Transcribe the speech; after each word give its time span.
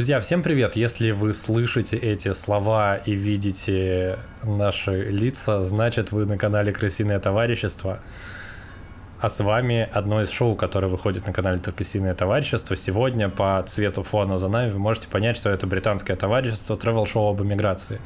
Друзья, 0.00 0.18
всем 0.20 0.42
привет! 0.42 0.76
Если 0.76 1.10
вы 1.10 1.34
слышите 1.34 1.94
эти 1.94 2.32
слова 2.32 2.96
и 2.96 3.12
видите 3.12 4.18
наши 4.42 5.10
лица, 5.10 5.62
значит 5.62 6.10
вы 6.10 6.24
на 6.24 6.38
канале 6.38 6.72
Крысиное 6.72 7.20
товарищество. 7.20 8.00
А 9.20 9.28
с 9.28 9.44
вами 9.44 9.86
одно 9.92 10.22
из 10.22 10.30
шоу, 10.30 10.56
которое 10.56 10.86
выходит 10.86 11.26
на 11.26 11.34
канале 11.34 11.58
Крысиное 11.58 12.14
товарищество. 12.14 12.76
Сегодня 12.76 13.28
по 13.28 13.62
цвету 13.66 14.02
фона 14.02 14.38
за 14.38 14.48
нами 14.48 14.70
вы 14.70 14.78
можете 14.78 15.06
понять, 15.06 15.36
что 15.36 15.50
это 15.50 15.66
британское 15.66 16.16
товарищество 16.16 16.78
тревел-шоу 16.78 17.32
об 17.32 17.42
эмиграции. 17.42 18.00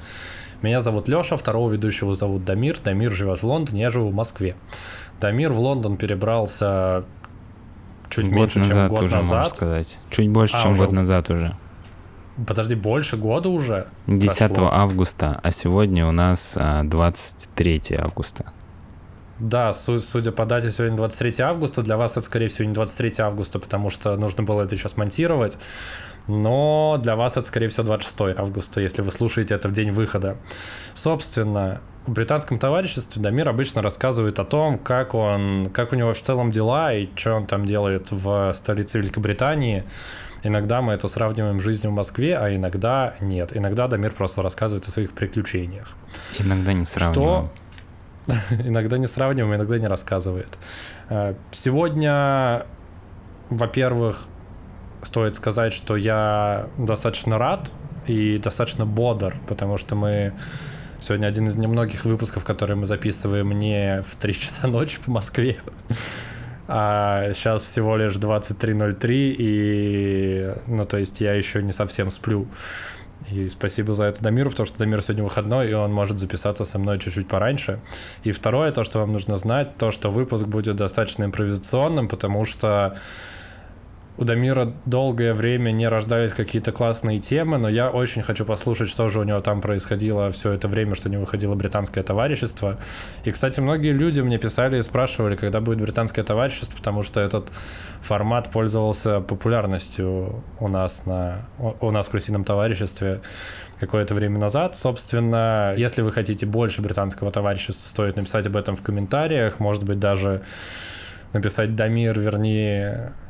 Меня 0.63 0.81
зовут 0.81 1.07
Лёша, 1.07 1.37
второго 1.37 1.71
ведущего 1.71 2.17
зовут 2.17 2.45
Дамир. 2.45 2.77
Дамир 2.83 3.13
живет 3.13 3.41
в 3.41 3.47
Лондоне, 3.47 3.83
я 3.83 3.91
живу 3.91 4.11
в 4.11 4.15
Москве. 4.15 4.57
Дамир 5.21 5.53
в 5.53 5.61
Лондон 5.61 5.97
перебрался 5.97 7.05
чуть 8.11 8.25
год 8.25 8.35
меньше, 8.57 8.59
назад 8.59 8.75
чем 8.75 8.89
год 8.89 9.03
уже, 9.05 9.15
назад. 9.15 9.39
можно 9.39 9.55
сказать. 9.55 10.01
Чуть 10.11 10.29
больше, 10.29 10.57
А, 10.57 10.63
чем 10.63 10.73
уже. 10.73 10.81
год 10.81 10.91
назад 10.91 11.31
уже. 11.31 11.57
Подожди, 12.47 12.75
больше 12.75 13.17
года 13.17 13.49
уже? 13.49 13.87
10 14.07 14.49
прошло? 14.49 14.73
августа, 14.73 15.41
а 15.43 15.51
сегодня 15.51 16.07
у 16.07 16.13
нас 16.13 16.57
а, 16.59 16.83
23 16.83 17.97
августа. 17.99 18.53
Да, 19.39 19.73
су- 19.73 19.99
судя 19.99 20.33
по 20.33 20.45
дате, 20.47 20.71
сегодня 20.71 20.97
23 20.97 21.41
августа. 21.45 21.83
Для 21.83 21.97
вас 21.97 22.13
это, 22.13 22.23
скорее 22.23 22.49
всего, 22.49 22.67
не 22.69 22.75
23 22.75 23.13
августа, 23.19 23.59
потому 23.59 23.91
что 23.91 24.17
нужно 24.17 24.43
было 24.43 24.63
это 24.63 24.75
еще 24.75 24.89
смонтировать. 24.89 25.59
Но 26.27 26.99
для 27.03 27.17
вас 27.17 27.37
это, 27.37 27.47
скорее 27.47 27.69
всего, 27.69 27.85
26 27.85 28.39
августа, 28.39 28.81
если 28.81 29.03
вы 29.03 29.11
слушаете 29.11 29.55
это 29.55 29.69
в 29.69 29.73
день 29.73 29.91
выхода. 29.91 30.37
Собственно, 30.95 31.81
в 32.07 32.13
британском 32.13 32.59
товариществе 32.59 33.23
Дамир 33.23 33.49
обычно 33.49 33.83
рассказывает 33.83 34.39
о 34.39 34.45
том, 34.45 34.79
как 34.79 35.15
он, 35.15 35.67
как 35.73 35.93
у 35.93 35.97
него 35.97 36.13
в 36.15 36.21
целом 36.21 36.51
дела 36.51 36.95
и 36.95 37.09
что 37.15 37.35
он 37.35 37.47
там 37.47 37.65
делает 37.65 38.11
в 38.11 38.53
столице 38.55 38.99
Великобритании. 38.99 39.85
Иногда 40.45 40.83
мы 40.83 40.93
это 40.93 41.09
сравниваем 41.09 41.59
с 41.59 41.63
жизнью 41.63 41.91
в 41.91 41.95
Москве, 41.95 42.37
а 42.37 42.55
иногда 42.55 43.15
нет. 43.21 43.57
Иногда 43.57 43.89
Дамир 43.89 44.13
просто 44.13 44.43
рассказывает 44.43 44.87
о 44.87 44.91
своих 44.91 45.13
приключениях. 45.13 45.97
Иногда 46.39 46.75
не 46.75 46.85
сравниваем. 46.85 47.51
Иногда 48.65 48.99
не 48.99 49.07
сравниваем, 49.07 49.55
иногда 49.55 49.79
не 49.79 49.87
рассказывает. 49.87 50.59
Э, 51.11 51.35
Сегодня, 51.51 52.67
во-первых, 53.51 54.27
стоит 55.03 55.37
сказать, 55.37 55.73
что 55.73 55.97
я 55.97 56.69
достаточно 56.79 57.39
рад 57.39 57.73
и 58.07 58.39
достаточно 58.39 58.87
бодр, 58.87 59.35
потому 59.47 59.77
что 59.77 59.95
мы 59.95 60.33
сегодня 61.01 61.27
один 61.27 61.45
из 61.47 61.57
немногих 61.57 62.05
выпусков, 62.05 62.45
которые 62.45 62.77
мы 62.77 62.87
записываем 62.87 63.53
не 63.53 64.03
в 64.03 64.17
3 64.17 64.35
часа 64.35 64.67
ночи 64.69 64.99
по 65.05 65.11
Москве, 65.11 65.59
а 66.67 67.33
сейчас 67.33 67.63
всего 67.63 67.97
лишь 67.97 68.15
23.03, 68.15 69.37
и, 69.39 70.55
ну, 70.67 70.87
то 70.87 70.97
есть 70.97 71.21
я 71.21 71.35
еще 71.35 71.63
не 71.63 71.73
совсем 71.73 72.11
сплю. 72.11 72.47
И 73.31 73.49
спасибо 73.49 73.95
за 73.95 74.05
это 74.05 74.23
Дамиру, 74.23 74.51
потому 74.51 74.67
что 74.67 74.79
Дамир 74.79 75.03
сегодня 75.03 75.25
выходной, 75.25 75.71
и 75.71 75.73
он 75.73 75.93
может 75.93 76.19
записаться 76.19 76.65
со 76.65 76.79
мной 76.79 76.99
чуть-чуть 76.99 77.27
пораньше. 77.27 77.81
И 78.23 78.33
второе, 78.33 78.71
то, 78.71 78.85
что 78.85 78.99
вам 78.99 79.13
нужно 79.13 79.37
знать, 79.37 79.77
то, 79.77 79.91
что 79.91 80.11
выпуск 80.11 80.47
будет 80.47 80.77
достаточно 80.77 81.25
импровизационным, 81.25 82.09
потому 82.09 82.45
что 82.45 82.97
у 84.17 84.25
Дамира 84.25 84.73
долгое 84.87 85.35
время 85.35 85.73
не 85.73 85.89
рождались 85.89 86.33
какие-то 86.33 86.71
классные 86.71 87.19
темы, 87.19 87.59
но 87.59 87.69
я 87.69 87.91
очень 87.91 88.23
хочу 88.23 88.45
послушать, 88.45 88.89
что 88.89 89.09
же 89.09 89.19
у 89.19 89.25
него 89.25 89.41
там 89.41 89.61
происходило 89.61 90.31
все 90.31 90.53
это 90.53 90.69
время, 90.69 90.95
что 90.95 91.09
не 91.09 91.17
выходило 91.17 91.55
британское 91.55 92.05
товарищество. 92.05 92.79
И, 93.25 93.31
кстати, 93.33 93.59
многие 93.59 93.93
люди 93.93 94.21
мне 94.21 94.39
писали 94.39 94.79
и 94.79 94.83
спрашивали, 94.83 95.35
когда 95.35 95.61
будет 95.61 95.81
британское 95.81 96.25
товарищество, 96.25 96.77
потому 96.77 97.03
что 97.03 97.21
этот 97.21 97.51
формат 98.03 98.51
пользовался 98.51 99.21
популярностью 99.21 100.45
у 100.61 100.69
нас 100.69 101.07
на 101.07 101.47
у 101.81 101.91
нас 101.91 102.07
в 102.07 102.11
крысином 102.11 102.45
товариществе 102.45 103.21
какое-то 103.81 104.15
время 104.15 104.39
назад. 104.39 104.77
Собственно, 104.77 105.75
если 105.77 106.03
вы 106.03 106.13
хотите 106.13 106.47
больше 106.47 106.83
британского 106.83 107.31
товарищества, 107.31 107.89
стоит 107.89 108.17
написать 108.17 108.47
об 108.47 108.57
этом 108.57 108.77
в 108.77 108.83
комментариях, 108.83 109.59
может 109.59 109.83
быть, 109.85 109.99
даже 109.99 110.43
написать 111.33 111.75
Дамир, 111.75 112.19
верни, 112.19 112.87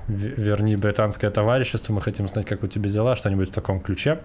верни 0.08 0.76
британское 0.76 1.30
товарищество, 1.30 1.92
мы 1.92 2.00
хотим 2.00 2.26
знать, 2.26 2.46
как 2.46 2.62
у 2.62 2.66
тебя 2.66 2.90
дела, 2.90 3.16
что-нибудь 3.16 3.48
в 3.48 3.52
таком 3.52 3.80
ключе. 3.80 4.20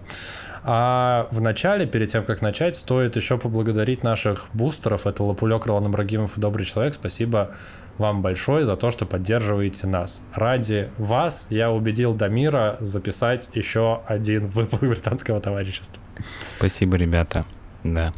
А 0.62 1.28
в 1.30 1.40
начале, 1.40 1.86
перед 1.86 2.08
тем, 2.08 2.24
как 2.24 2.42
начать, 2.42 2.76
стоит 2.76 3.16
еще 3.16 3.38
поблагодарить 3.38 4.02
наших 4.02 4.48
бустеров. 4.52 5.06
Это 5.06 5.22
Лапулек, 5.22 5.66
Ролан 5.66 5.88
Ибрагимов 5.88 6.36
и 6.36 6.40
Добрый 6.40 6.66
Человек. 6.66 6.94
Спасибо 6.94 7.54
вам 7.98 8.22
большое 8.22 8.64
за 8.66 8.76
то, 8.76 8.90
что 8.90 9.06
поддерживаете 9.06 9.86
нас. 9.86 10.22
Ради 10.34 10.90
вас 10.98 11.46
я 11.50 11.70
убедил 11.70 12.14
Дамира 12.14 12.76
записать 12.80 13.50
еще 13.54 14.02
один 14.06 14.46
выпуск 14.46 14.82
британского 14.82 15.40
товарищества. 15.40 16.02
Спасибо, 16.56 16.96
ребята. 16.96 17.44
Да. 17.84 18.12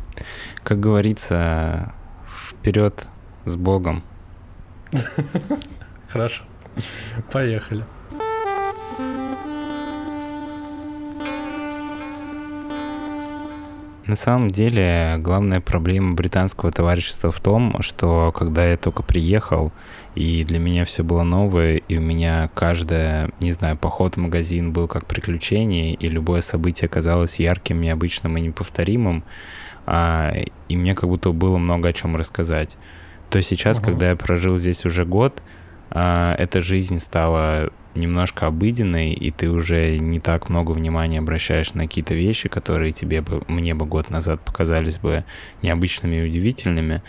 Как 0.63 0.81
говорится, 0.81 1.93
вперед 2.51 3.09
с 3.45 3.57
Богом. 3.57 4.03
Хорошо. 6.09 6.43
Поехали. 7.33 7.85
На 14.05 14.17
самом 14.17 14.51
деле, 14.51 15.15
главная 15.19 15.61
проблема 15.61 16.15
британского 16.15 16.73
товарищества 16.73 17.31
в 17.31 17.39
том, 17.41 17.81
что 17.83 18.33
когда 18.37 18.67
я 18.67 18.77
только 18.77 19.03
приехал, 19.03 19.73
и 20.17 20.45
для 20.45 20.59
меня 20.59 20.85
все 20.85 21.05
было 21.05 21.23
новое, 21.23 21.77
и 21.77 21.97
у 21.99 22.01
меня 22.01 22.51
каждое, 22.55 23.31
не 23.39 23.53
знаю, 23.53 23.77
поход 23.77 24.17
в 24.17 24.19
магазин 24.19 24.73
был 24.73 24.89
как 24.89 25.07
приключение, 25.07 25.95
и 25.95 26.09
любое 26.09 26.41
событие 26.41 26.89
казалось 26.89 27.39
ярким, 27.39 27.81
необычным 27.81 28.37
и 28.37 28.41
неповторимым, 28.41 29.23
а, 29.87 30.33
и 30.69 30.77
мне 30.77 30.97
как 30.97 31.09
будто 31.09 31.31
было 31.31 31.57
много 31.59 31.89
о 31.89 31.93
чем 31.93 32.17
рассказать. 32.17 32.79
То 33.31 33.41
сейчас, 33.41 33.79
Мгм. 33.79 33.87
когда 33.87 34.11
я 34.11 34.17
прожил 34.17 34.59
здесь 34.59 34.85
уже 34.85 35.05
год, 35.07 35.43
эта 35.95 36.63
жизнь 36.63 36.99
стала 36.99 37.71
немножко 37.95 38.47
обыденной, 38.47 39.13
и 39.13 39.31
ты 39.31 39.51
уже 39.51 39.99
не 39.99 40.21
так 40.21 40.49
много 40.49 40.73
внимания 40.73 41.19
обращаешь 41.19 41.75
на 41.75 41.83
какие-то 41.83 42.15
вещи, 42.15 42.49
которые 42.49 42.93
тебе 42.93 43.21
бы, 43.21 43.43
мне 43.49 43.75
бы 43.75 43.85
год 43.85 44.11
назад 44.11 44.41
показались 44.45 44.99
бы 44.99 45.25
необычными 45.61 46.17
и 46.17 46.29
удивительными, 46.29 47.03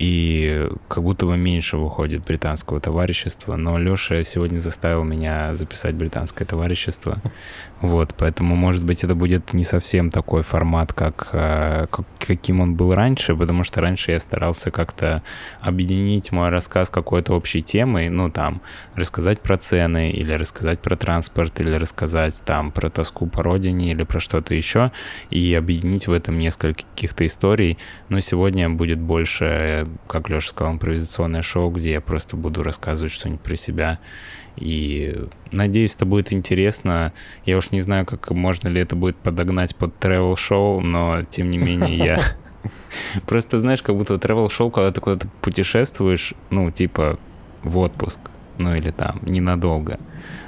и 0.00 0.66
как 0.88 1.02
будто 1.02 1.26
бы 1.26 1.36
меньше 1.36 1.76
выходит 1.76 2.24
британского 2.24 2.80
товарищества, 2.80 3.56
но 3.56 3.76
Леша 3.76 4.22
сегодня 4.22 4.58
заставил 4.58 5.04
меня 5.04 5.54
записать 5.54 5.94
британское 5.94 6.46
товарищество, 6.48 7.20
вот, 7.82 8.14
поэтому, 8.16 8.56
может 8.56 8.82
быть, 8.82 9.04
это 9.04 9.14
будет 9.14 9.52
не 9.52 9.62
совсем 9.62 10.08
такой 10.10 10.42
формат, 10.42 10.94
как, 10.94 11.28
э, 11.32 11.86
как- 11.90 12.06
каким 12.18 12.60
он 12.60 12.76
был 12.76 12.94
раньше, 12.94 13.36
потому 13.36 13.62
что 13.62 13.82
раньше 13.82 14.12
я 14.12 14.20
старался 14.20 14.70
как-то 14.70 15.22
объединить 15.60 16.32
мой 16.32 16.48
рассказ 16.48 16.88
какой-то 16.88 17.34
общей 17.34 17.60
темой, 17.60 18.08
ну, 18.08 18.30
там, 18.30 18.62
рассказать 18.94 19.40
про 19.40 19.58
цены, 19.58 20.10
или 20.12 20.32
рассказать 20.32 20.80
про 20.80 20.96
транспорт, 20.96 21.60
или 21.60 21.72
рассказать 21.72 22.40
там 22.46 22.70
про 22.72 22.88
тоску 22.88 23.26
по 23.26 23.42
родине, 23.42 23.90
или 23.90 24.04
про 24.04 24.18
что-то 24.18 24.54
еще, 24.54 24.92
и 25.28 25.54
объединить 25.54 26.06
в 26.06 26.12
этом 26.12 26.38
несколько 26.38 26.84
каких-то 26.94 27.26
историй. 27.26 27.76
Но 28.08 28.20
сегодня 28.20 28.70
будет 28.70 28.98
больше, 28.98 29.89
как 30.06 30.28
Леша 30.28 30.50
сказал, 30.50 30.74
импровизационное 30.74 31.42
шоу, 31.42 31.70
где 31.70 31.92
я 31.92 32.00
просто 32.00 32.36
буду 32.36 32.62
рассказывать 32.62 33.12
что-нибудь 33.12 33.40
про 33.40 33.56
себя. 33.56 33.98
И 34.56 35.26
надеюсь, 35.52 35.94
это 35.94 36.06
будет 36.06 36.32
интересно. 36.32 37.12
Я 37.46 37.58
уж 37.58 37.70
не 37.70 37.80
знаю, 37.80 38.06
как 38.06 38.30
можно 38.30 38.68
ли 38.68 38.80
это 38.80 38.96
будет 38.96 39.16
подогнать 39.16 39.76
под 39.76 39.94
travel 39.98 40.36
шоу 40.36 40.80
но 40.80 41.22
тем 41.22 41.50
не 41.50 41.58
менее 41.58 41.96
я... 41.96 42.20
Просто 43.26 43.58
знаешь, 43.58 43.82
как 43.82 43.96
будто 43.96 44.14
travel 44.14 44.50
шоу 44.50 44.70
когда 44.70 44.92
ты 44.92 45.00
куда-то 45.00 45.28
путешествуешь, 45.40 46.34
ну, 46.50 46.70
типа 46.70 47.18
в 47.62 47.78
отпуск, 47.78 48.20
ну 48.58 48.74
или 48.74 48.90
там, 48.90 49.20
ненадолго. 49.22 49.98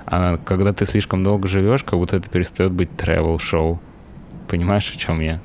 А 0.04 0.36
когда 0.38 0.72
ты 0.72 0.84
слишком 0.84 1.22
долго 1.24 1.48
живешь, 1.48 1.84
как 1.84 1.98
будто 1.98 2.16
это 2.16 2.28
перестает 2.28 2.72
быть 2.72 2.90
travel 2.90 3.38
шоу 3.38 3.80
Понимаешь, 4.52 4.92
о 4.94 4.98
чем 4.98 5.20
я? 5.20 5.40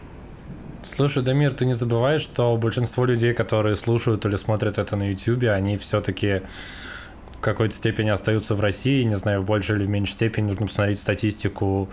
Слушай, 0.88 1.22
Дамир, 1.22 1.54
ты 1.54 1.66
не 1.66 1.74
забывай, 1.74 2.18
что 2.18 2.56
большинство 2.56 3.04
людей, 3.04 3.34
которые 3.34 3.76
слушают 3.76 4.26
или 4.26 4.38
смотрят 4.38 4.78
это 4.78 4.96
на 4.96 5.10
YouTube, 5.10 5.44
они 5.44 5.76
все-таки 5.76 6.44
в 7.34 7.42
какой-то 7.42 7.76
степени 7.76 8.10
остаются 8.10 8.56
в 8.56 8.62
России, 8.62 9.04
не 9.04 9.16
знаю, 9.16 9.42
в 9.42 9.46
большей 9.46 9.76
или 9.76 9.86
в 9.86 9.90
меньшей 9.90 10.14
степени. 10.14 10.46
Нужно 10.46 10.66
посмотреть 10.66 10.98
статистику, 11.00 11.90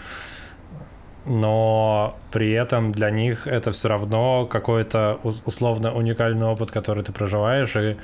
но 1.26 2.16
при 2.30 2.52
этом 2.52 2.92
для 2.92 3.10
них 3.10 3.48
это 3.48 3.72
все 3.72 3.88
равно 3.88 4.46
какой-то 4.46 5.18
ус- 5.24 5.42
условно 5.44 5.92
уникальный 5.92 6.46
опыт, 6.46 6.70
который 6.70 7.02
ты 7.02 7.10
проживаешь, 7.12 7.74
и 7.74 7.96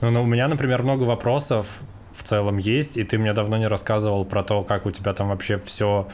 ну, 0.00 0.10
ну, 0.10 0.24
у 0.24 0.26
меня, 0.26 0.48
например, 0.48 0.82
много 0.82 1.04
вопросов 1.04 1.78
в 2.12 2.24
целом 2.24 2.58
есть, 2.58 2.96
и 2.96 3.04
ты 3.04 3.18
мне 3.18 3.32
давно 3.34 3.56
не 3.56 3.68
рассказывал 3.68 4.24
про 4.24 4.42
то, 4.42 4.64
как 4.64 4.84
у 4.84 4.90
тебя 4.90 5.12
там 5.12 5.28
вообще 5.28 5.58
все 5.58 6.08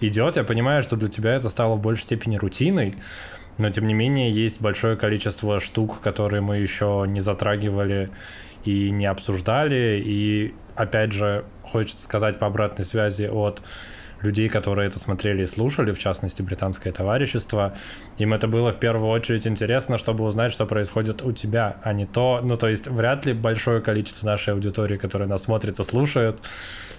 идет. 0.00 0.36
Я 0.36 0.44
понимаю, 0.44 0.82
что 0.82 0.96
для 0.96 1.08
тебя 1.08 1.34
это 1.34 1.48
стало 1.48 1.76
в 1.76 1.80
большей 1.80 2.02
степени 2.02 2.36
рутиной, 2.36 2.94
но 3.58 3.70
тем 3.70 3.86
не 3.86 3.94
менее 3.94 4.30
есть 4.30 4.60
большое 4.60 4.96
количество 4.96 5.60
штук, 5.60 6.00
которые 6.00 6.40
мы 6.40 6.58
еще 6.58 7.04
не 7.06 7.20
затрагивали 7.20 8.10
и 8.64 8.90
не 8.90 9.06
обсуждали. 9.06 10.02
И 10.04 10.54
опять 10.74 11.12
же, 11.12 11.44
хочется 11.62 12.04
сказать 12.04 12.38
по 12.38 12.46
обратной 12.46 12.84
связи 12.84 13.24
от 13.24 13.62
людей, 14.22 14.48
которые 14.48 14.88
это 14.88 14.98
смотрели 14.98 15.42
и 15.42 15.46
слушали, 15.46 15.92
в 15.92 15.98
частности, 15.98 16.42
британское 16.42 16.92
товарищество. 16.92 17.74
Им 18.18 18.34
это 18.34 18.48
было 18.48 18.72
в 18.72 18.78
первую 18.78 19.10
очередь 19.10 19.46
интересно, 19.46 19.98
чтобы 19.98 20.24
узнать, 20.24 20.52
что 20.52 20.66
происходит 20.66 21.22
у 21.22 21.32
тебя, 21.32 21.76
а 21.82 21.92
не 21.92 22.06
то... 22.06 22.40
Ну, 22.42 22.56
то 22.56 22.68
есть 22.68 22.86
вряд 22.88 23.26
ли 23.26 23.32
большое 23.32 23.80
количество 23.80 24.26
нашей 24.26 24.54
аудитории, 24.54 24.96
которая 24.96 25.28
нас 25.28 25.42
смотрит 25.42 25.78
и 25.78 25.84
слушает, 25.84 26.40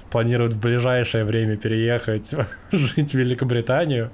планируют 0.09 0.53
в 0.53 0.59
ближайшее 0.59 1.23
время 1.23 1.57
переехать 1.57 2.33
жить 2.71 3.11
в 3.11 3.17
Великобританию, 3.17 4.11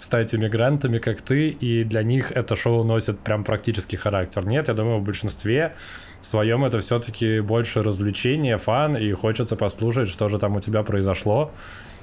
стать 0.00 0.34
иммигрантами, 0.34 0.98
как 0.98 1.22
ты, 1.22 1.50
и 1.50 1.84
для 1.84 2.02
них 2.02 2.32
это 2.32 2.56
шоу 2.56 2.84
носит 2.84 3.20
прям 3.20 3.44
практический 3.44 3.96
характер. 3.96 4.46
Нет, 4.46 4.68
я 4.68 4.74
думаю, 4.74 4.98
в 4.98 5.04
большинстве 5.04 5.74
своем 6.20 6.64
это 6.64 6.80
все-таки 6.80 7.40
больше 7.40 7.82
развлечение, 7.82 8.58
фан, 8.58 8.96
и 8.96 9.12
хочется 9.12 9.56
послушать, 9.56 10.08
что 10.08 10.28
же 10.28 10.38
там 10.38 10.56
у 10.56 10.60
тебя 10.60 10.82
произошло, 10.82 11.52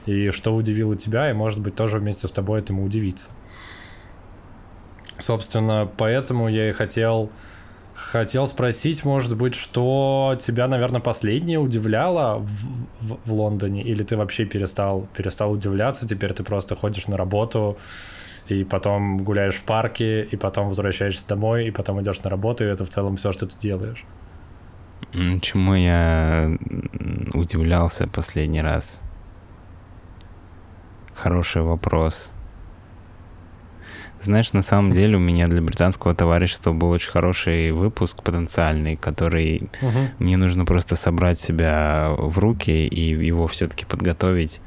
и 0.05 0.29
что 0.29 0.53
удивило 0.53 0.95
тебя, 0.95 1.29
и, 1.29 1.33
может 1.33 1.59
быть, 1.59 1.75
тоже 1.75 1.97
вместе 1.97 2.27
с 2.27 2.31
тобой 2.31 2.59
этому 2.59 2.83
удивиться. 2.83 3.31
Собственно, 5.19 5.89
поэтому 5.97 6.47
я 6.47 6.69
и 6.69 6.71
хотел 6.71 7.31
Хотел 7.97 8.45
спросить, 8.45 9.03
может 9.03 9.35
быть, 9.35 9.55
что 9.55 10.35
тебя, 10.39 10.67
наверное, 10.67 11.01
последнее 11.01 11.57
удивляло 11.57 12.38
в, 12.38 12.67
в, 13.01 13.19
в 13.25 13.33
Лондоне, 13.33 13.81
или 13.81 14.03
ты 14.03 14.15
вообще 14.15 14.45
перестал, 14.45 15.07
перестал 15.17 15.51
удивляться, 15.51 16.07
теперь 16.07 16.31
ты 16.33 16.44
просто 16.44 16.75
ходишь 16.75 17.07
на 17.07 17.17
работу, 17.17 17.75
и 18.49 18.63
потом 18.63 19.23
гуляешь 19.23 19.55
в 19.55 19.63
парке, 19.63 20.21
и 20.21 20.35
потом 20.35 20.67
возвращаешься 20.67 21.27
домой, 21.27 21.67
и 21.67 21.71
потом 21.71 21.99
идешь 21.99 22.21
на 22.21 22.29
работу, 22.29 22.63
и 22.63 22.67
это 22.67 22.85
в 22.85 22.89
целом 22.89 23.15
все, 23.15 23.31
что 23.31 23.47
ты 23.47 23.57
делаешь. 23.57 24.05
Чему 25.41 25.73
я 25.73 26.55
удивлялся 27.33 28.07
последний 28.07 28.61
раз? 28.61 29.01
Хороший 31.15 31.63
вопрос. 31.63 32.31
Знаешь, 34.19 34.53
на 34.53 34.61
самом 34.61 34.93
деле 34.93 35.17
у 35.17 35.19
меня 35.19 35.47
для 35.47 35.61
британского 35.61 36.15
товарищества 36.15 36.73
был 36.73 36.89
очень 36.89 37.11
хороший 37.11 37.71
выпуск 37.71 38.23
потенциальный, 38.23 38.95
который 38.95 39.69
угу. 39.81 39.99
мне 40.19 40.37
нужно 40.37 40.65
просто 40.65 40.95
собрать 40.95 41.39
себя 41.39 42.13
в 42.17 42.37
руки 42.39 42.87
и 42.87 43.25
его 43.25 43.47
все-таки 43.47 43.85
подготовить 43.85 44.61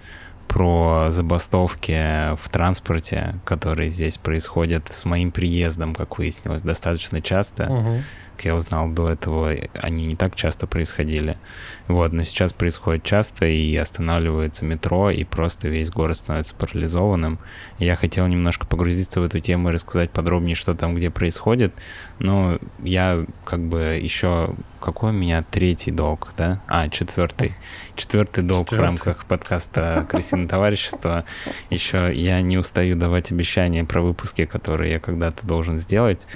про 0.48 1.08
забастовки 1.10 2.34
в 2.36 2.48
транспорте, 2.50 3.36
которые 3.44 3.88
здесь 3.88 4.18
происходят 4.18 4.88
с 4.90 5.04
моим 5.04 5.30
приездом, 5.30 5.94
как 5.94 6.18
выяснилось, 6.18 6.62
достаточно 6.62 7.22
часто. 7.22 7.70
Угу 7.70 8.02
как 8.40 8.46
я 8.46 8.54
узнал 8.54 8.88
до 8.88 9.10
этого, 9.10 9.54
они 9.74 10.06
не 10.06 10.16
так 10.16 10.34
часто 10.34 10.66
происходили. 10.66 11.36
Вот, 11.88 12.14
но 12.14 12.24
сейчас 12.24 12.54
происходит 12.54 13.04
часто, 13.04 13.44
и 13.44 13.76
останавливается 13.76 14.64
метро, 14.64 15.10
и 15.10 15.24
просто 15.24 15.68
весь 15.68 15.90
город 15.90 16.16
становится 16.16 16.54
парализованным. 16.54 17.38
Я 17.78 17.96
хотел 17.96 18.26
немножко 18.28 18.66
погрузиться 18.66 19.20
в 19.20 19.24
эту 19.24 19.40
тему 19.40 19.68
и 19.68 19.72
рассказать 19.72 20.10
подробнее, 20.10 20.54
что 20.54 20.74
там 20.74 20.94
где 20.94 21.10
происходит, 21.10 21.74
но 22.18 22.58
я 22.82 23.26
как 23.44 23.60
бы 23.60 24.00
еще... 24.00 24.54
Какой 24.80 25.10
у 25.10 25.12
меня 25.12 25.44
третий 25.50 25.90
долг, 25.90 26.32
да? 26.38 26.62
А, 26.66 26.88
четвертый. 26.88 27.52
Четвертый 27.96 28.42
долг 28.42 28.68
четвертый. 28.68 28.82
в 28.82 28.86
рамках 28.86 29.26
подкаста 29.26 30.06
«Крысиное 30.08 30.48
товарищество». 30.48 31.26
Еще 31.68 32.10
я 32.14 32.40
не 32.40 32.56
устаю 32.56 32.96
давать 32.96 33.30
обещания 33.30 33.84
про 33.84 34.00
выпуски, 34.00 34.46
которые 34.46 34.92
я 34.92 34.98
когда-то 34.98 35.46
должен 35.46 35.78
сделать. 35.78 36.26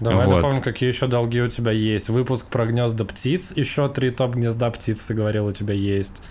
Давай 0.00 0.26
вот. 0.26 0.36
напомним, 0.36 0.60
какие 0.60 0.88
еще 0.88 1.06
долги 1.06 1.40
у 1.40 1.48
тебя 1.48 1.72
есть. 1.72 2.08
Выпуск 2.10 2.46
про 2.48 2.66
гнезда 2.66 3.04
птиц, 3.04 3.52
еще 3.56 3.88
три 3.88 4.10
топ-гнезда 4.10 4.70
птиц, 4.70 5.02
ты 5.06 5.14
говорил, 5.14 5.46
у 5.46 5.52
тебя 5.52 5.74
есть. 5.74 6.22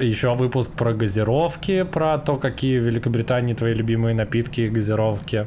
Еще 0.00 0.34
выпуск 0.34 0.72
про 0.72 0.92
газировки, 0.92 1.82
про 1.82 2.18
то, 2.18 2.36
какие 2.36 2.78
в 2.78 2.84
Великобритании 2.84 3.54
твои 3.54 3.74
любимые 3.74 4.14
напитки 4.14 4.62
и 4.62 4.68
газировки. 4.68 5.46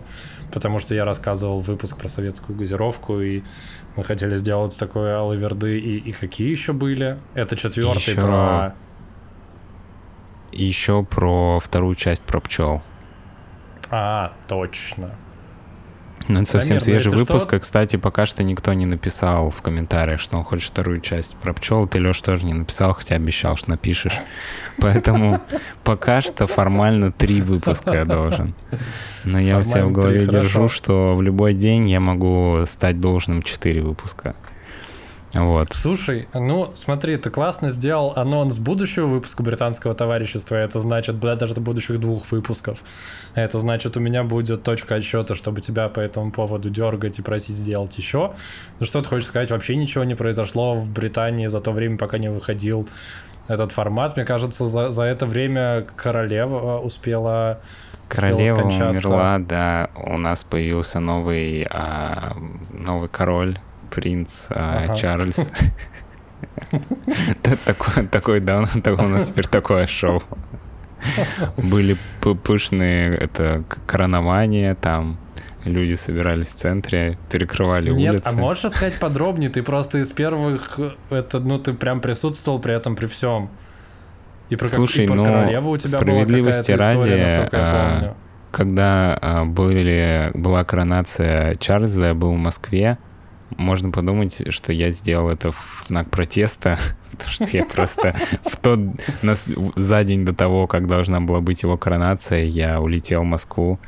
Потому 0.52 0.80
что 0.80 0.96
я 0.96 1.06
рассказывал 1.06 1.60
выпуск 1.60 1.98
про 1.98 2.08
советскую 2.08 2.58
газировку, 2.58 3.20
и 3.20 3.44
мы 3.96 4.04
хотели 4.04 4.36
сделать 4.38 4.78
такое 4.78 5.18
алаверды. 5.18 5.80
И, 5.80 5.98
и 5.98 6.12
какие 6.12 6.50
еще 6.50 6.74
были? 6.74 7.18
Это 7.34 7.56
четвертый 7.56 8.12
еще... 8.12 8.22
про... 8.22 8.76
Еще 10.52 11.04
про 11.04 11.60
вторую 11.60 11.96
часть 11.96 12.24
про 12.24 12.42
пчел. 12.42 12.82
А, 13.90 14.34
точно. 14.48 15.16
Ну, 16.34 16.42
это 16.42 16.52
совсем 16.52 16.80
Дамир, 16.80 16.84
свежий 16.84 17.12
выпуск. 17.12 17.48
Что... 17.50 17.60
Кстати, 17.60 17.96
пока 17.96 18.26
что 18.26 18.44
никто 18.44 18.74
не 18.74 18.86
написал 18.86 19.50
в 19.50 19.62
комментариях, 19.62 20.20
что 20.20 20.38
он 20.38 20.44
хочет 20.44 20.72
вторую 20.72 21.02
часть 21.02 21.36
про 21.38 21.54
пчел. 21.54 21.88
Ты, 21.88 22.00
Леш, 22.00 22.22
тоже 22.22 22.46
не 22.46 22.54
написал, 22.54 22.94
хотя 22.94 23.16
обещал, 23.16 23.56
что 23.58 23.72
напишешь. 23.72 24.18
Поэтому 24.78 25.42
пока 25.84 26.22
что 26.22 26.48
формально 26.48 27.12
три 27.12 27.42
выпуска 27.42 27.94
я 27.94 28.06
должен. 28.06 28.54
Но 29.24 29.40
я 29.40 29.58
у 29.58 29.64
себя 29.64 29.86
в 29.86 29.92
голове 29.92 30.26
держу, 30.26 30.70
что 30.70 31.16
в 31.16 31.22
любой 31.22 31.54
день 31.54 31.90
я 31.90 32.00
могу 32.00 32.64
стать 32.66 33.00
должным 33.00 33.44
четыре 33.44 33.82
выпуска. 33.82 34.36
Вот. 35.34 35.70
Слушай, 35.72 36.28
ну 36.34 36.72
смотри, 36.76 37.16
ты 37.18 37.30
классно 37.30 37.70
сделал 37.70 38.14
анонс 38.16 38.58
будущего 38.58 39.06
выпуска 39.06 39.44
британского 39.44 39.94
товарищества. 39.94 40.56
Это 40.56 40.80
значит, 40.80 41.20
да, 41.20 41.36
даже 41.36 41.56
до 41.56 41.62
будущих 41.62 42.00
двух 42.00 42.32
выпусков. 42.32 42.84
Это 43.34 43.58
значит, 43.60 43.96
у 43.96 44.00
меня 44.02 44.24
будет 44.24 44.64
точка 44.64 44.96
отсчета, 44.96 45.36
чтобы 45.36 45.62
тебя 45.62 45.88
по 45.88 46.00
этому 46.00 46.32
поводу 46.32 46.70
дергать 46.70 47.20
и 47.20 47.22
просить 47.22 47.56
сделать 47.56 47.98
еще. 47.98 48.34
Ну 48.80 48.86
что 48.86 49.02
ты 49.02 49.08
хочешь 49.08 49.28
сказать? 49.28 49.52
Вообще 49.52 49.76
ничего 49.76 50.04
не 50.04 50.16
произошло 50.16 50.76
в 50.76 50.90
Британии 50.90 51.48
за 51.48 51.62
то 51.62 51.72
время, 51.72 51.98
пока 51.98 52.18
не 52.18 52.30
выходил 52.30 52.88
этот 53.48 53.72
формат. 53.72 54.18
Мне 54.18 54.26
кажется, 54.26 54.68
за, 54.68 54.90
за 54.90 55.04
это 55.04 55.26
время 55.26 55.88
королева 55.96 56.80
успела 56.80 57.62
Королева 58.10 58.64
умерла, 58.64 59.40
да. 59.40 59.90
У 59.96 60.18
нас 60.18 60.44
появился 60.44 61.00
новый, 61.00 61.66
а, 61.70 62.36
новый 62.74 63.08
король 63.08 63.58
принц 63.92 64.48
а, 64.50 64.84
ага. 64.86 64.96
Чарльз. 64.96 65.50
Такой, 68.12 68.40
да, 68.40 68.68
у 68.86 69.08
нас 69.08 69.28
теперь 69.28 69.48
такое 69.48 69.86
шоу. 69.88 70.24
Были 71.58 71.96
пышные 72.44 73.16
это 73.16 73.64
коронования, 73.86 74.76
там 74.76 75.20
люди 75.66 75.94
собирались 75.96 76.50
в 76.50 76.56
центре, 76.56 77.18
перекрывали 77.30 77.92
Нет, 77.92 78.14
улицы. 78.14 78.28
а 78.28 78.32
можешь 78.34 78.64
рассказать 78.64 79.00
подробнее? 79.00 79.50
Ты 79.50 79.64
просто 79.64 80.00
из 80.00 80.12
первых, 80.12 80.80
это, 81.10 81.40
ну, 81.40 81.60
ты 81.60 81.74
прям 81.74 82.02
присутствовал 82.02 82.60
при 82.60 82.76
этом 82.76 82.96
при 82.96 83.08
всем. 83.08 83.50
И 84.50 84.56
про, 84.56 84.68
Слушай, 84.68 85.06
как, 85.06 85.06
и 85.06 85.08
про 85.08 85.16
ну, 85.16 85.26
королеву 85.26 85.72
у 85.72 85.78
тебя 85.78 85.98
справедливости 85.98 86.72
была 86.74 86.88
ради, 86.88 87.00
история, 87.00 87.50
а, 87.54 88.16
когда 88.52 89.18
а, 89.22 89.46
были, 89.46 90.32
была 90.34 90.66
коронация 90.66 91.56
Чарльза, 91.56 92.08
я 92.08 92.14
был 92.14 92.34
в 92.34 92.38
Москве, 92.38 92.98
можно 93.58 93.92
подумать, 93.92 94.44
что 94.50 94.74
я 94.74 94.92
сделал 94.92 95.30
это 95.30 95.52
в 95.52 95.80
знак 95.82 96.10
протеста, 96.10 96.78
потому 97.12 97.32
что 97.32 97.46
я 97.46 97.66
просто 97.66 98.16
в 98.44 98.58
тот, 98.58 98.80
за 99.76 100.04
день 100.04 100.26
до 100.26 100.34
того, 100.34 100.68
как 100.68 100.88
должна 100.88 101.20
была 101.22 101.42
быть 101.42 101.64
его 101.64 101.78
коронация, 101.78 102.44
я 102.44 102.82
улетел 102.82 103.22
в 103.22 103.26
Москву 103.26 103.80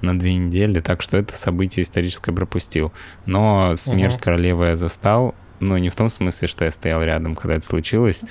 на 0.00 0.18
две 0.18 0.34
недели, 0.34 0.80
так 0.80 1.02
что 1.02 1.16
это 1.16 1.36
событие 1.36 1.82
историческое 1.82 2.32
пропустил. 2.32 2.92
Но 3.26 3.76
смерть 3.76 4.14
угу. 4.14 4.22
королевы 4.24 4.66
я 4.66 4.76
застал, 4.76 5.34
но 5.60 5.78
не 5.78 5.90
в 5.90 5.94
том 5.94 6.08
смысле, 6.08 6.48
что 6.48 6.64
я 6.64 6.70
стоял 6.70 7.02
рядом, 7.02 7.36
когда 7.36 7.54
это 7.54 7.64
случилось. 7.64 8.24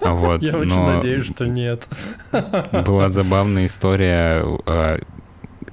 Вот, 0.00 0.42
я 0.42 0.56
очень 0.56 0.82
надеюсь, 0.82 1.26
что 1.26 1.46
нет. 1.46 1.86
Была 2.86 3.10
забавная 3.10 3.66
история, 3.66 4.42
э, 4.66 4.98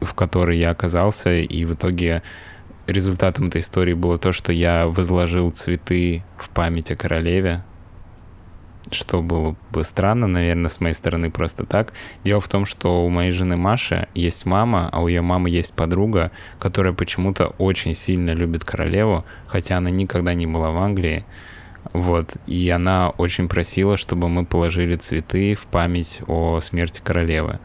в 0.02 0.14
которой 0.14 0.58
я 0.58 0.72
оказался, 0.72 1.34
и 1.34 1.64
в 1.64 1.74
итоге 1.74 2.22
результатом 2.88 3.48
этой 3.48 3.62
истории 3.62 3.94
было 3.94 4.18
то, 4.18 4.32
что 4.32 4.52
я 4.52 4.88
возложил 4.88 5.52
цветы 5.52 6.24
в 6.38 6.50
память 6.50 6.92
о 6.92 6.96
королеве, 6.96 7.64
что 8.92 9.22
было 9.22 9.56
бы 9.72 9.84
странно, 9.84 10.28
наверное, 10.28 10.70
с 10.70 10.80
моей 10.80 10.94
стороны 10.94 11.32
просто 11.32 11.66
так. 11.66 11.94
Дело 12.24 12.40
в 12.40 12.48
том, 12.48 12.66
что 12.66 13.06
у 13.06 13.10
моей 13.10 13.32
жены 13.32 13.58
Маши 13.58 14.08
есть 14.14 14.46
мама, 14.46 14.90
а 14.92 15.02
у 15.02 15.08
ее 15.08 15.22
мамы 15.22 15.50
есть 15.50 15.74
подруга, 15.74 16.32
которая 16.60 16.94
почему-то 16.94 17.48
очень 17.58 17.94
сильно 17.94 18.32
любит 18.32 18.64
королеву, 18.64 19.26
хотя 19.48 19.78
она 19.78 19.90
никогда 19.90 20.34
не 20.34 20.46
была 20.46 20.72
в 20.72 20.78
Англии. 20.78 21.26
Вот, 21.94 22.36
и 22.46 22.70
она 22.70 23.10
очень 23.10 23.48
просила, 23.48 23.96
чтобы 23.98 24.28
мы 24.28 24.46
положили 24.46 24.96
цветы 24.96 25.56
в 25.56 25.66
память 25.66 26.22
о 26.28 26.60
смерти 26.60 27.02
королевы. 27.04 27.60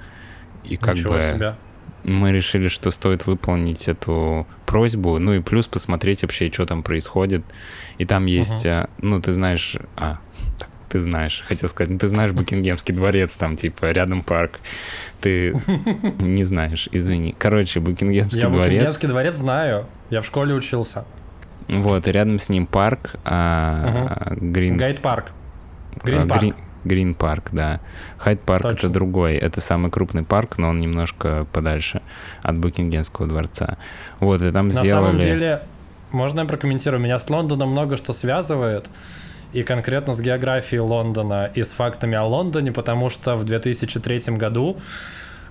И 0.65 0.77
как 0.77 0.97
Ничего 0.97 1.15
бы... 1.15 1.23
Себя 1.23 1.57
мы 2.05 2.33
решили, 2.33 2.69
что 2.69 2.91
стоит 2.91 3.27
выполнить 3.27 3.89
эту 3.89 4.47
просьбу, 4.67 5.19
ну 5.19 5.35
и 5.35 5.41
плюс 5.41 5.67
посмотреть 5.67 6.23
вообще, 6.23 6.51
что 6.51 6.67
там 6.67 6.83
происходит. 6.83 7.43
И 7.99 8.05
там 8.05 8.27
есть, 8.27 8.67
uh-huh. 8.67 8.89
ну 9.03 9.21
ты 9.21 9.33
знаешь, 9.33 9.77
а, 9.97 10.19
ты 10.89 10.99
знаешь, 10.99 11.45
хотел 11.47 11.69
сказать, 11.69 11.91
ну 11.91 11.99
ты 11.99 12.09
знаешь 12.09 12.33
Букингемский 12.33 12.95
дворец, 12.95 13.35
там 13.37 13.57
типа 13.57 13.93
рядом 13.93 14.23
парк. 14.23 14.61
Ты 15.21 15.55
не 16.21 16.45
знаешь, 16.45 16.89
извини. 16.93 17.35
Короче, 17.39 17.81
Букингемский 17.81 18.41
я 18.41 18.49
дворец. 18.49 18.67
Я 18.67 18.73
Букингемский 18.75 19.09
дворец 19.09 19.37
знаю, 19.39 19.87
я 20.11 20.21
в 20.21 20.27
школе 20.27 20.55
учился. 20.55 21.05
Вот, 21.69 22.07
и 22.09 22.13
рядом 22.13 22.39
с 22.39 22.49
ним 22.49 22.67
парк. 22.67 23.15
А, 23.25 24.35
Грин... 24.37 24.77
Гайд 24.77 25.01
парк. 25.01 25.33
Грин 26.85 27.15
парк. 27.15 27.51
Да. 27.53 27.81
Хайд 28.19 28.41
парк 28.41 28.65
это 28.65 28.89
другой. 28.89 29.37
Это 29.37 29.61
самый 29.61 29.91
крупный 29.91 30.23
парк, 30.23 30.59
но 30.59 30.69
он 30.69 30.79
немножко 30.79 31.47
подальше 31.53 32.03
от 32.43 32.59
Букингемского 32.59 33.27
дворца. 33.27 33.79
Вот, 34.19 34.43
и 34.43 34.51
там 34.51 34.67
На 34.67 34.73
сделали... 34.73 35.07
самом 35.07 35.19
деле, 35.19 35.63
можно 36.13 36.41
я 36.41 36.47
прокомментирую? 36.47 37.01
Меня 37.01 37.19
с 37.19 37.29
Лондоном 37.29 37.71
много 37.71 37.97
что 37.97 38.13
связывает. 38.13 38.91
И 39.53 39.63
конкретно 39.63 40.15
с 40.15 40.21
географией 40.21 40.81
Лондона 40.81 41.51
и 41.53 41.63
с 41.63 41.73
фактами 41.73 42.17
о 42.17 42.25
Лондоне, 42.25 42.71
потому 42.71 43.09
что 43.09 43.35
в 43.35 43.45
2003 43.45 44.37
году 44.37 44.79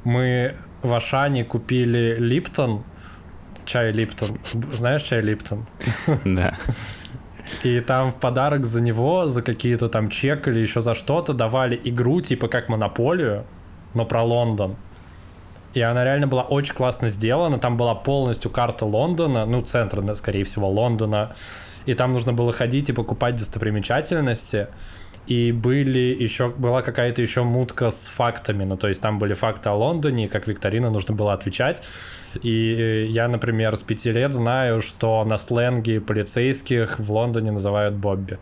мы 0.05 0.55
в 0.81 0.93
Ашане 0.93 1.43
купили 1.43 2.15
Липтон, 2.17 2.83
чай 3.65 3.91
Липтон. 3.91 4.39
Знаешь 4.73 5.03
чай 5.03 5.21
Липтон? 5.21 5.65
Да. 6.25 6.57
И 7.63 7.79
там 7.81 8.11
в 8.11 8.15
подарок 8.15 8.65
за 8.65 8.81
него, 8.81 9.27
за 9.27 9.41
какие-то 9.41 9.87
там 9.87 10.09
чек 10.09 10.47
или 10.47 10.59
еще 10.59 10.81
за 10.81 10.93
что-то 10.93 11.33
давали 11.33 11.79
игру 11.83 12.21
типа 12.21 12.47
как 12.47 12.69
Монополию, 12.69 13.45
но 13.93 14.05
про 14.05 14.23
Лондон. 14.23 14.75
И 15.73 15.81
она 15.81 16.03
реально 16.03 16.27
была 16.27 16.43
очень 16.43 16.73
классно 16.73 17.09
сделана. 17.09 17.59
Там 17.59 17.77
была 17.77 17.95
полностью 17.95 18.49
карта 18.49 18.85
Лондона, 18.85 19.45
ну, 19.45 19.61
центра, 19.61 20.13
скорее 20.15 20.43
всего, 20.43 20.67
Лондона. 20.69 21.35
И 21.85 21.93
там 21.93 22.13
нужно 22.13 22.33
было 22.33 22.51
ходить 22.51 22.89
и 22.89 22.93
покупать 22.93 23.35
достопримечательности. 23.35 24.67
И 25.29 25.51
были 25.51 26.17
еще, 26.19 26.49
была 26.49 26.81
какая-то 26.81 27.21
еще 27.21 27.43
мутка 27.43 27.91
с 27.91 28.07
фактами. 28.07 28.63
Ну, 28.63 28.77
то 28.77 28.87
есть 28.87 28.99
там 28.99 29.19
были 29.19 29.35
факты 29.35 29.69
о 29.69 29.75
Лондоне, 29.75 30.27
как 30.27 30.47
викторина 30.47 30.89
нужно 30.89 31.13
было 31.13 31.33
отвечать. 31.33 31.83
И 32.41 33.07
я, 33.09 33.27
например, 33.27 33.77
с 33.77 33.83
пяти 33.83 34.11
лет 34.11 34.33
знаю, 34.33 34.81
что 34.81 35.23
на 35.25 35.37
сленге 35.37 36.01
полицейских 36.01 36.97
в 36.97 37.11
Лондоне 37.11 37.51
называют 37.51 37.93
Бобби. 37.93 38.39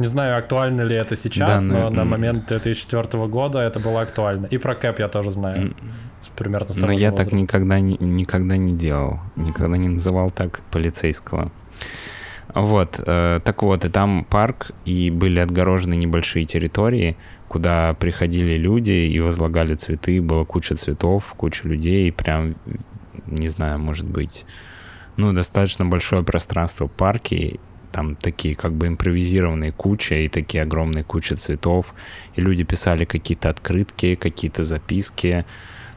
Не 0.00 0.06
знаю, 0.06 0.36
актуально 0.36 0.82
ли 0.82 0.96
это 0.96 1.14
сейчас, 1.16 1.64
да, 1.64 1.72
но, 1.72 1.80
но 1.84 1.90
на 1.90 2.04
момент 2.04 2.46
2004 2.48 3.26
года 3.28 3.60
это 3.60 3.78
было 3.78 4.02
актуально. 4.02 4.46
И 4.46 4.58
про 4.58 4.74
Кэп 4.74 4.98
я 4.98 5.08
тоже 5.08 5.30
знаю. 5.30 5.74
Примерно 6.36 6.68
с 6.68 6.76
Но 6.76 6.90
я 6.92 7.10
возраста. 7.10 7.30
так 7.30 7.40
никогда 7.40 7.78
не, 7.78 7.96
никогда 8.00 8.56
не 8.56 8.72
делал. 8.72 9.20
Никогда 9.36 9.76
не 9.76 9.88
называл 9.88 10.30
так 10.30 10.60
полицейского. 10.70 11.52
Вот, 12.54 13.00
э, 13.04 13.40
так 13.44 13.62
вот, 13.62 13.84
и 13.84 13.88
там 13.88 14.24
парк, 14.24 14.70
и 14.84 15.10
были 15.10 15.40
отгорожены 15.40 15.94
небольшие 15.94 16.44
территории, 16.44 17.16
куда 17.48 17.94
приходили 17.94 18.56
люди 18.56 18.92
и 18.92 19.20
возлагали 19.20 19.74
цветы, 19.74 20.22
было 20.22 20.44
куча 20.44 20.76
цветов, 20.76 21.34
куча 21.36 21.68
людей, 21.68 22.10
прям, 22.12 22.54
не 23.26 23.48
знаю, 23.48 23.78
может 23.78 24.06
быть, 24.06 24.46
ну, 25.16 25.32
достаточно 25.32 25.84
большое 25.84 26.22
пространство 26.22 26.88
в 26.88 26.92
парке, 26.92 27.58
там 27.96 28.14
такие 28.14 28.54
как 28.54 28.74
бы 28.74 28.88
импровизированные 28.88 29.72
кучи 29.72 30.12
и 30.12 30.28
такие 30.28 30.62
огромные 30.62 31.02
кучи 31.02 31.32
цветов, 31.32 31.94
и 32.34 32.42
люди 32.42 32.62
писали 32.62 33.06
какие-то 33.06 33.48
открытки, 33.48 34.16
какие-то 34.16 34.64
записки. 34.64 35.46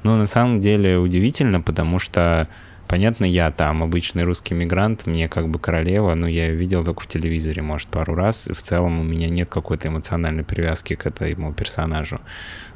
Но 0.03 0.15
на 0.15 0.27
самом 0.27 0.61
деле 0.61 0.97
удивительно, 0.97 1.59
потому 1.59 1.99
что 1.99 2.47
Понятно, 2.89 3.25
я 3.25 3.51
там 3.51 3.83
обычный 3.83 4.23
русский 4.23 4.55
мигрант, 4.55 5.05
мне 5.05 5.29
как 5.29 5.47
бы 5.47 5.59
королева, 5.59 6.15
но 6.15 6.27
я 6.27 6.47
ее 6.47 6.55
видел 6.55 6.83
только 6.83 7.01
в 7.01 7.07
телевизоре, 7.07 7.61
может, 7.61 7.87
пару 7.87 8.15
раз. 8.15 8.49
В 8.51 8.59
целом 8.63 8.99
у 8.99 9.03
меня 9.03 9.29
нет 9.29 9.47
какой-то 9.47 9.89
эмоциональной 9.89 10.43
привязки 10.43 10.95
к 10.95 11.05
этому 11.05 11.53
персонажу. 11.53 12.19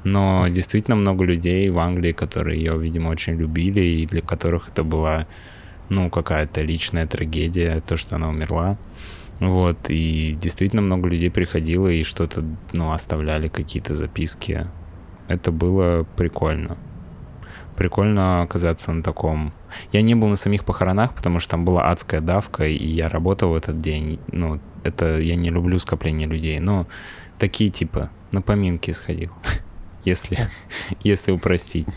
Но 0.03 0.47
действительно 0.49 0.95
много 0.95 1.25
людей 1.25 1.67
в 1.71 1.79
Англии, 1.79 2.11
которые 2.11 2.59
ее, 2.59 2.77
видимо, 2.77 3.09
очень 3.09 3.33
любили, 3.33 3.81
и 3.81 4.05
для 4.05 4.21
которых 4.21 4.69
это 4.69 4.83
была, 4.83 5.25
ну, 5.89 6.11
какая-то 6.11 6.61
личная 6.61 7.07
трагедия, 7.07 7.81
то, 7.81 7.97
что 7.97 8.17
она 8.17 8.29
умерла. 8.29 8.77
Вот, 9.39 9.89
и 9.89 10.37
действительно 10.39 10.83
много 10.83 11.09
людей 11.09 11.31
приходило 11.31 11.87
и 11.87 12.03
что-то, 12.03 12.45
ну, 12.71 12.91
оставляли 12.91 13.47
какие-то 13.47 13.95
записки. 13.95 14.67
Это 15.27 15.51
было 15.51 16.05
прикольно 16.15 16.77
прикольно 17.75 18.43
оказаться 18.43 18.91
на 18.91 19.03
таком. 19.03 19.53
Я 19.91 20.01
не 20.01 20.15
был 20.15 20.27
на 20.27 20.35
самих 20.35 20.65
похоронах, 20.65 21.13
потому 21.15 21.39
что 21.39 21.51
там 21.51 21.65
была 21.65 21.89
адская 21.89 22.21
давка, 22.21 22.65
и 22.65 22.85
я 22.85 23.09
работал 23.09 23.51
в 23.51 23.55
этот 23.55 23.77
день. 23.77 24.19
Ну, 24.27 24.59
это 24.83 25.19
я 25.19 25.35
не 25.35 25.49
люблю 25.49 25.79
скопление 25.79 26.27
людей, 26.27 26.59
но 26.59 26.87
такие 27.39 27.69
типа 27.69 28.09
на 28.31 28.41
поминки 28.41 28.91
сходил, 28.91 29.31
если, 30.05 30.37
если 31.03 31.31
упростить. 31.31 31.87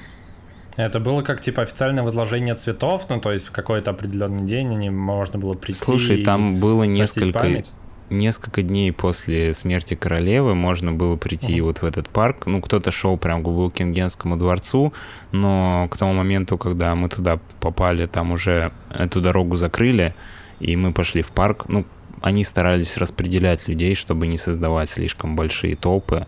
Это 0.76 1.00
было 1.00 1.22
как 1.22 1.40
типа 1.40 1.62
официальное 1.62 2.02
возложение 2.02 2.54
цветов, 2.54 3.06
ну 3.08 3.18
то 3.18 3.32
есть 3.32 3.46
в 3.46 3.50
какой-то 3.50 3.92
определенный 3.92 4.44
день 4.44 4.72
они 4.74 4.90
можно 4.90 5.38
было 5.38 5.54
прийти. 5.54 5.80
Слушай, 5.80 6.22
там 6.22 6.56
было 6.56 6.84
несколько 6.84 7.38
память 7.38 7.72
несколько 8.10 8.62
дней 8.62 8.92
после 8.92 9.52
смерти 9.52 9.94
королевы 9.94 10.54
можно 10.54 10.92
было 10.92 11.16
прийти 11.16 11.58
uh-huh. 11.58 11.62
вот 11.62 11.78
в 11.82 11.84
этот 11.84 12.08
парк. 12.08 12.46
Ну, 12.46 12.60
кто-то 12.60 12.90
шел 12.90 13.16
прям 13.16 13.42
к 13.42 13.46
Букингемскому 13.46 14.36
дворцу, 14.36 14.92
но 15.32 15.88
к 15.90 15.96
тому 15.96 16.14
моменту, 16.14 16.58
когда 16.58 16.94
мы 16.94 17.08
туда 17.08 17.38
попали, 17.60 18.06
там 18.06 18.32
уже 18.32 18.72
эту 18.90 19.20
дорогу 19.20 19.56
закрыли, 19.56 20.14
и 20.60 20.76
мы 20.76 20.92
пошли 20.92 21.22
в 21.22 21.28
парк. 21.28 21.66
Ну, 21.68 21.84
они 22.20 22.44
старались 22.44 22.96
распределять 22.96 23.68
людей, 23.68 23.94
чтобы 23.94 24.26
не 24.26 24.38
создавать 24.38 24.90
слишком 24.90 25.36
большие 25.36 25.76
толпы. 25.76 26.26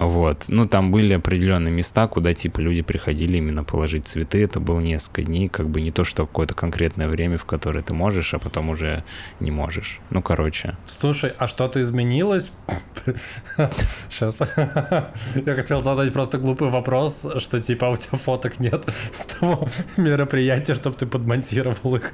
Вот. 0.00 0.44
Ну, 0.48 0.66
там 0.66 0.90
были 0.90 1.14
определенные 1.14 1.72
места, 1.72 2.06
куда, 2.06 2.32
типа, 2.32 2.60
люди 2.60 2.82
приходили 2.82 3.38
именно 3.38 3.64
положить 3.64 4.06
цветы. 4.06 4.42
Это 4.42 4.60
было 4.60 4.80
несколько 4.80 5.22
дней, 5.22 5.48
как 5.48 5.68
бы 5.68 5.80
не 5.80 5.90
то, 5.90 6.04
что 6.04 6.26
какое-то 6.26 6.54
конкретное 6.54 7.08
время, 7.08 7.36
в 7.36 7.44
которое 7.44 7.82
ты 7.82 7.94
можешь, 7.94 8.34
а 8.34 8.38
потом 8.38 8.70
уже 8.70 9.04
не 9.40 9.50
можешь. 9.50 10.00
Ну, 10.10 10.22
короче. 10.22 10.76
Слушай, 10.86 11.32
а 11.38 11.48
что-то 11.48 11.80
изменилось? 11.80 12.52
Сейчас. 14.08 14.40
Я 15.46 15.54
хотел 15.54 15.80
задать 15.80 16.12
просто 16.12 16.38
глупый 16.38 16.70
вопрос, 16.70 17.26
что, 17.38 17.60
типа, 17.60 17.88
а 17.88 17.90
у 17.90 17.96
тебя 17.96 18.18
фоток 18.18 18.60
нет 18.60 18.84
с 19.12 19.26
того 19.26 19.68
мероприятия, 19.96 20.74
чтобы 20.74 20.96
ты 20.96 21.06
подмонтировал 21.06 21.96
их 21.96 22.12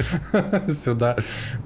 сюда. 0.68 1.16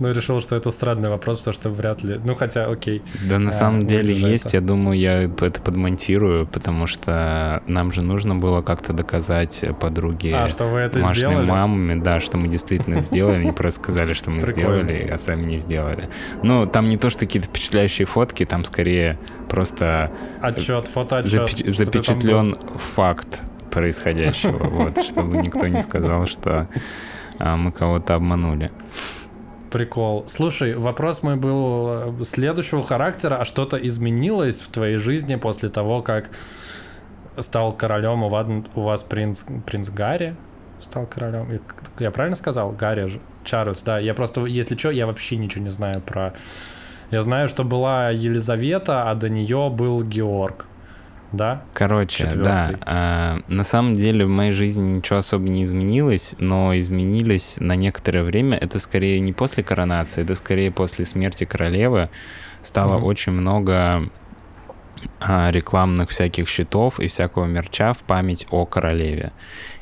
Но 0.01 0.11
решил, 0.11 0.41
что 0.41 0.57
это 0.57 0.71
странный 0.71 1.11
вопрос, 1.11 1.39
потому 1.39 1.55
что 1.55 1.71
вряд 1.71 2.03
ли... 2.03 2.21
Ну, 2.25 2.35
хотя, 2.35 2.67
окей. 2.67 3.03
Да, 3.29 3.39
на 3.39 3.53
самом 3.53 3.87
деле 3.87 4.15
есть. 4.15 4.53
Я 4.53 4.61
думаю, 4.61 4.99
я 4.99 5.23
это 5.23 5.61
подмонтирую 5.61 6.08
комментирую, 6.09 6.47
потому 6.47 6.87
что 6.87 7.63
нам 7.67 7.93
же 7.93 8.03
нужно 8.03 8.35
было 8.35 8.63
как-то 8.63 8.93
доказать 8.93 9.65
подруге 9.81 10.35
а, 10.35 10.49
что 10.49 10.67
вы 10.67 10.81
это 10.81 10.99
Машиной 11.01 11.15
сделали? 11.15 11.47
мамами, 11.47 12.01
да, 12.01 12.21
что 12.21 12.39
мы 12.39 12.49
действительно 12.49 13.03
сделали, 13.03 13.41
они 13.41 13.53
просто 13.53 13.81
сказали, 13.83 14.15
что 14.15 14.31
мы 14.31 14.41
сделали, 14.41 15.09
а 15.13 15.19
сами 15.19 15.47
не 15.47 15.59
сделали. 15.59 16.09
Ну, 16.43 16.67
там 16.67 16.89
не 16.89 16.97
то, 16.97 17.11
что 17.11 17.21
какие-то 17.21 17.49
впечатляющие 17.49 18.07
фотки, 18.07 18.47
там 18.47 18.65
скорее 18.65 19.19
просто... 19.49 20.11
Отчет, 20.41 20.89
фотоотчет. 20.89 21.67
Запечатлен 21.67 22.57
факт 22.95 23.41
происходящего, 23.71 24.65
вот, 24.65 25.03
чтобы 25.03 25.37
никто 25.37 25.67
не 25.67 25.83
сказал, 25.83 26.27
что 26.27 26.69
а, 27.39 27.57
мы 27.57 27.71
кого-то 27.71 28.15
обманули. 28.15 28.71
Прикол. 29.71 30.25
Слушай, 30.29 30.75
вопрос 30.75 31.23
мой 31.23 31.37
был 31.37 32.21
э, 32.21 32.25
следующего 32.25 32.83
характера. 32.83 33.37
А 33.37 33.45
что-то 33.45 33.77
изменилось 33.77 34.61
в 34.61 34.69
твоей 34.69 34.97
жизни 34.97 35.37
после 35.37 35.69
того, 35.69 36.03
как 36.03 36.31
стал 37.37 37.73
королем 37.73 38.23
у 38.23 38.29
вас, 38.29 38.47
у 38.75 38.83
вас 38.83 39.03
принц, 39.03 39.45
принц 39.67 39.91
Гарри? 39.91 40.37
Стал 40.79 41.07
королем. 41.07 41.61
Я 41.99 42.11
правильно 42.11 42.37
сказал? 42.37 42.71
Гарри 42.73 43.07
же. 43.07 43.21
Чарльз, 43.45 43.83
да. 43.83 43.99
Я 43.99 44.15
просто, 44.15 44.47
если 44.47 44.77
что, 44.77 44.91
я 44.91 45.07
вообще 45.07 45.37
ничего 45.37 45.65
не 45.65 45.71
знаю 45.71 46.01
про... 46.01 46.35
Я 47.11 47.23
знаю, 47.23 47.49
что 47.49 47.65
была 47.65 48.11
Елизавета, 48.11 49.11
а 49.11 49.15
до 49.15 49.29
нее 49.29 49.71
был 49.71 50.03
Георг 50.03 50.68
да? 51.33 51.63
Короче, 51.75 52.25
Четвертый. 52.25 52.43
да. 52.43 52.79
А, 52.87 53.41
на 53.49 53.65
самом 53.65 53.95
деле 53.95 54.25
в 54.25 54.31
моей 54.31 54.53
жизни 54.53 54.97
ничего 54.97 55.19
особо 55.19 55.49
не 55.49 55.65
изменилось, 55.65 56.35
но 56.39 56.79
изменились 56.79 57.57
на 57.61 57.77
некоторое 57.77 58.23
время. 58.23 58.57
Это 58.57 58.79
скорее 58.79 59.21
не 59.21 59.33
после 59.33 59.63
коронации, 59.63 60.23
это 60.23 60.35
скорее 60.35 60.71
после 60.71 61.05
смерти 61.05 61.45
королевы. 61.45 62.09
Стало 62.63 62.97
угу. 62.97 63.07
очень 63.07 63.33
много 63.33 64.11
а, 65.21 65.51
рекламных 65.51 66.11
всяких 66.11 66.49
счетов 66.49 66.99
и 66.99 67.09
всякого 67.09 67.45
мерча 67.45 67.93
в 67.93 67.99
память 67.99 68.47
о 68.51 68.65
королеве. 68.65 69.33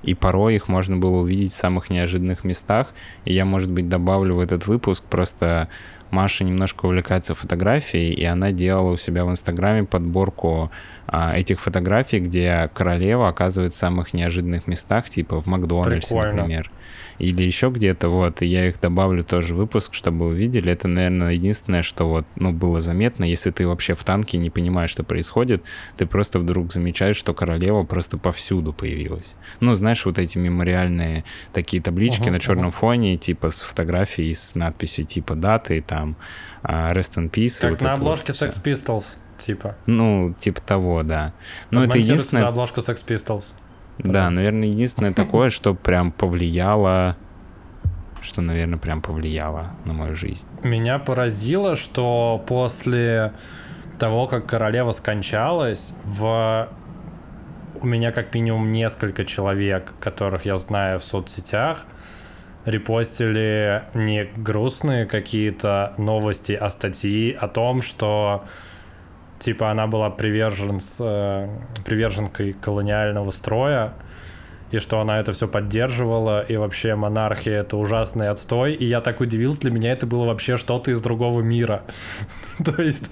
И 0.02 0.14
порой 0.14 0.56
их 0.56 0.68
можно 0.68 0.96
было 0.96 1.18
увидеть 1.18 1.52
в 1.52 1.56
самых 1.56 1.90
неожиданных 1.90 2.42
местах. 2.42 2.88
И 3.24 3.32
я, 3.32 3.44
может 3.44 3.70
быть, 3.70 3.88
добавлю 3.88 4.36
в 4.36 4.40
этот 4.40 4.66
выпуск 4.66 5.04
просто 5.04 5.68
Маша 6.10 6.44
немножко 6.44 6.86
увлекается 6.86 7.34
фотографией, 7.34 8.12
и 8.12 8.24
она 8.24 8.52
делала 8.52 8.92
у 8.92 8.96
себя 8.96 9.24
в 9.24 9.30
Инстаграме 9.30 9.84
подборку 9.84 10.70
этих 11.08 11.60
фотографий, 11.60 12.20
где 12.20 12.70
королева 12.74 13.28
оказывается 13.28 13.78
в 13.78 13.80
самых 13.80 14.14
неожиданных 14.14 14.66
местах, 14.66 15.08
типа 15.08 15.40
в 15.40 15.46
Макдональдсе, 15.46 16.08
Прикольно. 16.08 16.34
например 16.34 16.70
или 17.18 17.42
еще 17.42 17.70
где-то, 17.70 18.08
вот, 18.08 18.42
и 18.42 18.46
я 18.46 18.68
их 18.68 18.80
добавлю 18.80 19.24
тоже 19.24 19.54
в 19.54 19.58
выпуск, 19.58 19.94
чтобы 19.94 20.28
вы 20.28 20.36
видели. 20.36 20.70
Это, 20.70 20.88
наверное, 20.88 21.32
единственное, 21.32 21.82
что 21.82 22.08
вот, 22.08 22.26
ну, 22.36 22.52
было 22.52 22.80
заметно. 22.80 23.24
Если 23.24 23.50
ты 23.50 23.66
вообще 23.66 23.94
в 23.94 24.04
танке 24.04 24.38
не 24.38 24.50
понимаешь, 24.50 24.90
что 24.90 25.02
происходит, 25.02 25.62
ты 25.96 26.06
просто 26.06 26.38
вдруг 26.38 26.72
замечаешь, 26.72 27.16
что 27.16 27.32
королева 27.32 27.84
просто 27.84 28.18
повсюду 28.18 28.72
появилась. 28.72 29.36
Ну, 29.60 29.74
знаешь, 29.76 30.04
вот 30.04 30.18
эти 30.18 30.36
мемориальные 30.38 31.24
такие 31.52 31.82
таблички 31.82 32.24
uh-huh, 32.24 32.32
на 32.32 32.40
черном 32.40 32.68
uh-huh. 32.68 32.72
фоне, 32.72 33.16
типа 33.16 33.50
с 33.50 33.62
фотографией, 33.62 34.32
с 34.34 34.54
надписью 34.54 35.04
типа 35.04 35.34
даты, 35.34 35.82
там, 35.82 36.16
uh, 36.62 36.94
Rest 36.94 37.16
in 37.16 37.30
Peace. 37.30 37.60
Как 37.60 37.70
вот 37.70 37.82
на 37.82 37.94
обложке 37.94 38.32
Sex 38.32 38.62
Pistols. 38.62 39.16
Типа. 39.36 39.76
Ну, 39.86 40.34
типа 40.38 40.60
того, 40.60 41.02
да. 41.02 41.32
Но 41.70 41.84
это 41.84 41.98
единственное... 41.98 42.46
обложку 42.46 42.80
Sex 42.80 43.04
Pistols. 43.06 43.54
Да, 43.98 44.30
наверное, 44.30 44.68
единственное 44.68 45.12
такое, 45.14 45.50
что 45.50 45.74
прям 45.74 46.12
повлияло 46.12 47.16
что, 48.22 48.42
наверное, 48.42 48.78
прям 48.78 49.02
повлияло 49.02 49.76
на 49.84 49.92
мою 49.92 50.16
жизнь. 50.16 50.46
Меня 50.64 50.98
поразило, 50.98 51.76
что 51.76 52.42
после 52.48 53.32
того, 54.00 54.26
как 54.26 54.46
королева 54.46 54.90
скончалась, 54.90 55.94
в 56.02 56.68
у 57.80 57.86
меня 57.86 58.10
как 58.10 58.34
минимум 58.34 58.72
несколько 58.72 59.24
человек, 59.24 59.94
которых 60.00 60.44
я 60.44 60.56
знаю 60.56 60.98
в 60.98 61.04
соцсетях, 61.04 61.84
репостили 62.64 63.84
не 63.94 64.24
грустные 64.36 65.06
какие-то 65.06 65.94
новости, 65.98 66.52
а 66.52 66.68
статьи 66.70 67.32
о 67.32 67.48
том, 67.48 67.82
что 67.82 68.44
типа 69.38 69.70
она 69.70 69.86
была 69.86 70.10
привержен 70.10 70.80
с, 70.80 70.98
э, 71.00 71.48
приверженкой 71.84 72.52
колониального 72.52 73.30
строя, 73.30 73.94
и 74.70 74.78
что 74.78 75.00
она 75.00 75.20
это 75.20 75.32
все 75.32 75.46
поддерживала, 75.46 76.42
и 76.42 76.56
вообще 76.56 76.96
монархия 76.96 77.60
это 77.60 77.76
ужасный 77.76 78.28
отстой, 78.28 78.74
и 78.74 78.84
я 78.84 79.00
так 79.00 79.20
удивился, 79.20 79.60
для 79.60 79.70
меня 79.70 79.92
это 79.92 80.06
было 80.06 80.26
вообще 80.26 80.56
что-то 80.56 80.90
из 80.90 81.00
другого 81.00 81.40
мира. 81.40 81.82
То 82.64 82.82
есть 82.82 83.10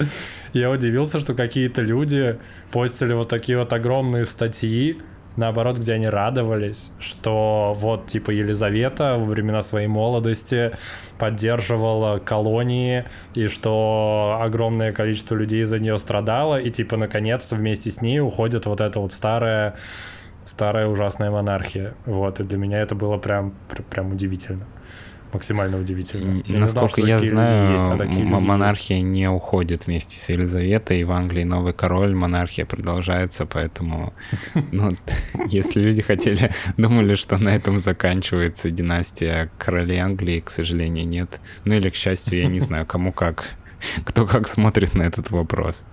я 0.53 0.71
удивился, 0.71 1.21
что 1.21 1.35
какие-то 1.35 1.83
люди 1.83 2.39
постили 2.73 3.13
вот 3.13 3.29
такие 3.29 3.59
вот 3.59 3.73
огромные 3.73 4.25
статьи, 4.25 5.01
наоборот, 5.37 5.79
где 5.79 5.95
они 5.95 6.09
радовались, 6.09 6.91
что 6.99 7.75
вот, 7.77 8.07
типа, 8.07 8.31
Елизавета 8.31 9.17
во 9.19 9.25
времена 9.25 9.63
своей 9.63 9.89
молодости 9.89 10.73
поддерживала 11.19 12.19
колонии, 12.19 13.05
и 13.35 13.47
что 13.47 14.39
огромное 14.41 14.93
количество 14.93 15.35
людей 15.35 15.65
за 15.65 15.79
нее 15.79 15.97
страдало, 15.97 16.61
и, 16.61 16.71
типа, 16.71 16.97
наконец-то 16.97 17.57
вместе 17.57 17.91
с 17.91 18.01
ней 18.01 18.21
уходит 18.21 18.67
вот 18.67 18.81
эта 18.81 19.01
вот 19.01 19.13
старая 19.13 19.77
старая 20.45 20.87
ужасная 20.87 21.31
монархия. 21.31 21.95
Вот, 22.05 22.41
и 22.41 22.45
для 22.45 22.59
меня 22.59 22.81
это 22.81 22.95
было 22.95 23.17
прям, 23.17 23.55
прям 23.91 24.13
удивительно. 24.13 24.67
Максимально 25.35 25.81
удивительно. 25.81 26.45
Я 26.47 26.61
Насколько 26.61 27.03
знал, 27.03 27.09
я 27.09 27.19
знаю, 27.19 27.73
есть, 27.73 27.87
а 27.87 28.41
монархия 28.41 28.99
есть. 28.99 29.09
не 29.09 29.29
уходит 29.29 29.89
вместе 29.89 30.17
с 30.17 30.29
Елизаветой. 30.29 31.03
В 31.03 31.11
Англии 31.11 31.43
новый 31.43 31.73
король, 31.73 32.15
монархия 32.15 32.65
продолжается, 32.65 33.45
поэтому, 33.45 34.15
ну, 34.71 34.97
если 35.49 35.81
люди 35.81 36.03
хотели, 36.03 36.53
думали, 36.77 37.17
что 37.17 37.37
на 37.39 37.49
этом 37.49 37.81
заканчивается 37.81 38.71
династия 38.71 39.51
королей 39.59 39.99
Англии, 39.99 40.39
к 40.39 40.51
сожалению, 40.51 41.05
нет. 41.09 41.41
Ну 41.65 41.75
или, 41.75 41.91
к 41.91 41.97
счастью, 41.97 42.39
я 42.39 42.47
не 42.47 42.61
знаю, 42.61 42.87
кому 42.87 43.13
как, 43.13 43.45
кто 44.05 44.27
как 44.27 44.47
смотрит 44.47 44.95
на 44.95 45.03
этот 45.03 45.33
вопрос. 45.33 45.85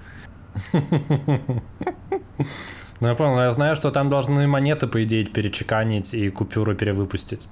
Ну, 3.00 3.07
я 3.07 3.15
понял, 3.15 3.39
я 3.39 3.51
знаю, 3.51 3.75
что 3.75 3.89
там 3.89 4.10
должны 4.10 4.45
монеты, 4.45 4.86
по 4.86 5.03
идее, 5.03 5.25
перечеканить 5.25 6.13
и 6.13 6.29
купюры 6.29 6.75
перевыпустить. 6.75 7.50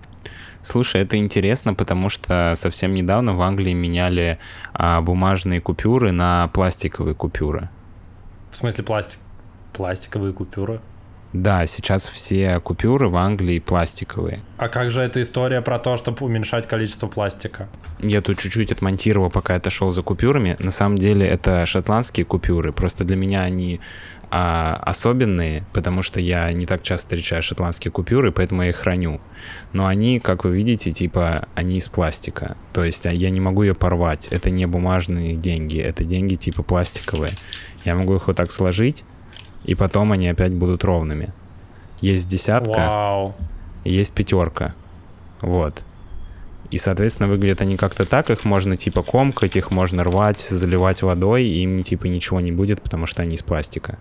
Слушай, 0.62 1.02
это 1.02 1.18
интересно, 1.18 1.74
потому 1.74 2.10
что 2.10 2.54
совсем 2.56 2.94
недавно 2.94 3.36
в 3.36 3.42
Англии 3.42 3.74
меняли 3.74 4.40
а, 4.74 5.02
бумажные 5.02 5.62
купюры 5.62 6.12
на 6.12 6.50
пластиковые 6.50 7.16
купюры. 7.16 7.70
В 8.52 8.56
смысле 8.56 8.84
пластик? 8.84 9.20
Пластиковые 9.74 10.34
купюры? 10.34 10.82
Да, 11.32 11.68
сейчас 11.68 12.08
все 12.08 12.60
купюры 12.60 13.08
в 13.08 13.16
Англии 13.16 13.60
пластиковые. 13.60 14.42
А 14.58 14.68
как 14.68 14.90
же 14.90 15.02
эта 15.02 15.22
история 15.22 15.62
про 15.62 15.78
то, 15.78 15.96
чтобы 15.96 16.26
уменьшать 16.26 16.68
количество 16.68 17.08
пластика? 17.08 17.70
Я 18.00 18.22
тут 18.22 18.40
чуть-чуть 18.40 18.72
отмонтировал, 18.72 19.30
пока 19.30 19.54
я 19.54 19.58
отошел 19.58 19.92
за 19.92 20.02
купюрами. 20.02 20.56
На 20.58 20.72
самом 20.72 20.98
деле 20.98 21.28
это 21.28 21.68
шотландские 21.68 22.26
купюры, 22.26 22.72
просто 22.72 23.04
для 23.04 23.16
меня 23.16 23.44
они 23.44 23.80
а, 24.32 24.76
особенные, 24.86 25.64
потому 25.74 26.04
что 26.04 26.20
я 26.20 26.52
не 26.52 26.66
так 26.66 26.84
часто 26.84 27.08
встречаю 27.08 27.42
шотландские 27.42 27.92
купюры, 27.92 28.32
поэтому 28.32 28.64
я 28.64 28.70
их 28.70 28.76
храню. 28.76 29.20
Но 29.74 29.88
они, 29.88 30.20
как 30.20 30.44
вы 30.44 30.56
видите, 30.56 30.92
типа, 30.92 31.48
они 31.56 31.78
из 31.78 31.88
пластика. 31.88 32.56
То 32.74 32.84
есть 32.84 33.06
а, 33.06 33.12
я 33.12 33.30
не 33.30 33.40
могу 33.40 33.64
ее 33.64 33.74
порвать. 33.74 34.28
Это 34.28 34.50
не 34.50 34.66
бумажные 34.68 35.36
деньги, 35.36 35.80
это 35.80 36.04
деньги 36.04 36.36
типа 36.36 36.64
пластиковые. 36.64 37.32
Я 37.86 37.96
могу 37.96 38.16
их 38.16 38.28
вот 38.28 38.36
так 38.36 38.52
сложить, 38.52 39.04
и 39.66 39.76
потом 39.76 40.12
они 40.12 40.28
опять 40.28 40.54
будут 40.54 40.84
ровными. 40.84 41.34
Есть 42.02 42.28
десятка, 42.28 42.88
Вау. 42.88 43.36
есть 43.84 44.14
пятерка. 44.14 44.76
Вот. 45.42 45.84
И, 46.72 46.78
соответственно, 46.78 47.30
выглядят 47.30 47.62
они 47.62 47.78
как-то 47.78 48.06
так, 48.06 48.30
их 48.30 48.46
можно 48.46 48.78
типа 48.78 49.02
комкать, 49.02 49.56
их 49.56 49.72
можно 49.72 50.04
рвать, 50.04 50.40
заливать 50.40 51.02
водой, 51.02 51.46
и 51.46 51.64
им 51.64 51.82
типа 51.82 52.06
ничего 52.06 52.40
не 52.40 52.52
будет, 52.52 52.82
потому 52.82 53.06
что 53.08 53.24
они 53.24 53.36
из 53.36 53.42
пластика. 53.42 53.98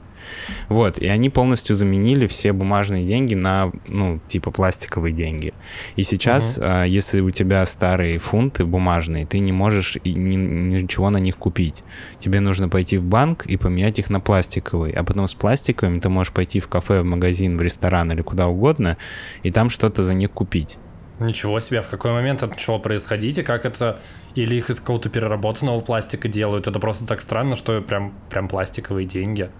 Вот, 0.68 0.98
и 0.98 1.06
они 1.06 1.30
полностью 1.30 1.74
заменили 1.74 2.26
все 2.26 2.52
бумажные 2.52 3.06
деньги 3.06 3.34
на, 3.34 3.72
ну, 3.86 4.20
типа 4.26 4.50
пластиковые 4.50 5.12
деньги. 5.14 5.54
И 5.96 6.02
сейчас, 6.02 6.58
угу. 6.58 6.66
если 6.86 7.20
у 7.20 7.30
тебя 7.30 7.64
старые 7.64 8.18
фунты 8.18 8.66
бумажные, 8.66 9.26
ты 9.26 9.38
не 9.38 9.52
можешь 9.52 9.96
и 10.04 10.12
ни, 10.12 10.36
ничего 10.36 11.08
на 11.08 11.18
них 11.18 11.36
купить. 11.36 11.84
Тебе 12.18 12.40
нужно 12.40 12.68
пойти 12.68 12.98
в 12.98 13.04
банк 13.04 13.46
и 13.46 13.56
поменять 13.56 13.98
их 13.98 14.10
на 14.10 14.20
пластиковые, 14.20 14.94
а 14.94 15.04
потом 15.04 15.26
с 15.26 15.34
пластиковыми 15.34 16.00
ты 16.00 16.08
можешь 16.08 16.32
пойти 16.32 16.60
в 16.60 16.68
кафе, 16.68 17.00
в 17.00 17.04
магазин, 17.04 17.56
в 17.56 17.62
ресторан 17.62 18.12
или 18.12 18.22
куда 18.22 18.48
угодно, 18.48 18.98
и 19.42 19.50
там 19.50 19.70
что-то 19.70 20.02
за 20.02 20.14
них 20.14 20.30
купить. 20.30 20.78
Ничего 21.18 21.58
себе, 21.60 21.82
в 21.82 21.88
какой 21.88 22.12
момент 22.12 22.42
это 22.42 22.52
начало 22.52 22.78
происходить, 22.78 23.38
и 23.38 23.42
как 23.42 23.66
это... 23.66 23.98
Или 24.34 24.54
их 24.54 24.70
из 24.70 24.78
какого-то 24.78 25.08
переработанного 25.08 25.80
пластика 25.80 26.28
делают? 26.28 26.68
Это 26.68 26.78
просто 26.78 27.06
так 27.06 27.20
странно, 27.20 27.56
что 27.56 27.80
прям, 27.80 28.14
прям 28.30 28.48
пластиковые 28.48 29.06
деньги. 29.06 29.50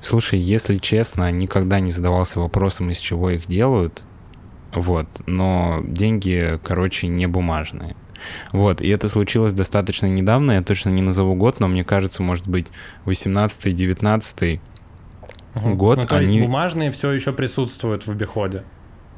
Слушай, 0.00 0.38
если 0.38 0.76
честно, 0.76 1.32
никогда 1.32 1.80
не 1.80 1.90
задавался 1.90 2.38
вопросом, 2.38 2.90
из 2.90 2.98
чего 2.98 3.30
их 3.30 3.46
делают. 3.46 4.04
Вот, 4.72 5.08
но 5.26 5.82
деньги, 5.86 6.60
короче, 6.62 7.08
не 7.08 7.26
бумажные. 7.26 7.96
Вот, 8.52 8.80
и 8.80 8.88
это 8.88 9.08
случилось 9.08 9.54
достаточно 9.54 10.06
недавно, 10.06 10.52
я 10.52 10.62
точно 10.62 10.90
не 10.90 11.02
назову 11.02 11.34
год, 11.34 11.60
но 11.60 11.68
мне 11.68 11.84
кажется, 11.84 12.22
может 12.22 12.46
быть, 12.48 12.68
18-19 13.06 14.60
угу. 15.54 15.74
год. 15.74 15.98
Ну, 15.98 16.04
то 16.04 16.16
они... 16.16 16.34
есть 16.34 16.46
бумажные 16.46 16.90
все 16.90 17.10
еще 17.10 17.32
присутствуют 17.32 18.06
в 18.06 18.10
обиходе? 18.10 18.64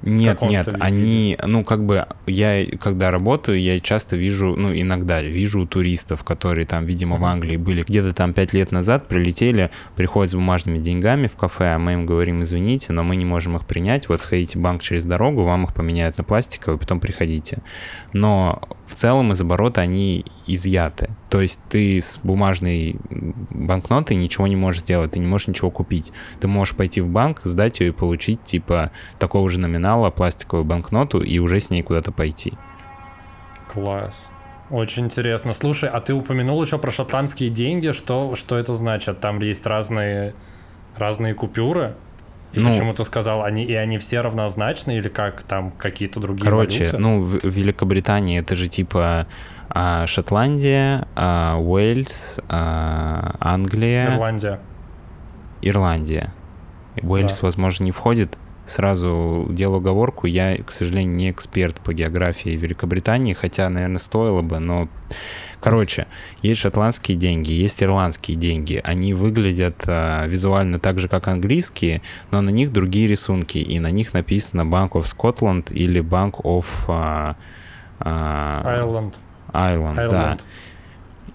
Нет, 0.02 0.42
нет, 0.42 0.68
они, 0.78 1.36
ну, 1.44 1.64
как 1.64 1.84
бы, 1.84 2.06
я, 2.26 2.64
когда 2.78 3.10
работаю, 3.10 3.60
я 3.60 3.80
часто 3.80 4.16
вижу, 4.16 4.54
ну, 4.56 4.72
иногда 4.72 5.22
вижу 5.22 5.66
туристов, 5.66 6.22
которые 6.22 6.66
там, 6.66 6.86
видимо, 6.86 7.16
mm-hmm. 7.16 7.20
в 7.20 7.24
Англии 7.24 7.56
были 7.56 7.82
где-то 7.82 8.12
там 8.12 8.32
пять 8.32 8.52
лет 8.52 8.70
назад, 8.70 9.08
прилетели, 9.08 9.70
приходят 9.96 10.30
с 10.30 10.34
бумажными 10.34 10.78
деньгами 10.78 11.26
в 11.26 11.36
кафе, 11.36 11.74
а 11.74 11.78
мы 11.78 11.94
им 11.94 12.06
говорим, 12.06 12.42
извините, 12.42 12.92
но 12.92 13.02
мы 13.02 13.16
не 13.16 13.24
можем 13.24 13.56
их 13.56 13.66
принять, 13.66 14.08
вот 14.08 14.20
сходите 14.20 14.58
в 14.58 14.62
банк 14.62 14.82
через 14.82 15.04
дорогу, 15.04 15.42
вам 15.42 15.64
их 15.64 15.74
поменяют 15.74 16.16
на 16.18 16.24
пластиковые, 16.24 16.78
потом 16.78 17.00
приходите. 17.00 17.58
Но 18.12 18.62
в 18.88 18.94
целом 18.94 19.32
из 19.32 19.40
оборота 19.40 19.82
они 19.82 20.24
изъяты. 20.46 21.10
То 21.28 21.40
есть 21.42 21.60
ты 21.68 22.00
с 22.00 22.18
бумажной 22.22 22.96
банкнотой 23.10 24.16
ничего 24.16 24.46
не 24.46 24.56
можешь 24.56 24.82
сделать, 24.82 25.12
ты 25.12 25.18
не 25.18 25.26
можешь 25.26 25.48
ничего 25.48 25.70
купить. 25.70 26.12
Ты 26.40 26.48
можешь 26.48 26.74
пойти 26.74 27.02
в 27.02 27.08
банк, 27.08 27.42
сдать 27.44 27.80
ее 27.80 27.88
и 27.88 27.92
получить, 27.92 28.42
типа, 28.44 28.90
такого 29.18 29.50
же 29.50 29.60
номинала 29.60 30.10
пластиковую 30.10 30.64
банкноту 30.64 31.22
и 31.22 31.38
уже 31.38 31.60
с 31.60 31.68
ней 31.70 31.82
куда-то 31.82 32.12
пойти. 32.12 32.54
Класс. 33.68 34.30
Очень 34.70 35.04
интересно. 35.04 35.52
Слушай, 35.52 35.90
а 35.90 36.00
ты 36.00 36.14
упомянул 36.14 36.62
еще 36.62 36.78
про 36.78 36.90
шотландские 36.90 37.50
деньги. 37.50 37.92
Что, 37.92 38.36
что 38.36 38.56
это 38.56 38.74
значит? 38.74 39.20
Там 39.20 39.38
есть 39.40 39.66
разные, 39.66 40.34
разные 40.96 41.34
купюры? 41.34 41.94
И 42.52 42.60
ну, 42.60 42.70
почему 42.70 42.94
ты 42.94 43.04
сказал, 43.04 43.42
они 43.42 43.64
и 43.64 43.74
они 43.74 43.98
все 43.98 44.20
равнозначны 44.20 44.96
или 44.96 45.08
как 45.08 45.42
там 45.42 45.70
какие-то 45.70 46.18
другие 46.18 46.44
Короче, 46.44 46.78
валюты? 46.78 46.98
ну 46.98 47.22
в 47.22 47.44
Великобритании 47.44 48.40
это 48.40 48.56
же 48.56 48.68
типа 48.68 49.26
а, 49.68 50.06
Шотландия, 50.06 51.06
а, 51.14 51.56
Уэльс, 51.58 52.40
а, 52.48 53.36
Англия. 53.40 54.14
Ирландия. 54.14 54.60
Ирландия. 55.60 56.32
Уэльс, 57.02 57.38
да. 57.38 57.46
возможно, 57.46 57.84
не 57.84 57.92
входит. 57.92 58.36
Сразу 58.68 59.46
делаю 59.48 59.78
оговорку, 59.78 60.26
я, 60.26 60.58
к 60.58 60.70
сожалению, 60.72 61.14
не 61.14 61.30
эксперт 61.30 61.80
по 61.80 61.94
географии 61.94 62.50
Великобритании, 62.50 63.32
хотя, 63.32 63.70
наверное, 63.70 63.98
стоило 63.98 64.42
бы, 64.42 64.58
но... 64.58 64.90
Короче, 65.60 66.06
есть 66.42 66.60
шотландские 66.60 67.16
деньги, 67.16 67.50
есть 67.50 67.82
ирландские 67.82 68.36
деньги. 68.36 68.78
Они 68.84 69.14
выглядят 69.14 69.84
а, 69.86 70.26
визуально 70.26 70.78
так 70.78 70.98
же, 70.98 71.08
как 71.08 71.28
английские, 71.28 72.02
но 72.30 72.42
на 72.42 72.50
них 72.50 72.70
другие 72.70 73.08
рисунки, 73.08 73.56
и 73.56 73.80
на 73.80 73.90
них 73.90 74.12
написано 74.12 74.60
Bank 74.60 74.90
of 74.90 75.04
Scotland 75.04 75.72
или 75.72 76.02
Bank 76.02 76.42
of... 76.42 76.66
А, 76.88 77.36
а, 78.00 78.82
Ireland. 78.82 79.14
Island, 79.50 80.10
да. 80.10 80.36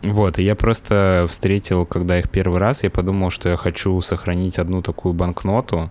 Вот, 0.04 0.38
и 0.38 0.44
я 0.44 0.56
просто 0.56 1.26
встретил, 1.28 1.88
когда 1.88 2.20
их 2.20 2.30
первый 2.30 2.60
раз, 2.60 2.84
я 2.84 2.92
подумал, 2.92 3.32
что 3.32 3.50
я 3.50 3.58
хочу 3.58 4.00
сохранить 4.02 4.60
одну 4.60 4.84
такую 4.84 5.14
банкноту, 5.14 5.90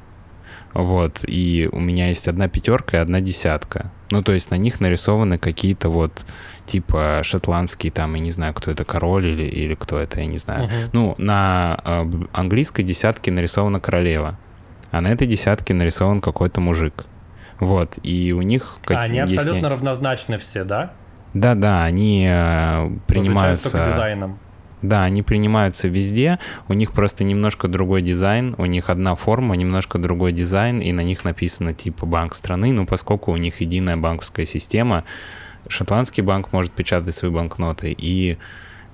вот, 0.74 1.20
и 1.26 1.68
у 1.70 1.78
меня 1.80 2.08
есть 2.08 2.28
одна 2.28 2.48
пятерка 2.48 2.98
и 2.98 3.00
одна 3.00 3.20
десятка. 3.20 3.90
Ну, 4.10 4.22
то 4.22 4.32
есть 4.32 4.50
на 4.50 4.56
них 4.56 4.80
нарисованы 4.80 5.38
какие-то 5.38 5.88
вот 5.88 6.24
типа 6.66 7.20
шотландский, 7.22 7.90
там, 7.90 8.14
я 8.14 8.20
не 8.20 8.30
знаю, 8.30 8.54
кто 8.54 8.70
это, 8.70 8.84
король 8.84 9.26
или, 9.26 9.44
или 9.44 9.74
кто 9.74 9.98
это, 9.98 10.20
я 10.20 10.26
не 10.26 10.36
знаю. 10.36 10.64
Мгм. 10.64 10.74
Ну, 10.92 11.14
на 11.18 11.78
э, 11.84 12.10
английской 12.32 12.82
десятке 12.82 13.30
нарисована 13.32 13.80
королева, 13.80 14.38
а 14.90 15.00
на 15.00 15.08
этой 15.08 15.26
десятке 15.26 15.74
нарисован 15.74 16.20
какой-то 16.20 16.60
мужик. 16.60 17.04
Вот, 17.60 17.98
и 18.02 18.32
у 18.32 18.42
них... 18.42 18.78
как- 18.84 18.98
А 18.98 19.02
они 19.02 19.18
если- 19.18 19.36
абсолютно 19.36 19.68
равнозначны 19.68 20.36
все, 20.38 20.64
да? 20.64 20.92
Да-да, 21.34 21.84
они 21.84 22.26
э, 22.28 22.82
Различаются 22.82 23.02
принимаются... 23.06 23.70
только 23.70 23.86
дизайном. 23.90 24.38
Да, 24.82 25.04
они 25.04 25.22
принимаются 25.22 25.86
везде, 25.88 26.38
у 26.68 26.72
них 26.72 26.92
просто 26.92 27.22
немножко 27.22 27.68
другой 27.68 28.02
дизайн, 28.02 28.54
у 28.58 28.66
них 28.66 28.90
одна 28.90 29.14
форма, 29.14 29.54
немножко 29.54 29.98
другой 29.98 30.32
дизайн, 30.32 30.80
и 30.80 30.92
на 30.92 31.02
них 31.02 31.24
написано 31.24 31.72
типа 31.72 32.04
банк 32.04 32.34
страны, 32.34 32.72
ну 32.72 32.84
поскольку 32.84 33.30
у 33.32 33.36
них 33.36 33.60
единая 33.60 33.96
банковская 33.96 34.44
система, 34.44 35.04
шотландский 35.68 36.22
банк 36.22 36.52
может 36.52 36.72
печатать 36.72 37.14
свои 37.14 37.30
банкноты, 37.30 37.94
и 37.96 38.38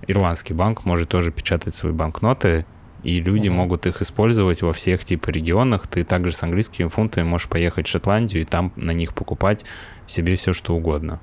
ирландский 0.06 0.52
банк 0.52 0.84
может 0.84 1.08
тоже 1.08 1.32
печатать 1.32 1.74
свои 1.74 1.92
банкноты, 1.92 2.66
и 3.02 3.20
люди 3.20 3.48
Мгм. 3.48 3.56
могут 3.56 3.86
их 3.86 4.02
использовать 4.02 4.62
во 4.62 4.72
всех 4.72 5.04
типа 5.04 5.30
регионах. 5.30 5.86
Ты 5.86 6.04
также 6.04 6.32
с 6.32 6.42
английскими 6.42 6.88
фунтами 6.88 7.24
можешь 7.24 7.48
поехать 7.48 7.86
в 7.86 7.90
Шотландию 7.90 8.42
и 8.42 8.44
там 8.44 8.72
на 8.76 8.90
них 8.90 9.14
покупать 9.14 9.64
себе 10.06 10.36
все 10.36 10.52
что 10.52 10.74
угодно. 10.74 11.20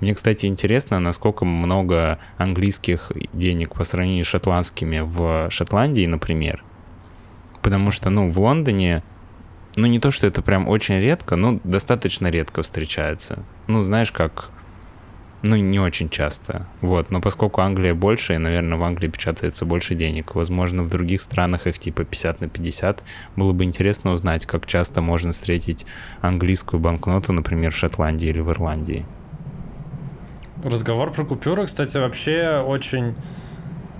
Мне, 0.00 0.14
кстати, 0.14 0.46
интересно, 0.46 1.00
насколько 1.00 1.44
много 1.44 2.18
английских 2.36 3.12
денег 3.32 3.74
по 3.74 3.84
сравнению 3.84 4.24
с 4.24 4.28
шотландскими 4.28 5.00
в 5.00 5.50
Шотландии, 5.50 6.06
например. 6.06 6.62
Потому 7.62 7.90
что, 7.90 8.10
ну, 8.10 8.28
в 8.28 8.38
Лондоне, 8.38 9.02
ну, 9.76 9.86
не 9.86 9.98
то, 9.98 10.10
что 10.10 10.26
это 10.26 10.42
прям 10.42 10.68
очень 10.68 11.00
редко, 11.00 11.36
но 11.36 11.60
достаточно 11.64 12.28
редко 12.28 12.62
встречается. 12.62 13.42
Ну, 13.66 13.82
знаешь, 13.84 14.12
как... 14.12 14.50
Ну, 15.42 15.56
не 15.56 15.78
очень 15.78 16.08
часто. 16.08 16.66
Вот. 16.80 17.10
Но 17.10 17.20
поскольку 17.20 17.60
Англия 17.60 17.92
больше, 17.92 18.34
и, 18.34 18.38
наверное, 18.38 18.78
в 18.78 18.82
Англии 18.82 19.08
печатается 19.08 19.66
больше 19.66 19.94
денег. 19.94 20.34
Возможно, 20.34 20.82
в 20.82 20.88
других 20.88 21.20
странах 21.20 21.66
их 21.66 21.78
типа 21.78 22.04
50 22.04 22.40
на 22.40 22.48
50. 22.48 23.02
Было 23.36 23.52
бы 23.52 23.64
интересно 23.64 24.12
узнать, 24.12 24.46
как 24.46 24.66
часто 24.66 25.02
можно 25.02 25.32
встретить 25.32 25.84
английскую 26.22 26.80
банкноту, 26.80 27.32
например, 27.32 27.72
в 27.72 27.76
Шотландии 27.76 28.28
или 28.28 28.40
в 28.40 28.50
Ирландии. 28.50 29.04
Разговор 30.64 31.12
про 31.12 31.26
купюры, 31.26 31.66
кстати, 31.66 31.98
вообще 31.98 32.64
очень 32.66 33.14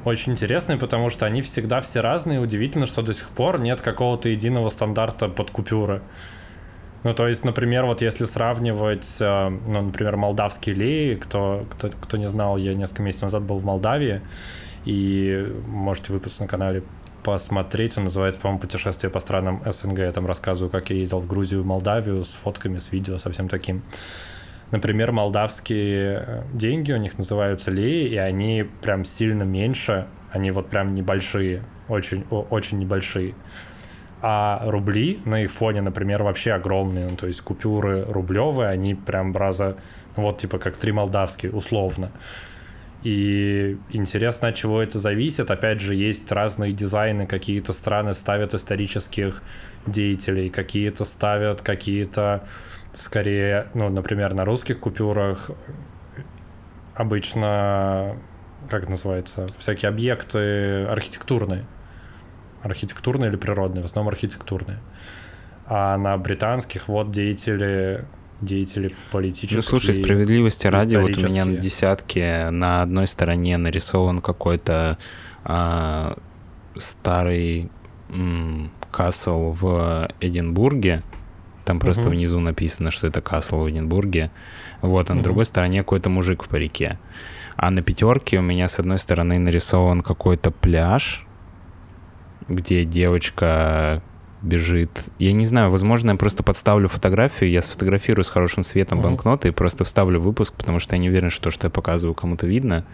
очень 0.04 0.32
интересный, 0.32 0.78
потому 0.78 1.10
что 1.10 1.26
они 1.26 1.42
всегда 1.42 1.82
все 1.82 2.00
разные. 2.00 2.40
Удивительно, 2.40 2.86
что 2.86 3.02
до 3.02 3.12
сих 3.12 3.28
пор 3.28 3.60
нет 3.60 3.82
какого-то 3.82 4.30
единого 4.30 4.70
стандарта 4.70 5.28
под 5.28 5.50
купюры. 5.50 6.02
Ну, 7.02 7.12
то 7.12 7.28
есть, 7.28 7.44
например, 7.44 7.84
вот 7.84 8.00
если 8.00 8.24
сравнивать, 8.24 9.18
э, 9.20 9.48
ну, 9.66 9.82
например, 9.82 10.16
молдавские 10.16 10.74
леи, 10.74 11.14
кто, 11.16 11.66
кто, 11.70 11.90
кто 11.90 12.16
не 12.16 12.26
знал, 12.26 12.56
я 12.56 12.74
несколько 12.74 13.02
месяцев 13.02 13.24
назад 13.24 13.42
был 13.42 13.58
в 13.58 13.64
Молдавии, 13.64 14.22
и 14.86 15.54
можете 15.66 16.12
выпуск 16.12 16.40
на 16.40 16.46
канале 16.46 16.82
посмотреть, 17.24 17.98
он 17.98 18.04
называется, 18.04 18.40
по-моему, 18.40 18.60
«Путешествие 18.60 19.10
по 19.10 19.20
странам 19.20 19.62
СНГ», 19.66 19.98
я 19.98 20.12
там 20.12 20.26
рассказываю, 20.26 20.70
как 20.70 20.88
я 20.88 20.96
ездил 20.96 21.20
в 21.20 21.26
Грузию, 21.26 21.62
в 21.62 21.66
Молдавию, 21.66 22.24
с 22.24 22.32
фотками, 22.32 22.78
с 22.78 22.90
видео, 22.90 23.18
со 23.18 23.30
всем 23.30 23.48
таким. 23.48 23.82
Например, 24.70 25.12
молдавские 25.12 26.24
э, 26.26 26.42
деньги 26.52 26.92
у 26.92 26.96
них 26.96 27.18
называются 27.18 27.70
леи, 27.70 28.08
и 28.08 28.16
они 28.16 28.66
прям 28.82 29.04
сильно 29.04 29.42
меньше, 29.42 30.06
они 30.32 30.50
вот 30.50 30.68
прям 30.68 30.92
небольшие, 30.92 31.62
очень, 31.88 32.24
очень 32.30 32.78
небольшие. 32.78 33.34
А 34.20 34.62
рубли 34.64 35.20
на 35.26 35.42
их 35.42 35.52
фоне, 35.52 35.82
например, 35.82 36.22
вообще 36.22 36.52
огромные. 36.52 37.08
Ну, 37.08 37.16
то 37.16 37.26
есть 37.26 37.42
купюры 37.42 38.04
рублевые, 38.04 38.70
они 38.70 38.94
прям 38.94 39.36
раза, 39.36 39.76
ну, 40.16 40.22
вот 40.22 40.38
типа 40.38 40.58
как 40.58 40.76
три 40.76 40.92
молдавские, 40.92 41.52
условно. 41.52 42.10
И 43.04 43.76
интересно, 43.90 44.48
от 44.48 44.54
чего 44.54 44.80
это 44.80 44.98
зависит. 44.98 45.50
Опять 45.50 45.80
же, 45.80 45.94
есть 45.94 46.32
разные 46.32 46.72
дизайны. 46.72 47.26
Какие-то 47.26 47.74
страны 47.74 48.14
ставят 48.14 48.54
исторических 48.54 49.42
деятелей, 49.86 50.48
какие-то 50.48 51.04
ставят 51.04 51.60
какие-то 51.60 52.44
скорее, 52.94 53.68
ну, 53.74 53.88
например, 53.88 54.34
на 54.34 54.44
русских 54.44 54.80
купюрах 54.80 55.50
обычно, 56.94 58.16
как 58.68 58.82
это 58.82 58.90
называется, 58.90 59.46
всякие 59.58 59.88
объекты 59.88 60.84
архитектурные. 60.84 61.64
Архитектурные 62.62 63.30
или 63.30 63.36
природные, 63.36 63.82
в 63.82 63.84
основном 63.84 64.12
архитектурные. 64.12 64.78
А 65.66 65.96
на 65.96 66.16
британских 66.16 66.88
вот 66.88 67.10
деятели, 67.10 68.04
деятели 68.40 68.94
политические. 69.10 69.58
Ну, 69.58 69.62
слушай, 69.62 69.94
справедливости 69.94 70.66
ради, 70.66 70.96
вот 70.96 71.16
у 71.16 71.20
меня 71.20 71.44
на 71.44 71.56
десятке 71.56 72.50
на 72.50 72.82
одной 72.82 73.06
стороне 73.06 73.56
нарисован 73.56 74.20
какой-то 74.20 74.98
а, 75.44 76.16
старый 76.76 77.70
м, 78.10 78.70
касл 78.90 79.52
в 79.52 80.08
Эдинбурге. 80.20 81.02
Там 81.64 81.78
просто 81.80 82.02
Мгм. 82.02 82.10
внизу 82.10 82.40
написано, 82.40 82.90
что 82.90 83.06
это 83.06 83.20
касл 83.20 83.60
в 83.60 83.70
Эдинбурге. 83.70 84.30
Вот, 84.82 85.10
а 85.10 85.14
на 85.14 85.22
другой 85.22 85.46
стороне 85.46 85.78
какой-то 85.80 86.10
мужик 86.10 86.44
в 86.44 86.48
парике. 86.48 86.98
А 87.56 87.70
на 87.70 87.82
пятерке 87.82 88.38
у 88.38 88.42
меня 88.42 88.68
с 88.68 88.78
одной 88.78 88.98
стороны 88.98 89.38
нарисован 89.38 90.02
какой-то 90.02 90.50
пляж, 90.50 91.26
где 92.48 92.84
девочка 92.84 94.02
бежит. 94.42 95.04
Я 95.18 95.32
не 95.32 95.46
знаю, 95.46 95.70
возможно, 95.70 96.10
я 96.10 96.16
просто 96.16 96.42
подставлю 96.42 96.88
фотографию, 96.88 97.50
я 97.50 97.62
сфотографирую 97.62 98.24
с 98.24 98.28
хорошим 98.28 98.62
светом 98.62 99.00
банкноты 99.00 99.48
и 99.48 99.52
просто 99.52 99.84
вставлю 99.84 100.20
выпуск, 100.20 100.54
потому 100.58 100.80
что 100.80 100.96
я 100.96 101.00
не 101.00 101.08
уверен, 101.08 101.30
что 101.30 101.44
то, 101.44 101.50
что 101.50 101.66
я 101.68 101.70
показываю, 101.70 102.14
кому-то 102.14 102.46
видно. 102.46 102.84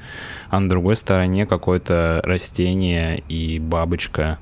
А 0.48 0.60
на 0.60 0.68
другой 0.68 0.94
стороне 0.94 1.46
какое-то 1.46 2.20
растение 2.24 3.24
и 3.28 3.58
бабочка. 3.58 4.38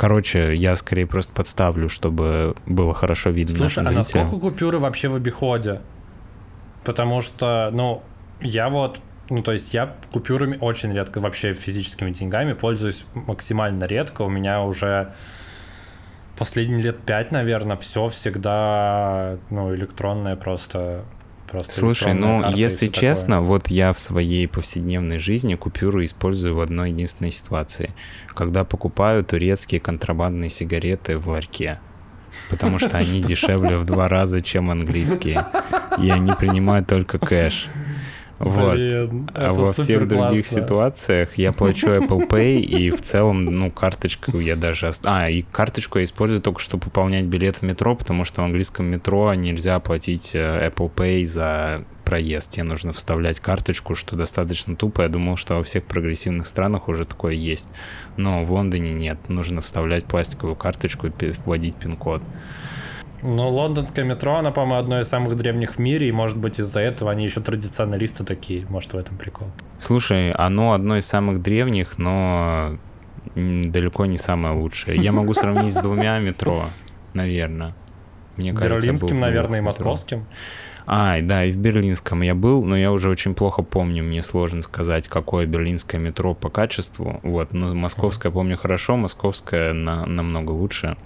Короче, 0.00 0.54
я 0.54 0.76
скорее 0.76 1.06
просто 1.06 1.30
подставлю, 1.34 1.90
чтобы 1.90 2.54
было 2.64 2.94
хорошо 2.94 3.28
видно 3.28 3.54
Слушай, 3.54 3.84
а 3.84 3.90
зрителям. 3.90 3.96
насколько 3.98 4.40
купюры 4.40 4.78
вообще 4.78 5.08
в 5.08 5.14
обиходе? 5.14 5.82
Потому 6.84 7.20
что, 7.20 7.68
ну, 7.70 8.02
я 8.40 8.70
вот, 8.70 9.02
ну, 9.28 9.42
то 9.42 9.52
есть 9.52 9.74
я 9.74 9.94
купюрами 10.10 10.56
очень 10.58 10.90
редко, 10.94 11.20
вообще 11.20 11.52
физическими 11.52 12.12
деньгами 12.12 12.54
пользуюсь 12.54 13.04
максимально 13.12 13.84
редко. 13.84 14.22
У 14.22 14.30
меня 14.30 14.62
уже 14.62 15.12
последние 16.38 16.80
лет 16.80 17.00
пять, 17.00 17.30
наверное, 17.30 17.76
все 17.76 18.08
всегда, 18.08 19.36
ну, 19.50 19.74
электронное 19.74 20.36
просто. 20.36 21.04
Просто 21.50 21.72
Слушай, 21.72 22.14
ну, 22.14 22.50
если 22.50 22.86
всё 22.86 22.92
такое. 22.92 23.00
честно, 23.00 23.42
вот 23.42 23.68
я 23.68 23.92
в 23.92 23.98
своей 23.98 24.46
повседневной 24.46 25.18
жизни 25.18 25.54
купюры 25.54 26.04
использую 26.04 26.54
в 26.54 26.60
одной 26.60 26.90
единственной 26.90 27.30
ситуации. 27.30 27.90
Когда 28.34 28.64
покупаю 28.64 29.24
турецкие 29.24 29.80
контрабандные 29.80 30.50
сигареты 30.50 31.18
в 31.18 31.28
ларьке. 31.28 31.80
Потому 32.48 32.78
что 32.78 32.96
они 32.96 33.20
дешевле 33.22 33.76
в 33.76 33.84
два 33.84 34.08
раза, 34.08 34.40
чем 34.42 34.70
английские. 34.70 35.46
И 35.98 36.10
они 36.10 36.32
принимают 36.32 36.86
только 36.86 37.18
кэш. 37.18 37.68
Вот. 38.40 38.72
Блин, 38.72 39.30
А 39.34 39.52
во 39.52 39.70
всех 39.70 40.08
других 40.08 40.44
классно. 40.46 40.62
ситуациях 40.62 41.36
я 41.36 41.52
плачу 41.52 41.88
Apple 41.88 42.26
Pay, 42.26 42.60
и 42.60 42.90
в 42.90 43.02
целом, 43.02 43.44
ну, 43.44 43.70
карточку 43.70 44.38
я 44.40 44.56
даже... 44.56 44.86
ост- 44.88 45.02
А, 45.04 45.28
и 45.28 45.42
карточку 45.42 45.98
я 45.98 46.04
использую 46.04 46.40
только, 46.40 46.58
чтобы 46.58 46.84
пополнять 46.84 47.26
билет 47.26 47.56
в 47.56 47.62
метро, 47.62 47.94
потому 47.94 48.24
что 48.24 48.40
в 48.40 48.44
английском 48.46 48.86
метро 48.86 49.34
нельзя 49.34 49.74
оплатить 49.74 50.34
э, 50.34 50.70
Apple 50.70 50.90
Pay 50.92 51.26
за 51.26 51.84
проезд. 52.06 52.50
Тебе 52.52 52.62
нужно 52.64 52.94
вставлять 52.94 53.40
карточку, 53.40 53.94
что 53.94 54.16
достаточно 54.16 54.74
тупо. 54.74 55.02
Я 55.02 55.08
думал, 55.08 55.36
что 55.36 55.56
во 55.58 55.62
всех 55.62 55.84
прогрессивных 55.84 56.46
странах 56.46 56.88
уже 56.88 57.04
такое 57.04 57.34
есть. 57.34 57.68
Но 58.16 58.42
в 58.44 58.52
Лондоне 58.52 58.94
нет. 58.94 59.18
Нужно 59.28 59.60
вставлять 59.60 60.06
пластиковую 60.06 60.56
карточку 60.56 61.08
и 61.08 61.12
вводить 61.44 61.76
пин-код. 61.76 62.22
Ну, 63.22 63.48
лондонское 63.48 64.04
метро, 64.04 64.36
оно, 64.36 64.52
по-моему, 64.52 64.80
одно 64.80 65.00
из 65.00 65.08
самых 65.08 65.36
древних 65.36 65.74
в 65.74 65.78
мире, 65.78 66.08
и, 66.08 66.12
может 66.12 66.38
быть, 66.38 66.58
из-за 66.58 66.80
этого 66.80 67.10
они 67.10 67.24
еще 67.24 67.40
традиционалисты 67.40 68.24
такие. 68.24 68.66
Может, 68.68 68.94
в 68.94 68.96
этом 68.96 69.16
прикол. 69.18 69.48
Слушай, 69.78 70.32
оно 70.32 70.72
одно 70.72 70.96
из 70.96 71.06
самых 71.06 71.42
древних, 71.42 71.98
но 71.98 72.78
далеко 73.34 74.06
не 74.06 74.16
самое 74.16 74.54
лучшее. 74.54 75.00
Я 75.00 75.12
могу 75.12 75.34
сравнить 75.34 75.72
с 75.72 75.76
двумя 75.76 76.18
метро, 76.18 76.64
наверное. 77.12 77.74
Мне 78.36 78.52
кажется, 78.52 78.88
Берлинским, 78.88 79.20
наверное, 79.20 79.58
и 79.58 79.62
московским. 79.62 80.26
А, 80.86 81.18
и 81.18 81.22
да, 81.22 81.44
и 81.44 81.52
в 81.52 81.56
берлинском 81.56 82.22
я 82.22 82.34
был, 82.34 82.64
но 82.64 82.76
я 82.76 82.90
уже 82.90 83.10
очень 83.10 83.34
плохо 83.34 83.62
помню, 83.62 84.02
мне 84.02 84.22
сложно 84.22 84.62
сказать, 84.62 85.08
какое 85.08 85.46
берлинское 85.46 86.00
метро 86.00 86.34
по 86.34 86.48
качеству. 86.48 87.20
Вот, 87.22 87.52
но 87.52 87.74
московское 87.74 88.32
помню 88.32 88.56
хорошо, 88.56 88.96
московское 88.96 89.72
на, 89.72 90.06
намного 90.06 90.50
лучше. 90.50 90.96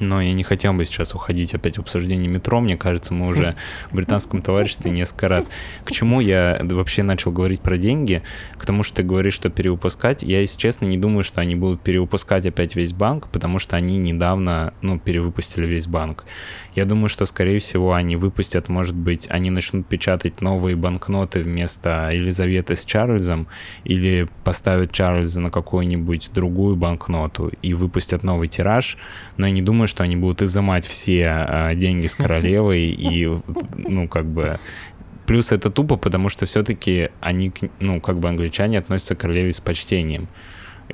Но 0.00 0.20
я 0.22 0.32
не 0.32 0.44
хотел 0.44 0.74
бы 0.74 0.84
сейчас 0.84 1.14
уходить 1.14 1.54
опять 1.54 1.76
в 1.76 1.80
обсуждение 1.80 2.28
метро. 2.28 2.60
Мне 2.60 2.76
кажется, 2.76 3.14
мы 3.14 3.26
уже 3.26 3.56
в 3.90 3.96
британском 3.96 4.42
товариществе 4.42 4.90
несколько 4.90 5.28
раз. 5.28 5.50
К 5.84 5.90
чему 5.90 6.20
я 6.20 6.60
вообще 6.62 7.02
начал 7.02 7.32
говорить 7.32 7.60
про 7.60 7.76
деньги? 7.76 8.22
К 8.56 8.64
тому, 8.64 8.82
что 8.82 8.96
ты 8.96 9.02
говоришь, 9.02 9.34
что 9.34 9.50
перевыпускать. 9.50 10.22
Я, 10.22 10.40
если 10.40 10.58
честно, 10.58 10.84
не 10.86 10.98
думаю, 10.98 11.24
что 11.24 11.40
они 11.40 11.56
будут 11.56 11.80
перевыпускать 11.80 12.46
опять 12.46 12.76
весь 12.76 12.92
банк, 12.92 13.28
потому 13.28 13.58
что 13.58 13.76
они 13.76 13.98
недавно, 13.98 14.72
ну, 14.82 14.98
перевыпустили 14.98 15.66
весь 15.66 15.86
банк. 15.86 16.24
Я 16.74 16.84
думаю, 16.84 17.08
что, 17.08 17.24
скорее 17.24 17.58
всего, 17.58 17.92
они 17.92 18.14
выпустят, 18.14 18.68
может 18.68 18.94
быть, 18.94 19.26
они 19.30 19.50
начнут 19.50 19.86
печатать 19.86 20.40
новые 20.40 20.76
банкноты 20.76 21.42
вместо 21.42 22.10
Елизаветы 22.12 22.76
с 22.76 22.84
Чарльзом 22.84 23.48
или 23.82 24.28
поставят 24.44 24.92
Чарльза 24.92 25.40
на 25.40 25.50
какую-нибудь 25.50 26.30
другую 26.32 26.76
банкноту 26.76 27.50
и 27.62 27.74
выпустят 27.74 28.22
новый 28.22 28.46
тираж. 28.46 28.96
Но 29.36 29.46
я 29.46 29.52
не 29.52 29.62
думаю, 29.62 29.87
что 29.88 30.04
они 30.04 30.16
будут 30.16 30.42
изымать 30.42 30.86
все 30.86 31.26
а, 31.26 31.74
деньги 31.74 32.06
с 32.06 32.14
королевы 32.14 32.78
и, 32.78 33.26
ну, 33.76 34.08
как 34.08 34.26
бы... 34.26 34.56
Плюс 35.26 35.52
это 35.52 35.70
тупо, 35.70 35.96
потому 35.96 36.30
что 36.30 36.46
все-таки 36.46 37.10
они, 37.20 37.52
ну, 37.80 38.00
как 38.00 38.18
бы 38.18 38.28
англичане 38.28 38.78
относятся 38.78 39.14
к 39.14 39.20
королеве 39.20 39.52
с 39.52 39.60
почтением. 39.60 40.28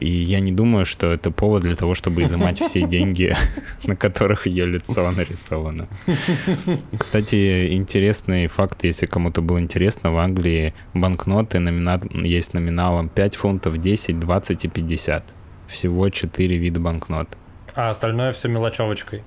И 0.01 0.09
я 0.09 0.41
не 0.41 0.51
думаю, 0.51 0.85
что 0.85 1.13
это 1.13 1.31
повод 1.31 1.63
для 1.63 1.77
того, 1.77 1.95
чтобы 1.95 2.25
изымать 2.25 2.61
все 2.61 2.87
деньги, 2.87 3.37
на 3.85 3.95
которых 3.95 4.47
ее 4.47 4.67
лицо 4.67 5.11
нарисовано. 5.13 5.89
Кстати, 6.99 7.75
интересный 7.75 8.49
факт, 8.49 8.85
если 8.85 9.07
кому-то 9.07 9.41
было 9.41 9.61
интересно, 9.61 10.13
в 10.13 10.19
Англии 10.19 10.75
банкноты 10.95 11.61
номина... 11.61 12.01
есть 12.13 12.55
номиналом 12.55 13.09
5 13.09 13.37
фунтов, 13.37 13.79
10, 13.79 14.19
20 14.19 14.65
и 14.65 14.69
50. 14.69 15.35
Всего 15.69 16.11
4 16.11 16.59
вида 16.59 16.81
банкнот. 16.81 17.29
А 17.75 17.91
остальное 17.91 18.33
все 18.33 18.49
мелочевочкой. 18.49 19.23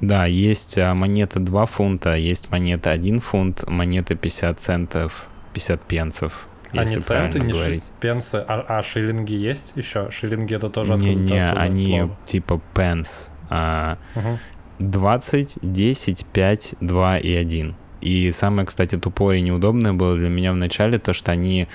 Да, 0.00 0.24
есть 0.24 0.78
а, 0.78 0.94
монета 0.94 1.40
2 1.40 1.66
фунта, 1.66 2.16
есть 2.16 2.50
монета 2.50 2.90
1 2.90 3.20
фунт, 3.20 3.66
монета 3.68 4.14
50 4.14 4.58
центов, 4.58 5.26
50 5.52 5.82
пенсов. 5.82 6.46
А 6.72 6.84
не 6.84 6.96
центы, 7.00 7.40
не 7.40 7.52
говорить. 7.52 7.84
Ши, 7.84 7.92
пенсы, 8.00 8.44
а, 8.46 8.64
а 8.68 8.82
шиллинги 8.82 9.34
есть 9.34 9.72
еще? 9.76 10.08
Шиллинги 10.10 10.54
это 10.54 10.70
тоже 10.70 10.94
не, 10.94 11.10
откуда-то 11.10 11.34
Не, 11.34 11.46
оттуда 11.46 11.60
они 11.60 11.98
слово. 11.98 12.16
типа 12.24 12.60
пенс. 12.74 13.30
А, 13.50 13.98
угу. 14.14 14.38
20, 14.78 15.58
10, 15.62 16.26
5, 16.26 16.74
2 16.80 17.18
и 17.18 17.34
1. 17.34 17.74
И 18.00 18.32
самое, 18.32 18.66
кстати, 18.66 18.96
тупое 18.96 19.40
и 19.40 19.42
неудобное 19.42 19.92
было 19.92 20.16
для 20.16 20.28
меня 20.28 20.52
в 20.52 20.56
начале 20.56 20.98
то, 20.98 21.12
что 21.12 21.32
они 21.32 21.68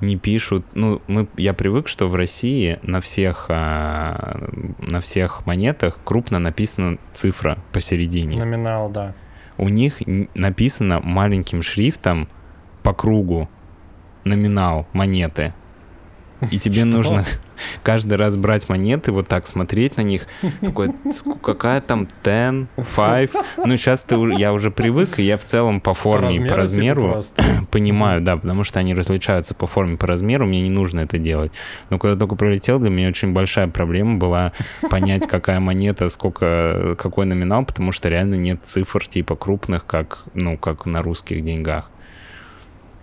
не 0.00 0.16
пишут. 0.16 0.64
Ну, 0.74 1.02
мы, 1.06 1.28
я 1.36 1.54
привык, 1.54 1.88
что 1.88 2.08
в 2.08 2.14
России 2.14 2.78
на 2.82 3.00
всех, 3.00 3.46
а, 3.48 4.48
на 4.78 5.00
всех 5.00 5.46
монетах 5.46 5.98
крупно 6.04 6.38
написана 6.38 6.98
цифра 7.12 7.58
посередине. 7.72 8.38
Номинал, 8.38 8.88
да. 8.90 9.14
У 9.56 9.68
них 9.68 10.00
написано 10.34 11.00
маленьким 11.00 11.62
шрифтом 11.62 12.28
по 12.82 12.92
кругу 12.94 13.48
номинал 14.24 14.86
монеты. 14.92 15.52
И 16.52 16.58
тебе 16.58 16.84
нужно 16.84 17.24
каждый 17.82 18.14
раз 18.14 18.36
брать 18.36 18.68
монеты, 18.68 19.12
вот 19.12 19.28
так 19.28 19.46
смотреть 19.46 19.96
на 19.96 20.02
них. 20.02 20.26
Такой, 20.60 20.92
какая 21.42 21.80
там 21.80 22.08
10, 22.24 22.68
5. 22.96 23.30
Ну, 23.64 23.76
сейчас 23.76 24.04
ты, 24.04 24.16
я 24.38 24.52
уже 24.52 24.70
привык, 24.70 25.18
и 25.18 25.22
я 25.22 25.36
в 25.36 25.44
целом 25.44 25.80
по 25.80 25.94
форме 25.94 26.36
и 26.36 26.48
по 26.48 26.56
размеру 26.56 27.20
понимаю, 27.70 28.20
да, 28.20 28.36
потому 28.36 28.64
что 28.64 28.78
они 28.80 28.94
различаются 28.94 29.54
по 29.54 29.66
форме, 29.66 29.96
по 29.96 30.06
размеру, 30.06 30.46
мне 30.46 30.62
не 30.62 30.70
нужно 30.70 31.00
это 31.00 31.18
делать. 31.18 31.52
Но 31.90 31.98
когда 31.98 32.18
только 32.18 32.34
пролетел, 32.34 32.78
для 32.78 32.90
меня 32.90 33.08
очень 33.08 33.32
большая 33.32 33.68
проблема 33.68 34.16
была 34.18 34.52
понять, 34.90 35.26
какая 35.26 35.60
монета, 35.60 36.08
сколько, 36.08 36.96
какой 36.98 37.26
номинал, 37.26 37.64
потому 37.64 37.92
что 37.92 38.08
реально 38.08 38.34
нет 38.34 38.60
цифр 38.64 39.06
типа 39.06 39.36
крупных, 39.36 39.86
как, 39.86 40.24
ну, 40.34 40.56
как 40.56 40.86
на 40.86 41.02
русских 41.02 41.42
деньгах. 41.42 41.90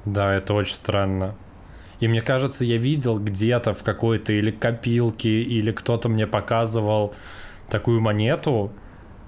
Да, 0.06 0.34
это 0.34 0.54
очень 0.54 0.76
странно. 0.76 1.36
И 2.00 2.08
мне 2.08 2.22
кажется, 2.22 2.66
я 2.66 2.78
видел 2.78 3.20
где-то 3.20 3.74
в 3.74 3.84
какой-то 3.84 4.34
или 4.34 4.52
копилке, 4.52 5.42
или 5.42 5.72
кто-то 5.72 6.10
мне 6.10 6.28
показывал 6.28 7.14
такую 7.70 8.02
монету. 8.02 8.72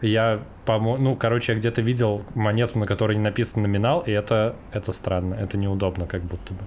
Я, 0.02 0.42
по 0.66 0.78
ну, 0.80 1.16
короче, 1.16 1.54
я 1.54 1.58
где-то 1.58 1.82
видел 1.82 2.24
монету, 2.36 2.78
на 2.78 2.86
которой 2.86 3.16
не 3.16 3.24
написан 3.24 3.64
номинал, 3.64 4.02
и 4.02 4.12
это, 4.12 4.56
это 4.72 4.92
странно, 4.92 5.34
это 5.34 5.58
неудобно 5.58 6.06
как 6.06 6.24
будто 6.24 6.54
бы. 6.54 6.62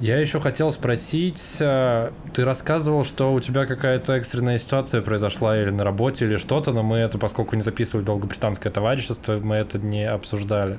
Я 0.00 0.20
еще 0.20 0.38
хотел 0.38 0.70
спросить, 0.70 1.56
э, 1.58 2.12
ты 2.32 2.44
рассказывал, 2.44 3.02
что 3.02 3.32
у 3.32 3.40
тебя 3.40 3.66
какая-то 3.66 4.12
экстренная 4.12 4.56
ситуация 4.58 5.02
произошла 5.02 5.60
или 5.60 5.70
на 5.70 5.82
работе, 5.82 6.24
или 6.24 6.36
что-то, 6.36 6.72
но 6.72 6.84
мы 6.84 6.98
это, 6.98 7.18
поскольку 7.18 7.56
не 7.56 7.62
записывали 7.62 8.04
долго 8.04 8.28
британское 8.28 8.72
товарищество, 8.72 9.40
мы 9.40 9.56
это 9.56 9.80
не 9.80 10.04
обсуждали. 10.04 10.78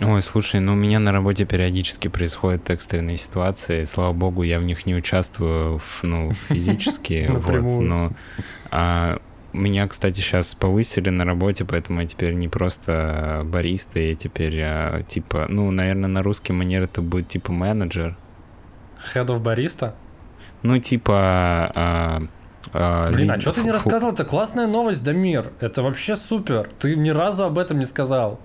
Ой, 0.00 0.20
слушай, 0.20 0.60
ну 0.60 0.72
у 0.72 0.76
меня 0.76 0.98
на 0.98 1.10
работе 1.10 1.46
периодически 1.46 2.08
происходят 2.08 2.68
экстренные 2.68 3.16
ситуации. 3.16 3.84
Слава 3.84 4.12
богу, 4.12 4.42
я 4.42 4.58
в 4.58 4.62
них 4.62 4.84
не 4.84 4.94
участвую, 4.94 5.80
ну, 6.02 6.32
физически. 6.48 7.28
вот, 7.30 7.80
но 7.80 8.10
а, 8.70 9.18
меня, 9.54 9.88
кстати, 9.88 10.20
сейчас 10.20 10.54
повысили 10.54 11.08
на 11.08 11.24
работе, 11.24 11.64
поэтому 11.64 12.02
я 12.02 12.06
теперь 12.06 12.34
не 12.34 12.48
просто 12.48 13.42
бариста, 13.46 13.98
я 13.98 14.14
теперь 14.14 14.60
а, 14.62 15.02
типа, 15.02 15.46
ну, 15.48 15.70
наверное, 15.70 16.08
на 16.08 16.22
русский 16.22 16.52
манер 16.52 16.82
это 16.82 17.00
будет 17.00 17.28
типа 17.28 17.52
менеджер. 17.52 18.16
Head 19.14 19.26
of 19.26 19.40
бариста? 19.40 19.94
Ну, 20.62 20.78
типа... 20.78 21.72
А, 21.74 22.22
а, 22.72 23.10
Блин, 23.12 23.30
а 23.30 23.40
что 23.40 23.52
ты 23.52 23.62
не 23.62 23.70
рассказывал? 23.70 24.12
Это 24.12 24.24
классная 24.24 24.66
новость, 24.66 25.04
Дамир. 25.04 25.52
Это 25.60 25.82
вообще 25.82 26.16
супер. 26.16 26.68
Ты 26.78 26.96
ни 26.96 27.10
разу 27.10 27.44
об 27.44 27.58
этом 27.58 27.78
не 27.78 27.84
сказал. 27.84 28.40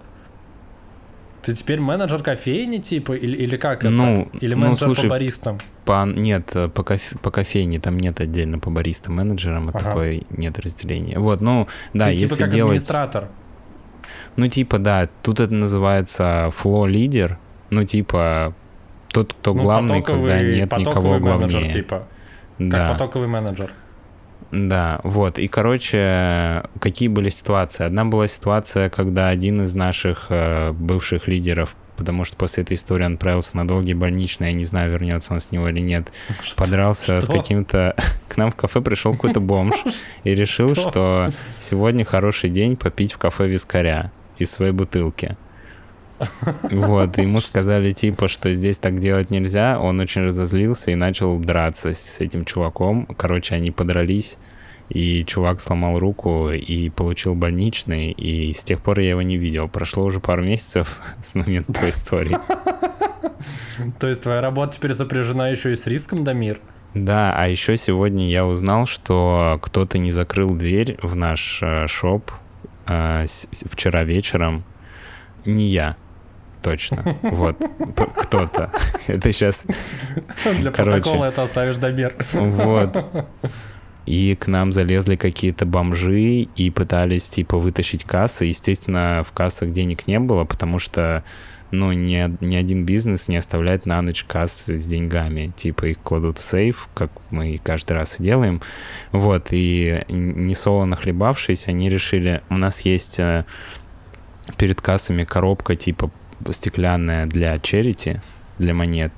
Ты 1.44 1.56
теперь 1.56 1.80
менеджер 1.80 2.22
кофейни, 2.22 2.78
типа, 2.78 3.14
или, 3.14 3.36
или 3.36 3.58
как 3.58 3.84
ну, 3.84 4.22
это? 4.22 4.38
Или 4.38 4.54
ну, 4.54 4.62
менеджер 4.62 4.88
ну, 4.88 4.96
слушай, 4.96 5.08
по 5.08 5.16
баристам? 5.16 5.60
По, 5.86 6.06
нет, 6.06 6.54
по, 6.74 6.84
кофе, 6.84 7.18
по 7.18 7.32
кофейне 7.32 7.80
там 7.80 8.00
нет 8.00 8.20
отдельно 8.20 8.60
по 8.60 8.70
баристам 8.70 9.16
менеджерам, 9.16 9.70
ага. 9.70 9.80
такой 9.80 10.24
нет 10.30 10.60
разделения. 10.60 11.18
Вот, 11.18 11.42
ну, 11.42 11.68
да, 11.94 12.06
Ты, 12.06 12.16
типа 12.16 12.22
если 12.22 12.36
типа 12.36 12.46
как 12.46 12.54
делать... 12.54 12.72
администратор. 12.72 13.28
Ну, 14.36 14.48
типа, 14.48 14.78
да, 14.78 15.10
тут 15.24 15.40
это 15.40 15.54
называется 15.54 16.52
фло-лидер, 16.56 17.40
ну, 17.72 17.86
типа, 17.86 18.54
тот, 19.10 19.34
кто 19.34 19.54
ну, 19.54 19.64
главный, 19.64 20.02
когда 20.04 20.42
нет 20.42 20.72
никого 20.78 21.20
главнее. 21.20 21.48
менеджер, 21.48 21.72
типа. 21.72 22.08
Да. 22.60 22.78
Как 22.78 22.92
потоковый 22.92 23.28
менеджер. 23.28 23.74
Да, 24.52 25.00
вот. 25.04 25.40
И, 25.40 25.48
короче, 25.48 26.64
какие 26.80 27.08
были 27.08 27.30
ситуации? 27.30 27.86
Одна 27.86 28.06
была 28.06 28.28
ситуация, 28.28 28.90
когда 28.90 29.30
один 29.30 29.62
из 29.62 29.74
наших 29.76 30.28
э, 30.30 30.72
бывших 30.74 31.28
лидеров 31.28 31.76
потому 31.98 32.26
что 32.26 32.36
после 32.36 32.64
этой 32.64 32.74
истории 32.74 33.06
он 33.06 33.14
отправился 33.14 33.56
на 33.56 33.68
долгий 33.68 33.94
больничный, 33.94 34.48
я 34.48 34.54
не 34.54 34.64
знаю, 34.64 34.92
вернется 34.92 35.34
он 35.34 35.40
с 35.40 35.52
него 35.52 35.70
или 35.70 35.82
нет, 35.82 36.12
что? 36.44 36.64
подрался 36.64 37.22
что? 37.22 37.22
с 37.22 37.28
каким-то... 37.28 37.96
К 38.28 38.38
нам 38.38 38.52
в 38.52 38.56
кафе 38.56 38.82
пришел 38.82 39.14
какой-то 39.14 39.40
бомж 39.40 39.76
и 40.24 40.34
решил, 40.34 40.76
что? 40.76 41.28
сегодня 41.60 42.04
хороший 42.04 42.50
день 42.50 42.76
попить 42.76 43.14
в 43.14 43.20
кафе 43.20 43.48
вискаря 43.48 44.12
из 44.40 44.50
своей 44.50 44.72
бутылки. 44.72 45.38
Вот, 46.64 47.18
ему 47.18 47.40
сказали, 47.40 47.92
типа, 47.92 48.28
что 48.28 48.54
здесь 48.54 48.78
так 48.78 49.00
делать 49.00 49.30
нельзя. 49.30 49.80
Он 49.80 50.00
очень 50.00 50.24
разозлился 50.24 50.92
и 50.92 50.96
начал 50.96 51.38
драться 51.40 51.94
с 51.94 52.20
этим 52.20 52.46
чуваком. 52.46 53.08
Короче, 53.18 53.56
они 53.56 53.72
подрались, 53.72 54.38
и 54.90 55.24
чувак 55.26 55.62
сломал 55.62 56.00
руку 56.00 56.50
и 56.52 56.90
получил 56.90 57.34
больничный, 57.34 58.12
и 58.12 58.52
с 58.54 58.64
тех 58.64 58.82
пор 58.82 59.00
я 59.00 59.12
его 59.12 59.22
не 59.22 59.38
видел. 59.38 59.70
Прошло 59.70 60.04
уже 60.04 60.20
пару 60.20 60.44
месяцев 60.44 61.00
с 61.22 61.36
момента 61.36 61.74
той 61.74 61.90
истории. 61.90 62.38
То 64.00 64.08
есть 64.08 64.22
твоя 64.22 64.42
работа 64.42 64.74
теперь 64.74 64.94
сопряжена 64.94 65.48
еще 65.50 65.72
и 65.72 65.76
с 65.76 65.88
риском, 65.88 66.24
Дамир? 66.24 66.60
Да, 66.94 67.34
а 67.36 67.48
еще 67.48 67.78
сегодня 67.78 68.30
я 68.30 68.46
узнал, 68.46 68.86
что 68.86 69.60
кто-то 69.62 69.98
не 69.98 70.12
закрыл 70.12 70.54
дверь 70.54 70.98
в 71.02 71.16
наш 71.16 71.60
э, 71.64 71.88
шоп 71.88 72.30
э, 72.86 73.26
вчера 73.70 74.04
вечером. 74.04 74.66
Не 75.46 75.68
я 75.68 75.96
точно. 76.62 77.18
Вот, 77.22 77.58
кто-то. 78.16 78.72
Это 79.08 79.32
сейчас... 79.32 79.66
Для 80.60 80.72
протокола 80.72 81.26
это 81.26 81.44
оставишь 81.44 81.78
Дамир. 81.78 82.16
Вот. 82.34 82.96
И 84.06 84.36
к 84.36 84.48
нам 84.48 84.74
залезли 84.74 85.16
какие-то 85.16 85.66
бомжи 85.66 86.48
и 86.56 86.70
пытались, 86.72 87.30
типа, 87.30 87.58
вытащить 87.58 88.04
кассы. 88.04 88.46
Естественно, 88.46 89.24
в 89.26 89.32
кассах 89.32 89.72
денег 89.72 90.08
не 90.08 90.20
было, 90.20 90.44
потому 90.44 90.80
что, 90.80 91.24
ну, 91.70 91.92
ни, 91.92 92.36
ни 92.44 92.56
один 92.56 92.84
бизнес 92.84 93.28
не 93.28 93.38
оставляет 93.38 93.86
на 93.86 94.02
ночь 94.02 94.24
кассы 94.24 94.78
с 94.80 94.86
деньгами. 94.86 95.54
Типа, 95.56 95.86
их 95.86 96.00
кладут 96.00 96.40
в 96.40 96.42
сейф, 96.42 96.90
как 96.96 97.12
мы 97.30 97.60
каждый 97.64 97.94
раз 97.94 98.20
и 98.20 98.24
делаем. 98.24 98.62
Вот, 99.12 99.50
и 99.52 100.04
не 100.10 100.56
солоно 100.56 100.96
хлебавшись, 100.96 101.68
они 101.68 101.90
решили... 101.90 102.42
У 102.50 102.56
нас 102.56 102.82
есть 102.82 103.20
э, 103.20 103.46
перед 104.58 104.82
кассами 104.82 105.24
коробка 105.26 105.76
типа 105.76 106.12
стеклянная 106.52 107.26
для 107.26 107.58
черити, 107.60 108.22
для 108.60 108.74
монет. 108.74 109.12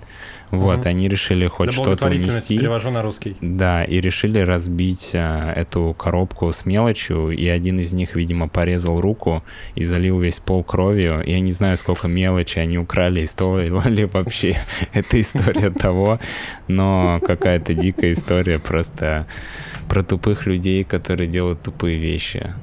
Вот, 0.51 0.79
Мгм. 0.81 0.87
они 0.89 1.09
решили 1.09 1.47
хоть 1.47 1.69
Для 1.69 1.73
что-то 1.73 2.05
внести. 2.07 2.59
перевожу 2.59 2.91
на 2.91 3.01
русский. 3.01 3.35
Да, 3.41 3.83
и 3.83 3.99
решили 3.99 4.37
разбить 4.37 5.11
а, 5.15 5.51
эту 5.51 5.95
коробку 5.97 6.51
с 6.51 6.65
мелочью, 6.67 7.31
и 7.31 7.47
один 7.47 7.79
из 7.79 7.91
них, 7.91 8.15
видимо, 8.15 8.47
порезал 8.47 9.01
руку 9.01 9.43
и 9.73 9.83
залил 9.83 10.19
весь 10.19 10.39
пол 10.39 10.63
кровью. 10.63 11.23
Я 11.25 11.39
не 11.39 11.51
знаю, 11.51 11.75
сколько 11.77 12.07
мелочи 12.07 12.59
они 12.59 12.77
украли, 12.77 13.21
и 13.21 13.25
стоила 13.25 13.87
ли 13.87 14.05
вообще 14.05 14.55
эта 14.93 15.19
история 15.19 15.71
того, 15.71 16.19
но 16.67 17.19
какая-то 17.25 17.73
дикая 17.73 18.13
история 18.13 18.59
просто 18.59 19.25
про 19.89 20.03
тупых 20.03 20.45
людей, 20.45 20.83
которые 20.83 21.27
делают 21.27 21.63
тупые 21.63 21.97
вещи. 21.97 22.53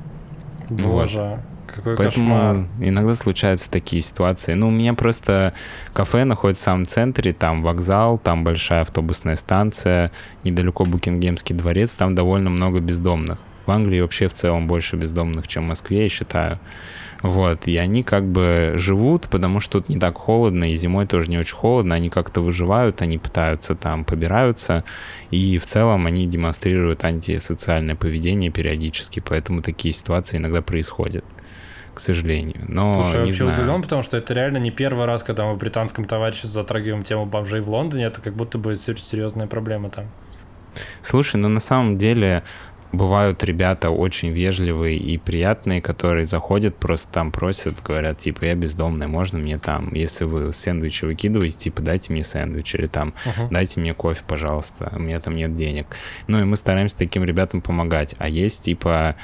Боже, 0.69 1.41
какой 1.73 1.97
Поэтому 1.97 2.35
кошмар. 2.35 2.69
иногда 2.81 3.15
случаются 3.15 3.71
такие 3.71 4.03
ситуации. 4.03 4.55
Ну, 4.55 4.69
у 4.69 4.71
меня 4.71 4.95
просто 4.95 5.55
кафе 5.93 6.25
находится 6.25 6.63
в 6.63 6.65
самом 6.65 6.87
центре, 6.87 7.33
там 7.33 7.63
вокзал, 7.63 8.19
там 8.19 8.45
большая 8.45 8.83
автобусная 8.83 9.37
станция, 9.37 10.13
недалеко 10.45 10.85
Букингемский 10.85 11.55
дворец, 11.55 11.95
там 11.95 12.15
довольно 12.15 12.51
много 12.51 12.81
бездомных. 12.81 13.39
В 13.67 13.71
Англии 13.71 14.01
вообще 14.01 14.29
в 14.29 14.35
целом 14.35 14.67
больше 14.67 14.97
бездомных, 14.97 15.47
чем 15.47 15.65
в 15.65 15.69
Москве, 15.69 16.05
я 16.05 16.09
считаю. 16.09 16.59
Вот, 17.23 17.69
и 17.69 17.77
они 17.77 18.03
как 18.03 18.25
бы 18.25 18.73
живут, 18.77 19.29
потому 19.31 19.61
что 19.61 19.79
тут 19.79 19.91
не 19.91 19.99
так 19.99 20.17
холодно, 20.17 20.71
и 20.71 20.75
зимой 20.75 21.07
тоже 21.07 21.29
не 21.29 21.39
очень 21.39 21.55
холодно, 21.55 21.95
они 21.95 22.09
как-то 22.09 22.41
выживают, 22.41 23.03
они 23.03 23.19
пытаются 23.19 23.75
там, 23.75 24.05
побираются, 24.05 24.85
и 25.31 25.59
в 25.59 25.67
целом 25.67 26.07
они 26.07 26.27
демонстрируют 26.27 27.05
антисоциальное 27.05 27.95
поведение 27.95 28.51
периодически, 28.51 29.21
поэтому 29.21 29.61
такие 29.61 29.93
ситуации 29.93 30.39
иногда 30.39 30.63
происходят, 30.63 31.25
к 32.01 32.05
сожалению. 32.05 32.65
Но 32.69 32.95
Слушай, 32.95 33.13
я 33.13 33.19
вообще 33.21 33.33
знаю. 33.35 33.53
удивлен, 33.53 33.83
потому 33.83 34.03
что 34.03 34.17
это 34.17 34.33
реально 34.35 34.59
не 34.59 34.71
первый 34.71 35.05
раз, 35.07 35.23
когда 35.23 35.45
мы 35.45 35.55
в 35.55 35.59
британском 35.59 36.05
товариществе 36.07 36.51
затрагиваем 36.51 37.03
тему 37.03 37.27
бомжей 37.27 37.61
в 37.61 37.69
Лондоне. 37.69 38.05
Это 38.07 38.21
как 38.21 38.35
будто 38.35 38.59
бы 38.59 38.75
сер- 38.75 38.99
серьезная 39.01 39.47
проблема 39.47 39.91
там. 39.91 40.07
Слушай, 41.03 41.37
ну 41.37 41.49
на 41.49 41.61
самом 41.61 41.99
деле 41.99 42.43
бывают 42.93 43.45
ребята 43.45 43.91
очень 43.91 44.31
вежливые 44.31 44.97
и 44.99 45.17
приятные, 45.19 45.81
которые 45.81 46.27
заходят, 46.27 46.77
просто 46.77 47.13
там 47.13 47.31
просят, 47.31 47.81
говорят, 47.85 48.19
типа, 48.19 48.47
я 48.47 48.55
бездомный, 48.57 49.07
можно 49.07 49.39
мне 49.39 49.59
там, 49.59 49.93
если 49.95 50.25
вы 50.25 50.53
сэндвичи 50.53 51.05
выкидываете, 51.05 51.57
типа, 51.57 51.83
дайте 51.83 52.13
мне 52.13 52.25
сэндвич, 52.25 52.75
или 52.75 52.87
там, 52.89 53.15
Мгм. 53.25 53.49
дайте 53.51 53.79
мне 53.81 53.95
кофе, 53.95 54.23
пожалуйста, 54.27 54.93
у 54.97 54.99
меня 54.99 55.21
там 55.21 55.37
нет 55.37 55.53
денег. 55.53 55.87
Ну 56.27 56.41
и 56.41 56.45
мы 56.45 56.57
стараемся 56.57 56.97
таким 56.97 57.23
ребятам 57.25 57.61
помогать. 57.61 58.17
А 58.19 58.29
есть, 58.29 58.65
типа, 58.65 59.15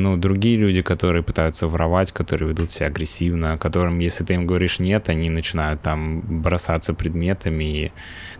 ну, 0.00 0.16
другие 0.16 0.56
люди, 0.56 0.82
которые 0.82 1.22
пытаются 1.22 1.68
воровать, 1.68 2.12
которые 2.12 2.48
ведут 2.48 2.70
себя 2.70 2.86
агрессивно, 2.86 3.58
которым, 3.58 3.98
если 4.00 4.24
ты 4.24 4.34
им 4.34 4.46
говоришь 4.46 4.78
нет, 4.78 5.08
они 5.08 5.30
начинают 5.30 5.82
там 5.82 6.20
бросаться 6.42 6.94
предметами 6.94 7.64
и, 7.64 7.92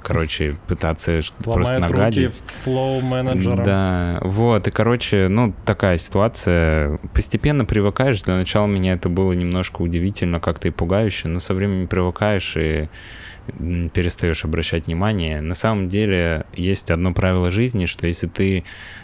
короче, 0.03 0.57
пытаться 0.66 1.23
ш- 1.23 1.33
просто 1.42 1.75
Ломают 1.75 1.90
руки 1.92 2.01
нагадить. 2.01 2.42
флоу-менеджерам. 2.64 3.64
Да, 3.64 4.18
вот, 4.23 4.66
и, 4.66 4.70
короче, 4.70 5.29
ну, 5.29 5.55
такая 5.64 5.99
ситуация. 5.99 6.99
Постепенно 7.14 7.64
привыкаешь. 7.64 8.23
Для 8.23 8.37
начала 8.37 8.66
меня 8.66 8.94
это 8.94 9.09
было 9.09 9.33
немножко 9.33 9.83
удивительно, 9.83 10.40
как-то 10.40 10.68
и 10.68 10.70
пугающе, 10.70 11.29
но 11.29 11.38
со 11.40 11.55
временем 11.55 11.88
привыкаешь 11.88 12.57
и 12.57 12.88
перестаешь 13.92 14.44
обращать 14.44 14.87
внимание. 14.87 15.40
На 15.40 15.55
самом 15.55 15.88
деле 15.88 16.44
есть 16.55 16.88
одно 16.90 17.12
правило 17.12 17.51
жизни, 17.51 17.87
что 17.87 18.07
если 18.07 18.29
ты 18.29 18.62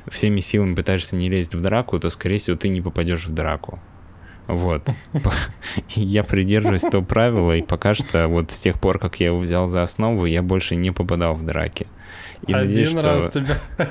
всеми 0.09 0.39
силами 0.39 0.75
пытаешься 0.77 1.17
не 1.17 1.29
лезть 1.29 1.55
в 1.55 1.61
драку, 1.61 1.99
то, 1.99 2.11
скорее 2.11 2.39
всего, 2.39 2.46
ты 2.55 2.69
не 2.69 2.81
попадешь 2.81 3.27
в 3.27 3.33
драку. 3.35 3.81
Вот. 4.47 4.89
Я 5.89 6.23
придерживаюсь 6.23 6.83
того 6.83 7.03
правила, 7.05 7.57
и 7.57 7.63
пока 7.63 7.95
что 7.95 8.29
вот 8.29 8.53
с 8.53 8.61
тех 8.61 8.79
пор, 8.79 9.01
как 9.01 9.19
я 9.19 9.27
его 9.27 9.41
взял 9.41 9.67
за 9.67 9.83
основу, 9.83 10.25
я 10.25 10.41
больше 10.43 10.77
не 10.77 10.93
попадал 10.93 11.35
в 11.35 11.45
драки. 11.45 11.89
И 12.47 12.53
надеюсь, 12.53 12.91
Один 12.91 12.99
что- 13.01 13.03
раз 13.03 13.33
тебя... 13.33 13.59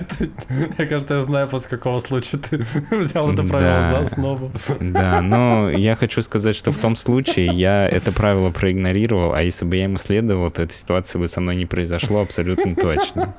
Мне 0.78 0.88
кажется, 0.88 1.16
я 1.16 1.22
знаю, 1.24 1.48
после 1.50 1.70
какого 1.78 2.00
случая 2.00 2.38
ты 2.38 2.58
взял 2.92 3.30
это 3.34 3.44
правило 3.44 3.82
Да. 3.82 3.84
за 3.84 4.00
основу. 4.00 4.52
Да, 4.80 5.20
но 5.22 5.70
я 5.72 5.98
хочу 5.98 6.22
сказать, 6.22 6.56
что 6.56 6.72
в 6.72 6.78
том 6.78 6.96
случае 6.96 7.48
я 7.48 7.86
это 7.90 8.14
правило 8.14 8.50
проигнорировал, 8.52 9.34
а 9.34 9.42
если 9.42 9.66
бы 9.66 9.76
я 9.76 9.84
ему 9.84 9.98
следовал, 9.98 10.52
то 10.52 10.62
эта 10.62 10.74
ситуация 10.74 11.20
бы 11.20 11.28
со 11.28 11.42
мной 11.42 11.58
не 11.58 11.66
произошло 11.66 12.22
абсолютно 12.22 12.76
точно. 12.76 13.36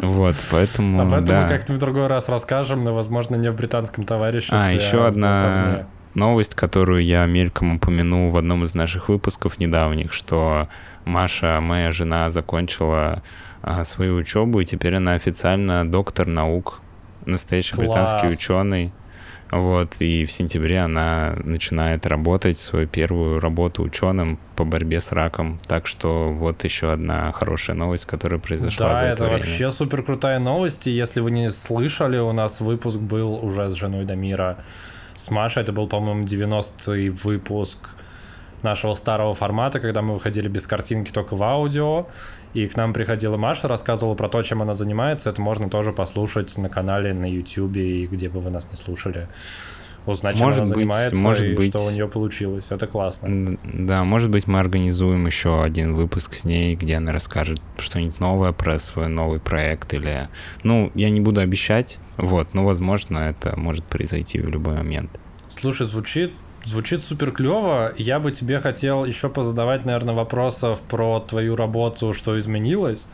Вот, 0.00 0.36
поэтому, 0.50 1.02
Об 1.02 1.12
этом 1.12 1.42
мы 1.42 1.48
как-нибудь 1.48 1.76
в 1.76 1.80
другой 1.80 2.06
раз 2.06 2.28
расскажем, 2.28 2.84
но, 2.84 2.94
возможно, 2.94 3.36
не 3.36 3.50
в 3.50 3.56
британском 3.56 4.04
товариществе. 4.04 4.58
А, 4.58 4.70
еще 4.70 4.98
в 4.98 5.06
одна 5.06 5.86
новость, 6.14 6.54
которую 6.54 7.04
я 7.04 7.26
мельком 7.26 7.76
упомянул 7.76 8.30
в 8.30 8.38
одном 8.38 8.64
из 8.64 8.74
наших 8.74 9.08
выпусков 9.08 9.58
недавних, 9.58 10.12
что 10.12 10.68
Маша, 11.04 11.60
моя 11.60 11.92
жена, 11.92 12.30
закончила 12.30 13.22
а, 13.62 13.84
свою 13.84 14.16
учебу, 14.16 14.60
и 14.60 14.64
теперь 14.64 14.96
она 14.96 15.14
официально 15.14 15.90
доктор 15.90 16.26
наук, 16.26 16.80
настоящий 17.24 17.74
Класс. 17.74 17.88
британский 17.88 18.28
ученый. 18.28 18.92
Вот, 19.50 19.94
и 20.00 20.26
в 20.26 20.32
сентябре 20.32 20.80
она 20.80 21.34
начинает 21.42 22.06
работать, 22.06 22.58
свою 22.58 22.86
первую 22.86 23.40
работу 23.40 23.82
ученым 23.82 24.38
по 24.56 24.64
борьбе 24.64 25.00
с 25.00 25.12
раком. 25.12 25.58
Так 25.66 25.86
что 25.86 26.30
вот 26.32 26.64
еще 26.64 26.92
одна 26.92 27.32
хорошая 27.32 27.74
новость, 27.76 28.04
которая 28.04 28.38
произошла 28.40 28.88
Да, 28.90 28.96
за 28.98 29.04
это 29.04 29.12
это 29.14 29.24
время. 29.24 29.36
вообще 29.38 29.70
супер 29.70 30.02
крутая 30.02 30.38
новость. 30.38 30.86
И 30.86 30.90
если 30.90 31.20
вы 31.20 31.30
не 31.30 31.50
слышали, 31.50 32.18
у 32.18 32.32
нас 32.32 32.60
выпуск 32.60 32.98
был 32.98 33.34
уже 33.42 33.70
с 33.70 33.74
женой 33.74 34.04
Дамира. 34.04 34.58
С 35.14 35.30
Машей 35.30 35.62
это 35.62 35.72
был, 35.72 35.88
по-моему, 35.88 36.24
90-й 36.24 37.08
выпуск 37.08 37.78
нашего 38.62 38.94
старого 38.94 39.34
формата, 39.34 39.80
когда 39.80 40.02
мы 40.02 40.14
выходили 40.14 40.48
без 40.48 40.66
картинки, 40.66 41.10
только 41.10 41.36
в 41.36 41.42
аудио. 41.42 42.06
И 42.54 42.66
к 42.66 42.76
нам 42.76 42.92
приходила 42.92 43.36
Маша, 43.36 43.68
рассказывала 43.68 44.14
про 44.14 44.28
то, 44.28 44.42
чем 44.42 44.62
она 44.62 44.74
занимается. 44.74 45.30
Это 45.30 45.40
можно 45.40 45.68
тоже 45.68 45.92
послушать 45.92 46.56
на 46.58 46.68
канале, 46.68 47.12
на 47.12 47.30
YouTube 47.30 47.76
и 47.76 48.06
где 48.06 48.28
бы 48.28 48.40
вы 48.40 48.50
нас 48.50 48.68
не 48.70 48.76
слушали. 48.76 49.28
Узнать, 50.06 50.36
чем 50.36 50.46
Может 50.46 50.60
она 50.60 50.70
быть, 50.70 50.74
занимается 50.74 51.20
может 51.20 51.44
и 51.44 51.54
быть. 51.54 51.68
что 51.68 51.84
у 51.84 51.90
нее 51.90 52.08
получилось. 52.08 52.70
Это 52.70 52.86
классно. 52.86 53.58
Да, 53.64 54.04
может 54.04 54.30
быть, 54.30 54.46
мы 54.46 54.58
организуем 54.58 55.26
еще 55.26 55.62
один 55.62 55.94
выпуск 55.94 56.34
с 56.34 56.44
ней, 56.46 56.76
где 56.76 56.94
она 56.96 57.12
расскажет 57.12 57.60
что-нибудь 57.78 58.18
новое 58.18 58.52
про 58.52 58.78
свой 58.78 59.08
новый 59.08 59.38
проект 59.38 59.92
или... 59.92 60.28
Ну, 60.62 60.90
я 60.94 61.10
не 61.10 61.20
буду 61.20 61.40
обещать, 61.40 61.98
вот, 62.16 62.54
но, 62.54 62.64
возможно, 62.64 63.18
это 63.18 63.54
может 63.58 63.84
произойти 63.84 64.40
в 64.40 64.48
любой 64.48 64.76
момент. 64.76 65.20
Слушай, 65.48 65.86
звучит, 65.86 66.32
звучит 66.68 67.02
супер 67.02 67.32
клево. 67.32 67.92
Я 67.96 68.20
бы 68.20 68.30
тебе 68.30 68.60
хотел 68.60 69.04
еще 69.04 69.28
позадавать, 69.28 69.84
наверное, 69.84 70.14
вопросов 70.14 70.80
про 70.82 71.20
твою 71.20 71.56
работу, 71.56 72.12
что 72.12 72.38
изменилось. 72.38 73.08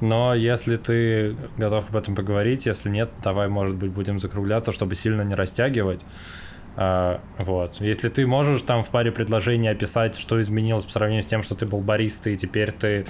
Но 0.00 0.34
если 0.34 0.76
ты 0.76 1.36
готов 1.56 1.88
об 1.88 1.96
этом 1.96 2.14
поговорить, 2.14 2.66
если 2.66 2.90
нет, 2.90 3.10
давай, 3.22 3.48
может 3.48 3.76
быть, 3.76 3.90
будем 3.90 4.20
закругляться, 4.20 4.72
чтобы 4.72 4.94
сильно 4.94 5.22
не 5.22 5.34
растягивать. 5.34 6.04
А, 6.76 7.20
вот. 7.38 7.80
Если 7.80 8.08
ты 8.08 8.26
можешь 8.26 8.62
там 8.62 8.82
в 8.82 8.90
паре 8.90 9.12
предложений 9.12 9.68
описать, 9.68 10.16
что 10.16 10.40
изменилось 10.40 10.84
по 10.84 10.92
сравнению 10.92 11.22
с 11.22 11.26
тем, 11.26 11.42
что 11.42 11.54
ты 11.54 11.66
был 11.66 11.80
баристой, 11.80 12.32
и 12.32 12.36
теперь 12.36 12.72
ты 12.72 13.06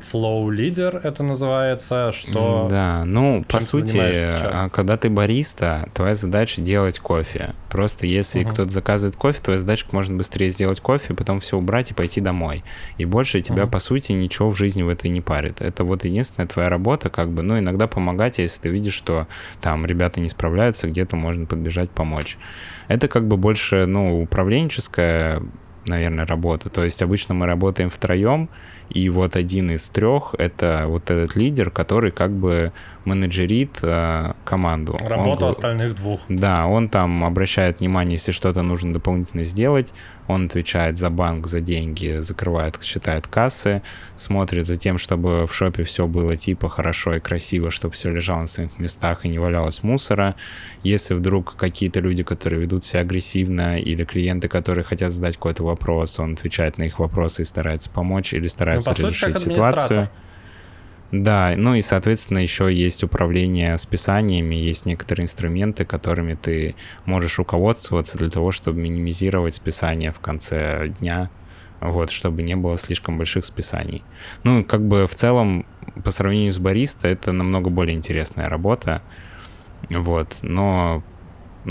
flow 0.00 0.50
лидер, 0.52 1.00
это 1.02 1.22
называется, 1.22 2.12
что... 2.12 2.68
Да, 2.70 3.04
ну, 3.04 3.44
по 3.48 3.60
сути, 3.60 3.98
а, 3.98 4.68
когда 4.70 4.96
ты 4.96 5.10
бариста, 5.10 5.88
твоя 5.94 6.14
задача 6.14 6.60
делать 6.62 6.98
кофе. 6.98 7.54
Просто 7.68 8.06
если 8.06 8.40
Мгм. 8.44 8.50
кто-то 8.50 8.70
заказывает 8.70 9.16
кофе, 9.16 9.40
твоя 9.42 9.58
задача 9.58 9.86
можно 9.92 10.16
быстрее 10.16 10.50
сделать 10.50 10.80
кофе, 10.80 11.14
потом 11.14 11.40
все 11.40 11.56
убрать 11.58 11.90
и 11.90 11.94
пойти 11.94 12.20
домой. 12.20 12.64
И 12.96 13.04
больше 13.04 13.40
тебя, 13.42 13.62
Мгм. 13.64 13.70
по 13.70 13.78
сути, 13.78 14.12
ничего 14.12 14.50
в 14.50 14.56
жизни 14.56 14.82
в 14.82 14.88
этой 14.88 15.10
не 15.10 15.20
парит. 15.20 15.60
Это 15.60 15.84
вот 15.84 16.04
единственная 16.04 16.48
твоя 16.48 16.68
работа, 16.68 17.10
как 17.10 17.30
бы, 17.30 17.42
ну, 17.42 17.58
иногда 17.58 17.86
помогать, 17.86 18.38
если 18.38 18.62
ты 18.62 18.68
видишь, 18.70 18.94
что 18.94 19.26
там 19.60 19.84
ребята 19.84 20.20
не 20.20 20.28
справляются, 20.28 20.86
где-то 20.88 21.16
можно 21.16 21.46
подбежать, 21.46 21.90
помочь. 21.90 22.38
Это 22.88 23.08
как 23.08 23.26
бы 23.28 23.36
больше, 23.36 23.86
ну, 23.86 24.22
управленческая, 24.22 25.42
наверное, 25.88 26.26
работа. 26.26 26.68
То 26.68 26.84
есть 26.84 27.02
обычно 27.02 27.34
мы 27.34 27.46
работаем 27.46 27.90
втроем, 27.90 28.48
и 28.90 29.08
вот 29.08 29.36
один 29.36 29.70
из 29.70 29.88
трех— 29.88 30.34
это 30.38 30.84
вот 30.86 31.10
этот 31.10 31.36
лидер, 31.36 31.70
который 31.70 32.10
как 32.10 32.30
бы 32.32 32.72
менеджерит 33.08 33.78
э, 33.82 34.32
команду. 34.44 34.96
Он 35.00 35.06
Работу 35.08 35.40
го- 35.46 35.48
остальных 35.48 35.94
двух. 35.96 36.20
да, 36.28 36.66
он 36.66 36.88
там 36.88 37.24
обращает 37.24 37.80
внимание, 37.80 38.14
если 38.14 38.32
что-то 38.32 38.62
нужно 38.62 38.92
дополнительно 38.92 39.44
сделать, 39.44 39.94
он 40.26 40.44
отвечает 40.46 40.98
за 40.98 41.08
банк, 41.08 41.46
за 41.46 41.60
деньги, 41.60 42.18
закрывает, 42.20 42.82
считает 42.82 43.26
кассы, 43.26 43.80
смотрит 44.14 44.66
за 44.66 44.76
тем, 44.76 44.98
чтобы 44.98 45.46
в 45.46 45.54
шопе 45.54 45.84
все 45.84 46.06
было 46.06 46.36
типа 46.36 46.68
хорошо 46.68 47.14
и 47.14 47.20
красиво, 47.20 47.70
чтобы 47.70 47.94
все 47.94 48.10
лежало 48.10 48.40
на 48.42 48.46
своих 48.46 48.78
местах 48.78 49.24
и 49.24 49.28
не 49.28 49.38
валялось 49.38 49.82
мусора. 49.82 50.34
Если 50.82 51.14
вдруг 51.14 51.56
какие-то 51.56 52.00
люди, 52.00 52.22
которые 52.22 52.60
ведут 52.60 52.84
себя 52.84 53.00
агрессивно, 53.00 53.78
или 53.80 54.04
клиенты, 54.04 54.48
которые 54.48 54.84
хотят 54.84 55.12
задать 55.12 55.36
какой-то 55.36 55.64
вопрос, 55.64 56.18
он 56.20 56.34
отвечает 56.34 56.76
на 56.78 56.84
их 56.84 56.98
вопросы 56.98 57.42
и 57.42 57.44
старается 57.46 57.88
помочь 57.88 58.34
или 58.34 58.48
старается 58.48 58.90
Ну, 58.90 58.94
по 58.94 59.00
сути, 59.12 59.24
администратор. 59.24 59.80
ситуацию. 59.80 60.10
Да, 61.10 61.54
ну 61.56 61.74
и, 61.74 61.80
соответственно, 61.80 62.38
еще 62.38 62.72
есть 62.72 63.02
управление 63.02 63.78
списаниями, 63.78 64.54
есть 64.56 64.84
некоторые 64.84 65.24
инструменты, 65.24 65.86
которыми 65.86 66.34
ты 66.34 66.74
можешь 67.06 67.38
руководствоваться 67.38 68.18
для 68.18 68.28
того, 68.28 68.52
чтобы 68.52 68.80
минимизировать 68.80 69.54
списание 69.54 70.12
в 70.12 70.20
конце 70.20 70.88
дня. 71.00 71.30
вот, 71.80 72.10
чтобы 72.10 72.42
не 72.42 72.56
было 72.56 72.76
слишком 72.78 73.18
больших 73.18 73.44
списаний. 73.44 74.02
Ну, 74.44 74.64
как 74.64 74.86
бы 74.86 75.06
в 75.06 75.14
целом, 75.14 75.64
по 76.04 76.10
сравнению 76.10 76.52
с 76.52 76.58
бариста, 76.58 77.08
это 77.08 77.32
намного 77.32 77.70
более 77.70 77.96
интересная 77.96 78.48
работа, 78.48 79.02
вот, 79.90 80.38
но 80.42 81.04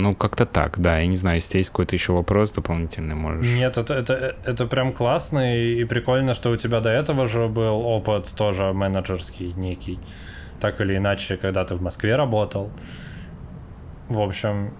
ну, 0.00 0.14
как-то 0.14 0.46
так, 0.46 0.78
да. 0.78 1.00
Я 1.00 1.06
не 1.06 1.16
знаю, 1.16 1.36
если 1.36 1.58
есть 1.58 1.70
какой-то 1.70 1.96
еще 1.96 2.12
вопрос 2.12 2.52
дополнительный, 2.52 3.16
можешь. 3.16 3.52
Нет, 3.54 3.76
это, 3.78 3.94
это, 3.94 4.36
это 4.44 4.66
прям 4.66 4.92
классно 4.92 5.56
и, 5.56 5.80
и 5.80 5.84
прикольно, 5.84 6.34
что 6.34 6.50
у 6.50 6.56
тебя 6.56 6.80
до 6.80 6.88
этого 6.88 7.26
же 7.26 7.48
был 7.48 7.80
опыт 7.84 8.32
тоже 8.36 8.72
менеджерский 8.72 9.52
некий. 9.56 9.98
Так 10.60 10.80
или 10.80 10.96
иначе, 10.96 11.36
когда 11.36 11.64
ты 11.64 11.74
в 11.74 11.82
Москве 11.82 12.14
работал. 12.14 12.70
В 14.08 14.20
общем, 14.20 14.72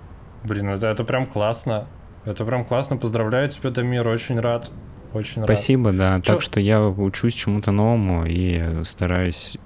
блин, 0.44 0.68
это, 0.68 0.86
это 0.86 1.02
прям 1.02 1.26
классно. 1.26 1.88
Это 2.24 2.44
прям 2.44 2.64
классно. 2.64 2.96
Поздравляю 2.96 3.48
тебя, 3.48 3.70
Дамир, 3.70 4.06
очень 4.06 4.38
рад. 4.38 4.70
Очень 5.14 5.44
Спасибо, 5.44 5.90
рад. 5.90 5.96
да. 5.98 6.20
Чё? 6.22 6.34
Так 6.34 6.42
что 6.42 6.60
я 6.60 6.86
учусь 6.86 7.34
чему-то 7.34 7.72
новому 7.72 8.24
и 8.26 8.82
стараюсь 8.84 9.56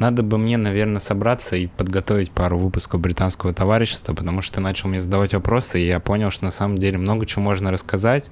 надо 0.00 0.22
бы 0.22 0.38
мне, 0.38 0.56
наверное, 0.56 0.98
собраться 0.98 1.56
и 1.56 1.66
подготовить 1.66 2.30
пару 2.30 2.58
выпусков 2.58 3.02
британского 3.02 3.52
товарищества, 3.52 4.14
потому 4.14 4.40
что 4.40 4.54
ты 4.56 4.60
начал 4.62 4.88
мне 4.88 4.98
задавать 4.98 5.34
вопросы, 5.34 5.78
и 5.78 5.86
я 5.86 6.00
понял, 6.00 6.30
что 6.30 6.46
на 6.46 6.50
самом 6.50 6.78
деле 6.78 6.96
много 6.96 7.26
чего 7.26 7.42
можно 7.42 7.70
рассказать. 7.70 8.30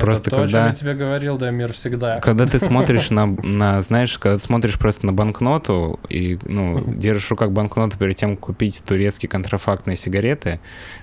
Просто 0.00 0.28
Это 0.28 0.30
то, 0.30 0.42
когда... 0.42 0.58
о 0.58 0.62
чем 0.62 0.70
я 0.70 0.74
тебе 0.74 0.94
говорил, 0.94 1.38
да, 1.38 1.50
мир 1.50 1.72
всегда. 1.72 2.20
Когда 2.20 2.46
ты 2.46 2.58
смотришь 2.58 3.10
на, 3.10 3.26
на, 3.42 3.80
знаешь, 3.82 4.18
когда 4.18 4.38
ты 4.38 4.44
смотришь 4.44 4.78
просто 4.78 5.06
на 5.06 5.12
банкноту 5.12 6.00
и, 6.08 6.38
ну, 6.44 6.82
держишь 6.86 7.26
в 7.26 7.30
руках 7.30 7.50
банкноту 7.50 7.96
перед 7.98 8.16
тем, 8.16 8.36
как 8.36 8.46
купить 8.46 8.82
турецкие 8.84 9.28
контрафактные 9.28 9.96
сигареты, 9.96 10.60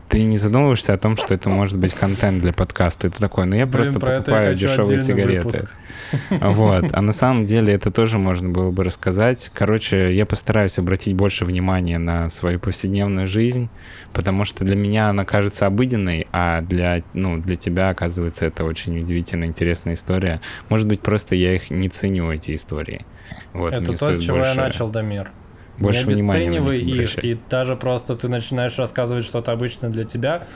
ты 0.10 0.24
не 0.24 0.38
задумываешься 0.38 0.94
о 0.94 0.98
том, 0.98 1.18
что 1.18 1.34
это 1.34 1.50
может 1.50 1.78
быть 1.78 1.94
контент 1.94 2.42
для 2.42 2.54
подкаста. 2.54 3.10
Ты 3.10 3.20
такой, 3.20 3.46
ну 3.46 3.56
я 3.56 3.66
Блин, 3.66 3.74
просто 3.74 4.00
покупаю 4.00 4.56
дешевые 4.56 5.00
сигареты. 5.00 5.44
Выпуск. 5.44 5.74
Вот. 6.40 6.86
А 6.94 7.02
на 7.02 7.14
самом 7.14 7.46
деле 7.52 7.74
это 7.74 7.92
тоже 7.92 8.18
можно 8.18 8.50
было 8.50 8.72
бы 8.72 8.84
рассказать. 8.84 9.52
Короче, 9.54 10.16
я 10.16 10.26
постараюсь 10.26 10.80
обратить 10.80 11.16
больше 11.16 11.46
внимания 11.46 11.98
на 11.98 12.30
свою 12.30 12.60
повседневную 12.60 13.28
жизнь, 13.28 13.70
потому 14.14 14.46
что 14.46 14.64
для 14.64 14.76
меня 14.76 15.10
она 15.10 15.26
кажется 15.26 15.66
обыденной, 15.66 16.28
а 16.32 16.62
для, 16.62 17.04
ну, 17.14 17.38
для 17.38 17.56
тебя, 17.56 17.90
оказывается, 17.90 18.46
это 18.46 18.64
очень 18.64 18.87
удивительная, 18.96 19.48
интересная 19.48 19.94
история. 19.96 20.42
Может 20.70 20.88
быть, 20.88 21.02
просто 21.02 21.36
я 21.36 21.54
их 21.54 21.70
не 21.70 21.90
ценю, 21.90 22.32
эти 22.32 22.56
истории. 22.56 23.06
Вот, 23.54 23.74
это 23.74 23.94
то, 23.94 24.14
с 24.14 24.20
чего 24.20 24.38
больше... 24.38 24.50
я 24.50 24.56
начал, 24.56 24.90
Дамир 24.90 25.32
больше 25.80 26.08
не 26.08 26.14
обесценивай 26.14 26.80
их, 26.80 27.24
и 27.24 27.40
даже 27.50 27.76
просто 27.76 28.16
ты 28.16 28.28
начинаешь 28.28 28.78
рассказывать 28.78 29.26
что-то 29.26 29.52
обычное 29.52 29.90
для 29.90 30.04
тебя, 30.04 30.48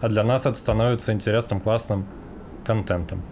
а 0.00 0.08
для 0.08 0.22
нас 0.24 0.46
это 0.46 0.54
становится 0.54 1.12
интересным, 1.12 1.60
классным 1.60 2.06
контентом. 2.64 3.22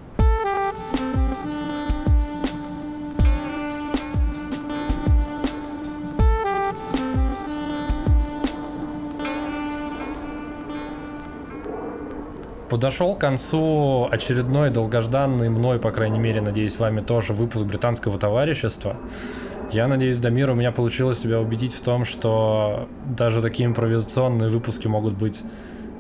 Подошел 12.77 13.15
к 13.15 13.21
концу 13.21 14.07
очередной 14.13 14.69
долгожданный 14.69 15.49
мной, 15.49 15.81
по 15.81 15.91
крайней 15.93 16.19
мере, 16.19 16.43
надеюсь, 16.43 16.79
вами 16.79 17.01
тоже 17.01 17.33
выпуск 17.33 17.65
британского 17.65 18.19
товарищества. 18.19 18.99
Я 19.73 19.89
надеюсь, 19.89 20.19
Дамир, 20.19 20.51
у 20.51 20.55
меня 20.55 20.73
получилось 20.73 21.21
себя 21.21 21.41
убедить 21.41 21.73
в 21.73 21.81
том, 21.81 22.05
что 22.05 22.87
даже 23.07 23.41
такие 23.41 23.67
импровизационные 23.67 24.51
выпуски 24.51 24.89
могут 24.89 25.15
быть 25.15 25.43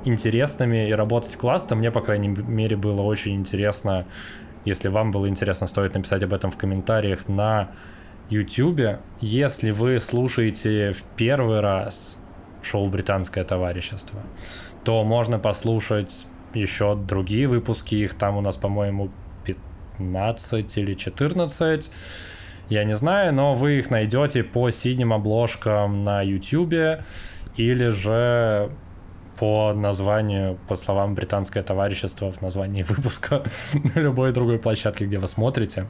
интересными 0.05 0.91
и 0.91 0.93
работать 0.93 1.37
классно. 1.37 1.77
Мне, 1.77 1.91
по 1.91 2.03
крайней 2.03 2.29
мере, 2.29 2.77
было 2.77 3.01
очень 3.01 3.37
интересно. 3.37 4.05
Если 4.67 4.89
вам 4.89 5.13
было 5.13 5.31
интересно, 5.31 5.67
стоит 5.69 5.95
написать 5.95 6.25
об 6.25 6.35
этом 6.35 6.51
в 6.51 6.59
комментариях 6.59 7.27
на 7.27 7.71
YouTube. 8.29 8.99
Если 9.23 9.71
вы 9.71 9.99
слушаете 9.99 10.93
в 10.93 11.05
первый 11.17 11.61
раз 11.61 12.19
шоу 12.61 12.87
«Британское 12.91 13.45
товарищество», 13.45 14.21
то 14.85 15.03
можно 15.05 15.39
послушать 15.39 16.27
еще 16.55 16.95
другие 16.95 17.47
выпуски. 17.47 17.95
Их 17.95 18.15
там 18.15 18.37
у 18.37 18.41
нас, 18.41 18.57
по-моему, 18.57 19.11
15 19.45 20.79
или 20.79 20.95
14 20.95 21.91
я 22.69 22.83
не 22.83 22.95
знаю, 22.95 23.33
но 23.33 23.55
вы 23.55 23.79
их 23.79 23.91
найдете 23.91 24.43
по 24.43 24.71
синим 24.71 25.13
обложкам 25.13 26.03
на 26.03 26.23
YouTube 26.23 27.01
или 27.57 27.89
же 27.89 28.71
по 29.39 29.73
названию, 29.73 30.59
по 30.67 30.75
словам 30.75 31.15
британское 31.15 31.63
товарищество 31.63 32.33
в 32.33 32.41
названии 32.41 32.83
выпуска 32.89 33.45
на 33.95 34.01
любой 34.01 34.33
другой 34.33 34.59
площадке, 34.59 35.07
где 35.07 35.19
вы 35.19 35.29
смотрите. 35.29 35.87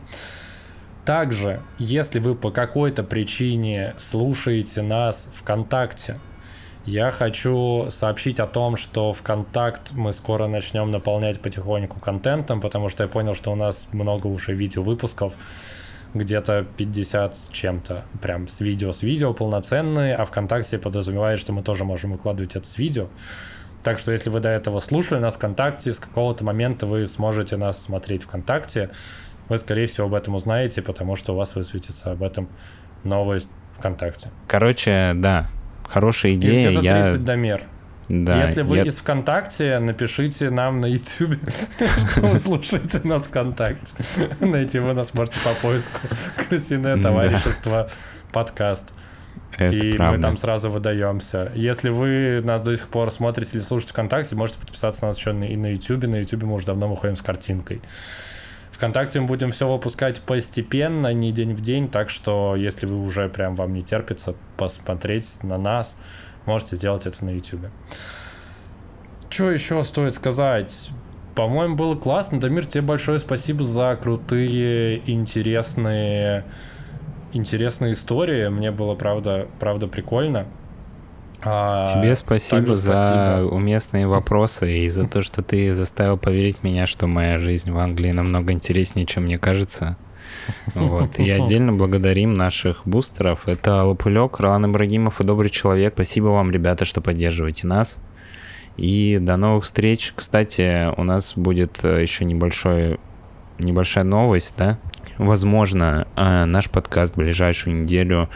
Также, 1.07 1.63
если 1.79 2.19
вы 2.19 2.35
по 2.35 2.51
какой-то 2.51 3.05
причине 3.05 3.95
слушаете 3.97 4.83
нас 4.83 5.31
ВКонтакте, 5.37 6.19
я 6.87 7.11
хочу 7.11 7.87
сообщить 7.91 8.39
о 8.39 8.47
том, 8.47 8.77
что 8.77 9.13
ВКонтакт 9.13 9.93
мы 9.93 10.13
скоро 10.13 10.47
начнем 10.47 10.91
наполнять 10.91 11.41
потихоньку 11.41 11.99
контентом, 11.99 12.61
потому 12.61 12.89
что 12.89 13.03
я 13.03 13.09
понял, 13.09 13.35
что 13.35 13.53
у 13.53 13.57
нас 13.57 13.89
много 13.93 14.29
уже 14.29 14.55
видео 14.55 14.83
выпусков, 14.83 15.35
где-то 16.15 16.65
50 16.77 17.37
с 17.37 17.49
чем-то, 17.49 18.05
прям 18.23 18.47
с 18.47 18.61
видео, 18.61 18.93
с 18.93 19.03
видео 19.03 19.35
полноценные, 19.35 20.15
а 20.15 20.25
ВКонтакте 20.25 20.79
подразумевает, 20.79 21.41
что 21.41 21.53
мы 21.53 21.63
тоже 21.63 21.85
можем 21.85 22.13
выкладывать 22.13 22.55
это 22.55 22.67
с 22.67 22.79
видео. 22.79 23.09
Так 23.83 23.99
что 23.99 24.13
если 24.13 24.31
вы 24.31 24.41
до 24.41 24.49
этого 24.49 24.79
слушали 24.81 25.19
нас 25.19 25.37
ВКонтакте, 25.37 25.93
с 25.93 25.99
какого-то 25.99 26.45
момента 26.45 26.87
вы 26.87 27.07
сможете 27.07 27.57
нас 27.57 27.83
смотреть 27.83 28.23
ВКонтакте, 28.23 28.91
вы, 29.49 29.59
скорее 29.59 29.87
всего, 29.87 30.07
об 30.07 30.15
этом 30.15 30.35
узнаете, 30.35 30.83
потому 30.83 31.17
что 31.17 31.35
у 31.35 31.37
вас 31.37 31.55
высветится 31.55 32.13
об 32.13 32.23
этом 32.23 32.49
новость 33.05 33.51
ВКонтакте. 33.79 34.31
Короче, 34.49 35.13
да, 35.15 35.49
хорошая 35.89 36.35
идея. 36.35 36.71
где-то 36.71 36.81
30 36.81 36.85
я... 36.85 37.19
домер. 37.19 37.63
Да, 38.09 38.43
Если 38.43 38.63
вы 38.63 38.77
я... 38.77 38.85
из 38.85 38.99
ВКонтакте, 38.99 39.79
напишите 39.81 40.51
нам 40.51 40.81
на 40.81 40.87
YouTube, 40.87 41.35
что 42.11 42.21
вы 42.21 42.39
слушаете 42.39 43.01
нас 43.03 43.25
ВКонтакте. 43.27 43.95
Найти 44.41 44.79
вы 44.79 44.95
нас 44.95 45.13
можете 45.13 45.41
по 45.41 45.51
поиску 45.61 45.99
«Крысиное 46.49 47.01
товарищество» 47.03 47.89
подкаст. 48.33 48.93
Это 49.59 49.75
и 49.75 49.97
правда. 49.97 50.17
мы 50.17 50.23
там 50.23 50.37
сразу 50.37 50.71
выдаемся. 50.71 51.51
Если 51.55 51.89
вы 51.89 52.43
нас 52.45 52.63
до 52.63 52.77
сих 52.77 52.89
пор 52.89 53.11
смотрите 53.11 53.53
или 53.55 53.61
слушаете 53.61 53.93
ВКонтакте, 53.93 54.37
можете 54.37 54.59
подписаться 54.61 55.03
на 55.03 55.09
нас 55.09 55.19
еще 55.19 55.31
и 55.31 55.57
на 55.57 55.73
YouTube. 55.73 56.05
На 56.05 56.17
YouTube 56.17 56.45
мы 56.45 56.55
уже 56.55 56.67
давно 56.67 56.89
выходим 56.89 57.17
с 57.17 57.23
картинкой. 57.23 57.81
ВКонтакте 58.77 59.21
мы 59.21 59.27
будем 59.27 59.53
все 59.53 59.67
выпускать 59.67 60.21
постепенно, 60.21 61.11
не 61.15 61.33
день 61.33 61.55
в 61.55 61.61
день, 61.61 61.89
так 61.89 62.11
что 62.11 62.55
если 62.57 62.85
вы 62.85 63.03
уже 63.03 63.31
прям 63.31 63.57
вам 63.57 63.73
не 63.73 63.83
терпится 63.83 64.35
посмотреть 64.59 65.43
на 65.43 65.57
нас, 65.57 65.99
можете 66.45 66.77
сделать 66.77 67.07
это 67.07 67.25
на 67.25 67.31
YouTube. 67.31 67.69
Что 69.31 69.51
еще 69.51 69.83
стоит 69.83 70.13
сказать? 70.13 70.91
По-моему, 71.35 71.75
было 71.75 71.97
классно. 71.97 72.39
Дамир, 72.39 72.67
тебе 72.67 72.83
большое 72.83 73.19
спасибо 73.19 73.65
за 73.65 73.99
крутые, 74.01 75.03
интересные, 75.11 76.45
интересные 77.33 77.93
истории. 77.93 78.49
Мне 78.49 78.73
было, 78.73 78.95
правда, 78.95 79.49
правда 79.59 79.87
прикольно. 79.89 80.47
А, 81.43 81.87
Тебе 81.87 82.17
спасибо 82.17 82.75
за 82.75 82.97
спасибо. 82.97 83.55
уместные 83.55 84.07
вопросы 84.07 84.79
и 84.79 84.89
за 84.89 85.07
то, 85.07 85.23
что 85.23 85.43
ты 85.43 85.75
заставил 85.75 86.17
поверить 86.17 86.63
меня, 86.63 86.87
что 86.87 87.07
моя 87.07 87.37
жизнь 87.37 87.71
в 87.71 87.79
Англии 87.79 88.11
намного 88.13 88.53
интереснее, 88.53 89.07
чем 89.07 89.25
мне 89.25 89.39
кажется. 89.39 89.97
Вот. 90.75 91.19
И 91.19 91.31
отдельно 91.31 91.73
благодарим 91.73 92.35
наших 92.35 92.83
бустеров. 92.85 93.47
Это 93.47 93.85
Лопулек, 93.85 94.41
Ролан 94.41 94.67
Ибрагимов 94.67 95.21
и 95.21 95.25
Добрый 95.25 95.51
Человек. 95.51 95.95
Спасибо 95.95 96.27
вам, 96.27 96.51
ребята, 96.51 96.85
что 96.85 97.01
поддерживаете 97.01 97.67
нас. 97.67 98.01
И 98.77 99.19
до 99.21 99.37
новых 99.37 99.65
встреч. 99.65 100.13
Кстати, 100.15 100.93
у 100.97 101.03
нас 101.03 101.33
будет 101.35 101.83
э, 101.83 102.03
еще 102.03 102.25
небольшой, 102.25 102.99
небольшая 103.59 104.05
новость, 104.05 104.55
да? 104.59 104.79
Возможно, 105.17 106.07
э, 106.15 106.45
наш 106.45 106.69
подкаст 106.69 107.15
в 107.15 107.17
ближайшую 107.17 107.83
неделю 107.83 108.29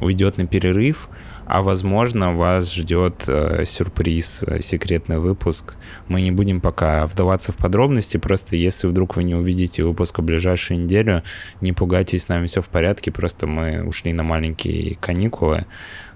уйдет 0.00 0.36
на 0.36 0.46
перерыв, 0.46 1.08
а 1.48 1.62
возможно 1.62 2.36
вас 2.36 2.74
ждет 2.74 3.24
э, 3.26 3.64
сюрприз, 3.64 4.44
э, 4.46 4.60
секретный 4.60 5.18
выпуск. 5.18 5.76
Мы 6.06 6.20
не 6.20 6.30
будем 6.30 6.60
пока 6.60 7.06
вдаваться 7.06 7.52
в 7.52 7.56
подробности, 7.56 8.18
просто 8.18 8.54
если 8.54 8.86
вдруг 8.86 9.16
вы 9.16 9.24
не 9.24 9.34
увидите 9.34 9.82
выпуск 9.82 10.18
в 10.18 10.22
ближайшую 10.22 10.80
неделю, 10.80 11.22
не 11.62 11.72
пугайтесь, 11.72 12.24
с 12.24 12.28
нами 12.28 12.48
все 12.48 12.60
в 12.60 12.68
порядке, 12.68 13.10
просто 13.10 13.46
мы 13.46 13.82
ушли 13.82 14.12
на 14.12 14.24
маленькие 14.24 14.96
каникулы. 14.96 15.64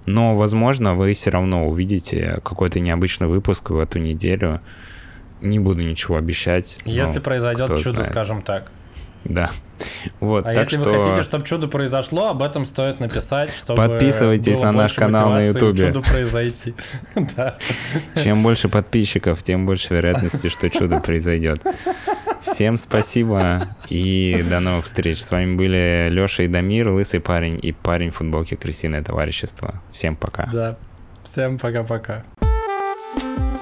Но, 0.05 0.35
возможно, 0.37 0.93
вы 0.93 1.13
все 1.13 1.31
равно 1.31 1.67
увидите 1.67 2.39
какой-то 2.43 2.79
необычный 2.79 3.27
выпуск 3.27 3.71
в 3.71 3.79
эту 3.79 3.97
неделю. 3.97 4.61
Не 5.41 5.57
буду 5.57 5.81
ничего 5.81 6.17
обещать. 6.17 6.79
Если 6.85 7.19
произойдет 7.19 7.69
чудо, 7.79 8.03
знает. 8.03 8.07
скажем 8.07 8.41
так. 8.43 8.71
Да. 9.25 9.51
Вот, 10.19 10.45
а 10.45 10.53
если 10.53 10.75
что... 10.75 10.85
вы 10.85 11.03
хотите, 11.03 11.23
чтобы 11.23 11.45
чудо 11.45 11.67
произошло, 11.67 12.29
об 12.29 12.41
этом 12.41 12.65
стоит 12.65 12.99
написать, 12.99 13.53
чтобы 13.53 13.77
Подписывайтесь 13.77 14.59
на 14.59 14.71
наш 14.71 14.93
канал 14.93 15.31
на 15.31 15.41
Ютубе. 15.41 15.87
чудо 15.87 16.01
произойти. 16.01 16.73
да. 17.35 17.57
Чем 18.21 18.43
больше 18.43 18.69
подписчиков, 18.69 19.41
тем 19.43 19.65
больше 19.65 19.93
вероятности, 19.93 20.49
что 20.49 20.69
чудо 20.69 20.99
произойдет. 20.99 21.61
Всем 22.41 22.77
спасибо 22.77 23.69
и 23.89 24.43
до 24.49 24.59
новых 24.59 24.85
встреч. 24.85 25.21
С 25.23 25.31
вами 25.31 25.55
были 25.55 26.09
Леша 26.09 26.43
и 26.43 26.47
Дамир, 26.47 26.89
лысый 26.89 27.19
парень 27.19 27.59
и 27.61 27.71
парень 27.71 28.11
в 28.11 28.17
футболке 28.17 28.57
крысиное 28.57 29.01
товарищество. 29.01 29.81
Всем 29.91 30.15
пока. 30.15 30.49
Да. 30.51 30.77
Всем 31.23 31.57
пока-пока. 31.57 32.23
thank 33.15 33.39
you 33.39 33.52